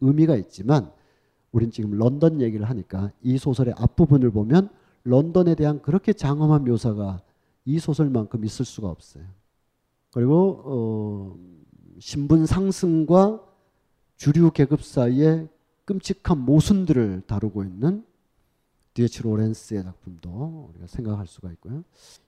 의미가 0.00 0.36
있지만 0.36 0.90
우린 1.52 1.70
지금 1.70 1.92
런던 1.92 2.40
얘기를 2.40 2.68
하니까 2.68 3.12
이 3.22 3.38
소설의 3.38 3.74
앞부분을 3.76 4.30
보면 4.30 4.70
런던에 5.04 5.54
대한 5.54 5.82
그렇게 5.82 6.12
장엄한 6.12 6.64
묘사가 6.64 7.22
이 7.64 7.78
소설만큼 7.78 8.44
있을 8.44 8.64
수가 8.64 8.88
없어요. 8.88 9.24
그리고 10.12 10.62
어, 10.64 11.36
신분 11.98 12.46
상승과 12.46 13.42
주류 14.16 14.50
계급 14.50 14.82
사이의 14.82 15.48
끔찍한 15.84 16.38
모순들을 16.38 17.22
다루고 17.26 17.64
있는 17.64 18.04
D.H. 18.94 19.22
로렌스의 19.22 19.82
작품도 19.84 20.68
우리가 20.70 20.86
생각할 20.86 21.26
수가 21.26 21.50
있고요. 21.52 21.82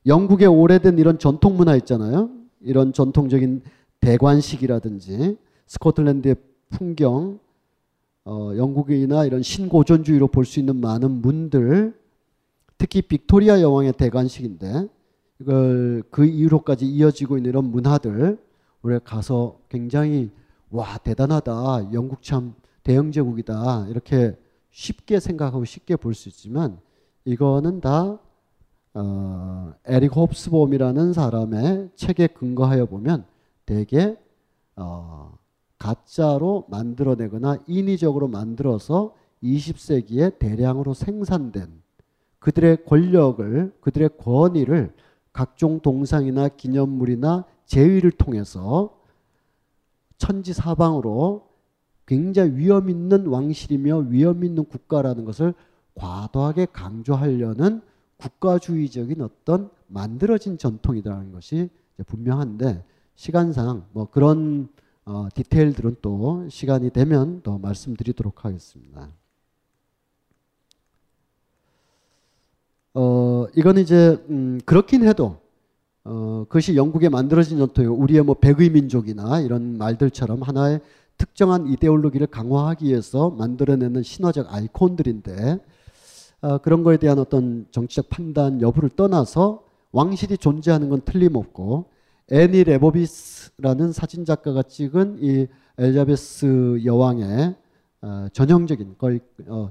영국의 0.07 0.49
오래된 0.49 0.99
이런 0.99 1.19
전통 1.19 1.57
문화 1.57 1.77
있잖아요. 1.77 2.31
이런 2.61 2.93
전통적인 2.93 3.63
대관식이라든지 4.01 5.37
스코틀랜드의 5.67 6.37
풍경, 6.71 7.39
어, 8.25 8.53
영국이나 8.57 9.27
이런 9.27 9.43
신고전주의로 9.43 10.29
볼 10.29 10.45
수 10.47 10.59
있는 10.59 10.77
많은 10.77 11.11
문들, 11.11 11.95
특히 12.79 13.03
빅토리아 13.03 13.61
여왕의 13.61 13.93
대관식인데 13.93 14.89
이걸 15.41 16.03
그 16.11 16.25
이후로까지 16.25 16.87
이어지고 16.87 17.37
있는 17.37 17.51
이런 17.51 17.65
문화들 17.71 18.39
우리가 18.83 19.01
가서 19.05 19.59
굉장히 19.69 20.31
와 20.71 20.97
대단하다 20.99 21.93
영국 21.93 22.23
참 22.23 22.55
대영 22.85 23.11
제국이다. 23.13 23.87
이렇게 23.89 24.37
쉽게 24.71 25.19
생각하고 25.21 25.65
쉽게 25.65 25.97
볼 25.97 26.15
수 26.15 26.29
있지만 26.29 26.79
이거는 27.25 27.81
다 27.81 28.19
어, 28.95 29.75
에릭 29.87 30.15
홉스봄이라는 30.17 31.13
사람의 31.13 31.91
책에 31.97 32.29
근거하여 32.29 32.87
보면 32.87 33.25
대개 33.67 34.17
어, 34.77 35.37
가짜로 35.79 36.67
만들어내거나 36.69 37.59
인위적으로 37.67 38.29
만들어서 38.29 39.15
20세기에 39.43 40.39
대량으로 40.39 40.95
생산된 40.95 41.83
그들의 42.39 42.85
권력을 42.85 43.75
그들의 43.81 44.11
권위를 44.19 44.95
각종 45.33 45.81
동상이나 45.81 46.49
기념물이나 46.49 47.45
제위를 47.67 48.13
통해서 48.13 48.97
천지 50.19 50.53
사방으로 50.53 51.49
굉장히 52.07 52.57
위험 52.57 52.91
있는 52.91 53.27
왕실이며 53.27 53.99
위험 54.09 54.45
있는 54.45 54.65
국가라는 54.65 55.25
것을 55.25 55.55
과도하게 55.95 56.67
강조하려는 56.73 57.81
국가주의적인 58.17 59.21
어떤 59.23 59.71
만들어진 59.87 60.59
전통이라는 60.59 61.33
것이 61.33 61.71
분명한데 62.07 62.85
시간상 63.17 63.87
뭐 63.93 64.09
그런 64.11 64.69
어, 65.05 65.29
디테일들은 65.35 65.97
또 66.01 66.49
시간이 66.49 66.91
되면 66.91 67.43
더 67.43 67.59
말씀드리도록 67.59 68.45
하겠습니다. 68.45 69.11
어, 72.95 73.47
이건 73.57 73.79
이제 73.79 74.25
음, 74.31 74.61
그렇긴 74.65 75.07
해도 75.07 75.39
어, 76.05 76.45
그것이 76.49 76.77
영국에 76.77 77.09
만들어진 77.09 77.59
전통이고 77.59 77.95
우리의 77.95 78.23
뭐 78.23 78.35
백의 78.35 78.71
민족이나 78.71 79.41
이런 79.41 79.77
말들처럼 79.79 80.43
하나의 80.43 80.81
특정한 81.19 81.67
이데올로기를 81.69 82.27
강화하기 82.27 82.87
위해서 82.87 83.31
만들어내는 83.31 84.03
신화적 84.03 84.53
아이콘들인데 84.53 85.59
어, 86.43 86.59
그런 86.59 86.83
거에 86.83 86.97
대한 86.97 87.19
어떤 87.19 87.67
정치적 87.71 88.11
판단 88.11 88.61
여부를 88.61 88.91
떠나서 88.91 89.65
왕실이 89.93 90.39
존재하는 90.39 90.89
건 90.89 91.01
틀림없고 91.05 91.87
애니 92.31 92.65
레보비스라는 92.65 93.93
사진 93.93 94.25
작가가 94.25 94.63
찍은 94.63 95.19
이 95.21 95.47
엘자베스 95.79 96.83
여왕의 96.85 97.55
어, 98.03 98.27
전형적인 98.33 98.97
거의 98.99 99.21
어, 99.49 99.71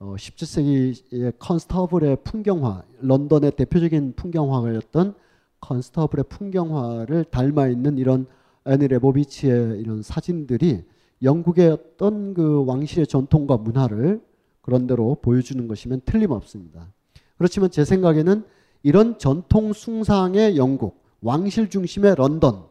어, 0.00 0.14
17세기의 0.16 1.34
컨스터블의 1.38 2.18
풍경화, 2.24 2.82
런던의 3.00 3.52
대표적인 3.52 4.14
풍경화였던 4.16 5.14
컨스터블의 5.60 6.24
풍경화를 6.28 7.24
닮아 7.24 7.68
있는 7.68 7.98
이런 7.98 8.26
애니 8.66 8.88
레보비치의 8.88 9.80
이런 9.80 10.02
사진들이 10.02 10.84
영국의 11.22 11.70
어떤 11.70 12.34
그 12.34 12.64
왕실의 12.66 13.06
전통과 13.06 13.56
문화를 13.56 14.20
그런대로 14.60 15.16
보여주는 15.20 15.66
것이면 15.66 16.02
틀림없습니다. 16.04 16.92
그렇지만 17.36 17.70
제 17.70 17.84
생각에는 17.84 18.44
이런 18.82 19.18
전통 19.18 19.72
숭상의 19.72 20.56
영국, 20.56 21.02
왕실 21.20 21.68
중심의 21.68 22.14
런던 22.16 22.64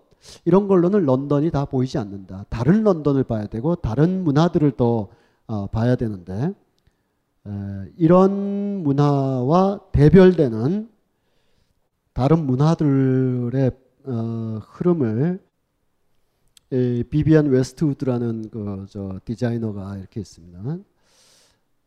이런 0.45 0.67
걸로는 0.67 1.05
런던이 1.05 1.51
다 1.51 1.65
보이지 1.65 1.97
않는다. 1.97 2.45
다른 2.49 2.83
런던을 2.83 3.23
봐야 3.23 3.47
되고 3.47 3.75
다른 3.75 4.23
문화들을 4.23 4.71
더 4.71 5.07
어, 5.47 5.67
봐야 5.67 5.95
되는데 5.95 6.53
에, 7.47 7.51
이런 7.97 8.83
문화와 8.83 9.79
대별되는 9.91 10.89
다른 12.13 12.45
문화들의 12.45 13.71
어, 14.05 14.59
흐름을 14.63 15.39
에, 15.41 15.48
비비안 17.09 17.47
웨스트우드라는 17.47 18.49
그 18.49 18.85
저 18.89 19.19
디자이너가 19.25 19.97
이렇게 19.97 20.19
있습니다. 20.21 20.77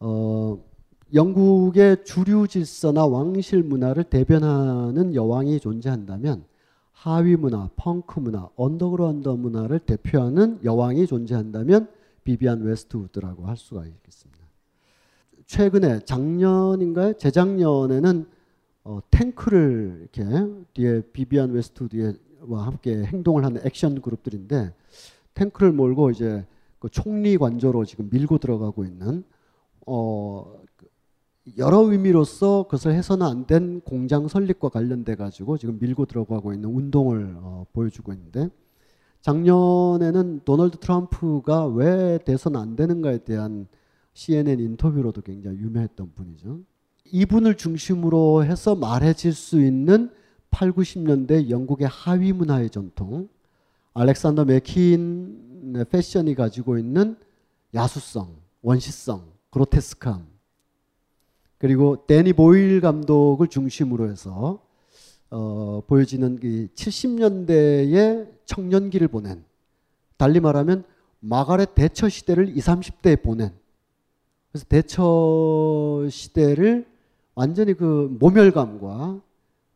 어, 0.01 0.65
영국의 1.15 2.05
주류 2.05 2.49
질서나 2.49 3.07
왕실 3.07 3.63
문화를 3.63 4.05
대변하는 4.05 5.15
여왕이 5.15 5.61
존재한다면 5.61 6.45
하위 6.93 7.37
문화, 7.37 7.69
펑크 7.77 8.21
문화, 8.21 8.49
언더그라운드 8.57 9.29
문화를 9.29 9.79
대표하는 9.81 10.59
여왕이 10.65 11.07
존재한다면 11.07 11.89
비비안 12.25 12.63
웨스트우드라고 12.63 13.47
할 13.47 13.57
수가 13.57 13.85
있겠습니다. 13.87 14.41
최근에 15.47 16.01
작년인가요? 16.01 17.15
재작년에는 17.15 18.27
어, 18.85 19.01
탱크를 19.11 20.09
이렇게 20.13 20.25
뒤에 20.75 21.03
비비안 21.13 21.53
웨스트우드 21.53 22.19
와 22.47 22.67
함께 22.67 23.05
행동을 23.05 23.45
하는 23.45 23.61
액션 23.65 24.01
그룹들인데 24.01 24.73
탱크를 25.35 25.73
몰고 25.73 26.11
이제 26.11 26.47
그 26.79 26.89
총리 26.89 27.37
관저로 27.39 27.85
지금 27.85 28.09
밀고 28.11 28.39
들어가고 28.39 28.85
있는 28.85 29.25
어, 29.87 30.61
여러 31.59 31.79
의미로서 31.81 32.65
그것을 32.65 32.93
해서는 32.95 33.27
안 33.27 33.47
된 33.47 33.81
공장 33.81 34.29
설립과 34.29 34.69
관련돼 34.69 35.17
가지고 35.17 35.59
지금 35.59 35.79
밀고 35.81 36.07
들어가고 36.07 36.53
있는 36.53 36.69
운동을 36.69 37.35
어, 37.39 37.67
보여주고 37.73 38.13
있는데 38.13 38.49
작년에는 39.21 40.41
도널드 40.45 40.79
트럼프가 40.79 41.67
왜 41.67 42.19
돼선 42.25 42.57
안 42.57 42.75
되는가에 42.77 43.19
대한 43.19 43.67
CNN 44.15 44.59
인터뷰로도 44.61 45.23
굉장히 45.23 45.59
유명했던 45.59 46.13
분이죠. 46.15 46.61
이분을 47.13 47.57
중심으로 47.57 48.45
해서 48.45 48.75
말해질 48.75 49.33
수 49.33 49.61
있는 49.63 50.11
8, 50.53 50.73
90년대 50.73 51.51
영국의 51.51 51.89
하위 51.89 52.33
문화의 52.33 52.71
전통, 52.71 53.29
알렉산더 53.95 54.45
맥킨 54.45 55.85
패션이 55.91 56.35
가지고 56.35 56.79
있는 56.79 57.17
야수성, 57.75 58.37
원시성, 58.63 59.25
그로테스크함, 59.51 60.27
그리고 61.59 62.07
데니 62.07 62.33
보일 62.33 62.81
감독을 62.81 63.49
중심으로 63.49 64.11
해서 64.11 64.61
어, 65.31 65.83
보여지는 65.87 66.39
이 66.43 66.69
70년대의 66.75 68.29
청년기를 68.45 69.09
보낸 69.09 69.45
달리 70.19 70.41
말하면 70.41 70.85
마가렛 71.21 71.75
대처 71.75 72.09
시대를 72.09 72.57
20, 72.57 72.65
30대에 72.65 73.23
보낸 73.23 73.53
그래서 74.51 74.67
대처 74.69 76.07
시대를 76.11 76.87
완전히 77.35 77.73
그 77.73 78.15
모멸감과 78.19 79.21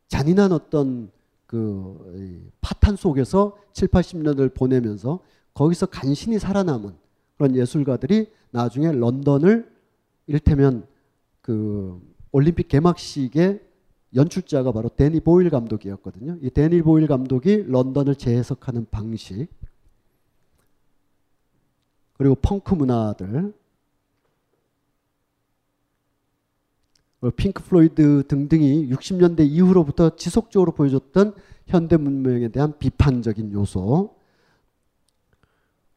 잔인한 0.07 0.51
어떤 0.51 1.11
그 1.45 2.51
파탄 2.61 2.95
속에서 2.95 3.57
7, 3.73 3.87
80년을 3.87 4.53
보내면서 4.53 5.19
거기서 5.53 5.87
간신히 5.87 6.39
살아남은 6.39 6.93
그런 7.37 7.55
예술가들이 7.55 8.29
나중에 8.51 8.91
런던을 8.91 9.69
이를테면 10.27 10.85
그 11.41 12.01
올림픽 12.31 12.67
개막식의 12.67 13.61
연출자가 14.15 14.71
바로 14.71 14.89
데니 14.89 15.19
보일 15.19 15.49
감독이었거든요. 15.49 16.37
이 16.41 16.49
데니 16.49 16.81
보일 16.81 17.07
감독이 17.07 17.63
런던을 17.67 18.15
재해석하는 18.15 18.87
방식 18.91 19.47
그리고 22.17 22.35
펑크 22.35 22.73
문화들 22.73 23.53
핑크 27.35 27.63
플로이드 27.63 28.27
등등이 28.27 28.89
60년대 28.89 29.47
이후로부터 29.47 30.15
지속적으로 30.15 30.71
보여줬던 30.71 31.33
현대 31.65 31.97
문명에 31.97 32.49
대한 32.49 32.77
비판적인 32.77 33.51
요소 33.53 34.15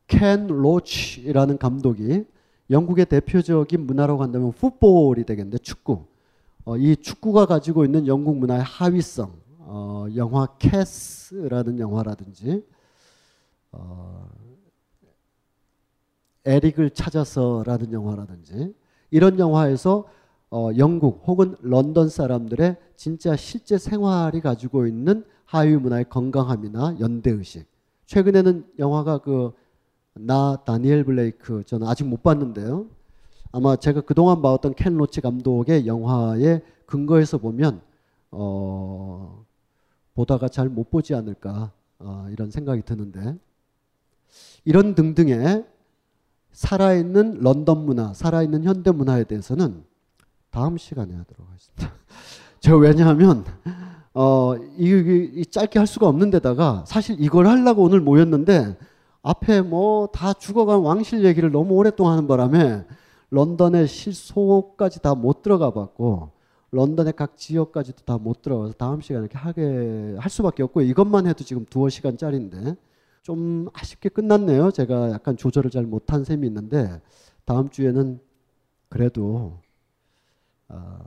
켄 0.07 0.47
로치라는 0.49 1.59
감독이 1.59 2.25
영국의 2.71 3.07
대표적인 3.07 3.87
문화라고 3.87 4.23
한다면 4.23 4.53
풋볼이 4.53 5.25
되겠는데 5.25 5.59
축구. 5.59 6.07
어, 6.64 6.77
이 6.77 6.97
축구가 6.97 7.47
가지고 7.47 7.85
있는 7.85 8.07
영국 8.07 8.37
문화의 8.39 8.62
하위성, 8.62 9.33
어, 9.59 10.07
영화 10.16 10.47
Kes라는 10.59 11.79
영화라든지 11.79 12.64
어, 13.73 14.29
에릭을 16.45 16.91
찾아서라는 16.91 17.93
영화라든지 17.93 18.75
이런 19.11 19.39
영화에서 19.39 20.07
어, 20.51 20.71
영국 20.79 21.23
혹은 21.27 21.55
런던 21.61 22.09
사람들의 22.09 22.77
진짜 22.97 23.37
실제 23.37 23.79
생활이 23.79 24.41
가지고 24.41 24.87
있는 24.87 25.25
하위 25.45 25.77
문화의 25.77 26.09
건강함이나 26.09 26.97
연대 27.01 27.31
의식. 27.31 27.67
최근에는 28.07 28.67
영화가 28.79 29.19
그 29.19 29.53
나 30.15 30.57
다니엘 30.67 31.05
블레이크 31.05 31.63
저는 31.65 31.87
아직 31.87 32.05
못 32.05 32.23
봤는데요. 32.23 32.87
아마 33.53 33.77
제가 33.77 34.03
그동안 34.03 34.43
봐왔던 34.43 34.75
켄 34.75 34.97
로치 34.97 35.21
감독의 35.21 35.87
영화의 35.87 36.63
근거에서 36.87 37.39
보면 37.39 37.81
어 38.31 39.45
보다가 40.15 40.49
잘 40.49 40.69
못 40.69 40.91
보지 40.91 41.15
않을까 41.15 41.73
어, 41.99 42.27
이런 42.31 42.51
생각이 42.51 42.83
드는데 42.83 43.37
이런 44.65 44.95
등등의 44.95 45.65
살아있는 46.53 47.41
런던 47.41 47.85
문화, 47.87 48.13
살아있는 48.13 48.65
현대 48.65 48.91
문화에 48.91 49.25
대해서는 49.25 49.85
다음 50.51 50.77
시간에 50.77 51.15
하도록 51.15 51.47
하겠습니다. 51.49 51.93
제가 52.61 52.77
왜냐하면 52.79 53.45
어, 54.15 54.55
이, 54.77 54.85
이, 54.89 55.31
이 55.41 55.47
짧게 55.47 55.79
할 55.79 55.87
수가 55.87 56.09
없는 56.09 56.31
데다가 56.31 56.85
사실 56.87 57.17
이걸 57.21 57.47
하려고 57.47 57.83
오늘 57.85 58.01
모였는데 58.01 58.77
앞에 59.23 59.61
뭐 59.63 60.09
다 60.13 60.33
죽어간 60.33 60.81
왕실 60.81 61.25
얘기를 61.25 61.51
너무 61.53 61.75
오랫동안 61.75 62.15
하는 62.15 62.27
바람에 62.29 62.85
런던의 63.31 63.87
실소까지 63.87 65.01
다 65.03 65.15
못 65.15 65.43
들어가 65.43 65.71
봤고 65.73 66.33
런던의 66.73 67.13
각 67.15 67.37
지역까지도 67.37 68.05
다 68.05 68.19
못 68.19 68.43
들어가서 68.43 68.73
다음 68.75 69.01
시간에 69.01 69.25
이렇게 69.27 69.39
하게 69.39 70.17
할 70.19 70.31
수밖에 70.31 70.63
없고 70.63 70.81
이것만 70.83 71.27
해도 71.27 71.45
지금 71.45 71.65
두어 71.69 71.89
시간짜리인데 71.89 72.77
좀 73.23 73.69
아쉽게 73.75 74.09
끝났네요. 74.09 74.71
제가 74.73 75.11
약간 75.13 75.37
조절을 75.37 75.71
잘 75.71 75.85
못한 75.85 76.25
셈이 76.25 76.47
있는데 76.47 77.01
다음 77.45 77.69
주에는 77.69 78.19
그래도 78.89 79.61
어, 80.71 80.99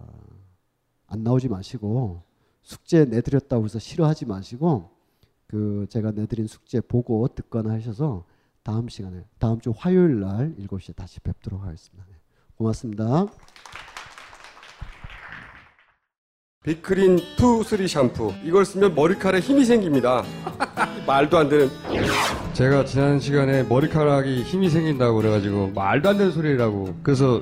안 1.08 1.24
나오지 1.24 1.50
마시고 1.50 2.24
숙제 2.62 3.06
내드렸다고 3.06 3.66
해서 3.66 3.80
싫어하지 3.80 4.26
마시고 4.26 4.90
그 5.48 5.86
제가 5.90 6.12
내드린 6.12 6.48
숙제 6.48 6.82
보고 6.82 7.28
듣거나 7.28 7.72
하셔서 7.74 8.26
다음 8.64 8.88
시간에 8.88 9.26
다음 9.40 9.60
주 9.60 9.74
화요일 9.76 10.22
날 10.22 10.56
7시에 10.58 10.96
다시 10.96 11.20
뵙도록 11.20 11.64
하겠습니다. 11.64 12.06
네. 12.10 12.16
고맙습니다. 12.56 13.28
빅그린 16.64 17.20
two 17.36 17.62
three 17.64 17.90
샴푸 17.90 18.34
이걸 18.42 18.64
쓰면 18.64 18.96
머리카락에 18.96 19.42
힘이 19.42 19.66
생깁니다 19.66 20.24
말도 21.06 21.38
안 21.38 21.50
되는 21.50 21.70
제가 22.54 22.86
지난 22.86 23.20
시간에 23.20 23.64
머리카락이 23.64 24.44
힘이 24.44 24.70
생긴다고 24.70 25.18
그래가지고 25.18 25.72
말도 25.76 26.10
안 26.10 26.18
되는 26.18 26.32
소리라고 26.32 26.96
그래서 27.04 27.42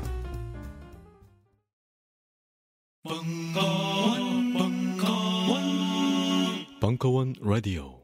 벙커 6.81 8.00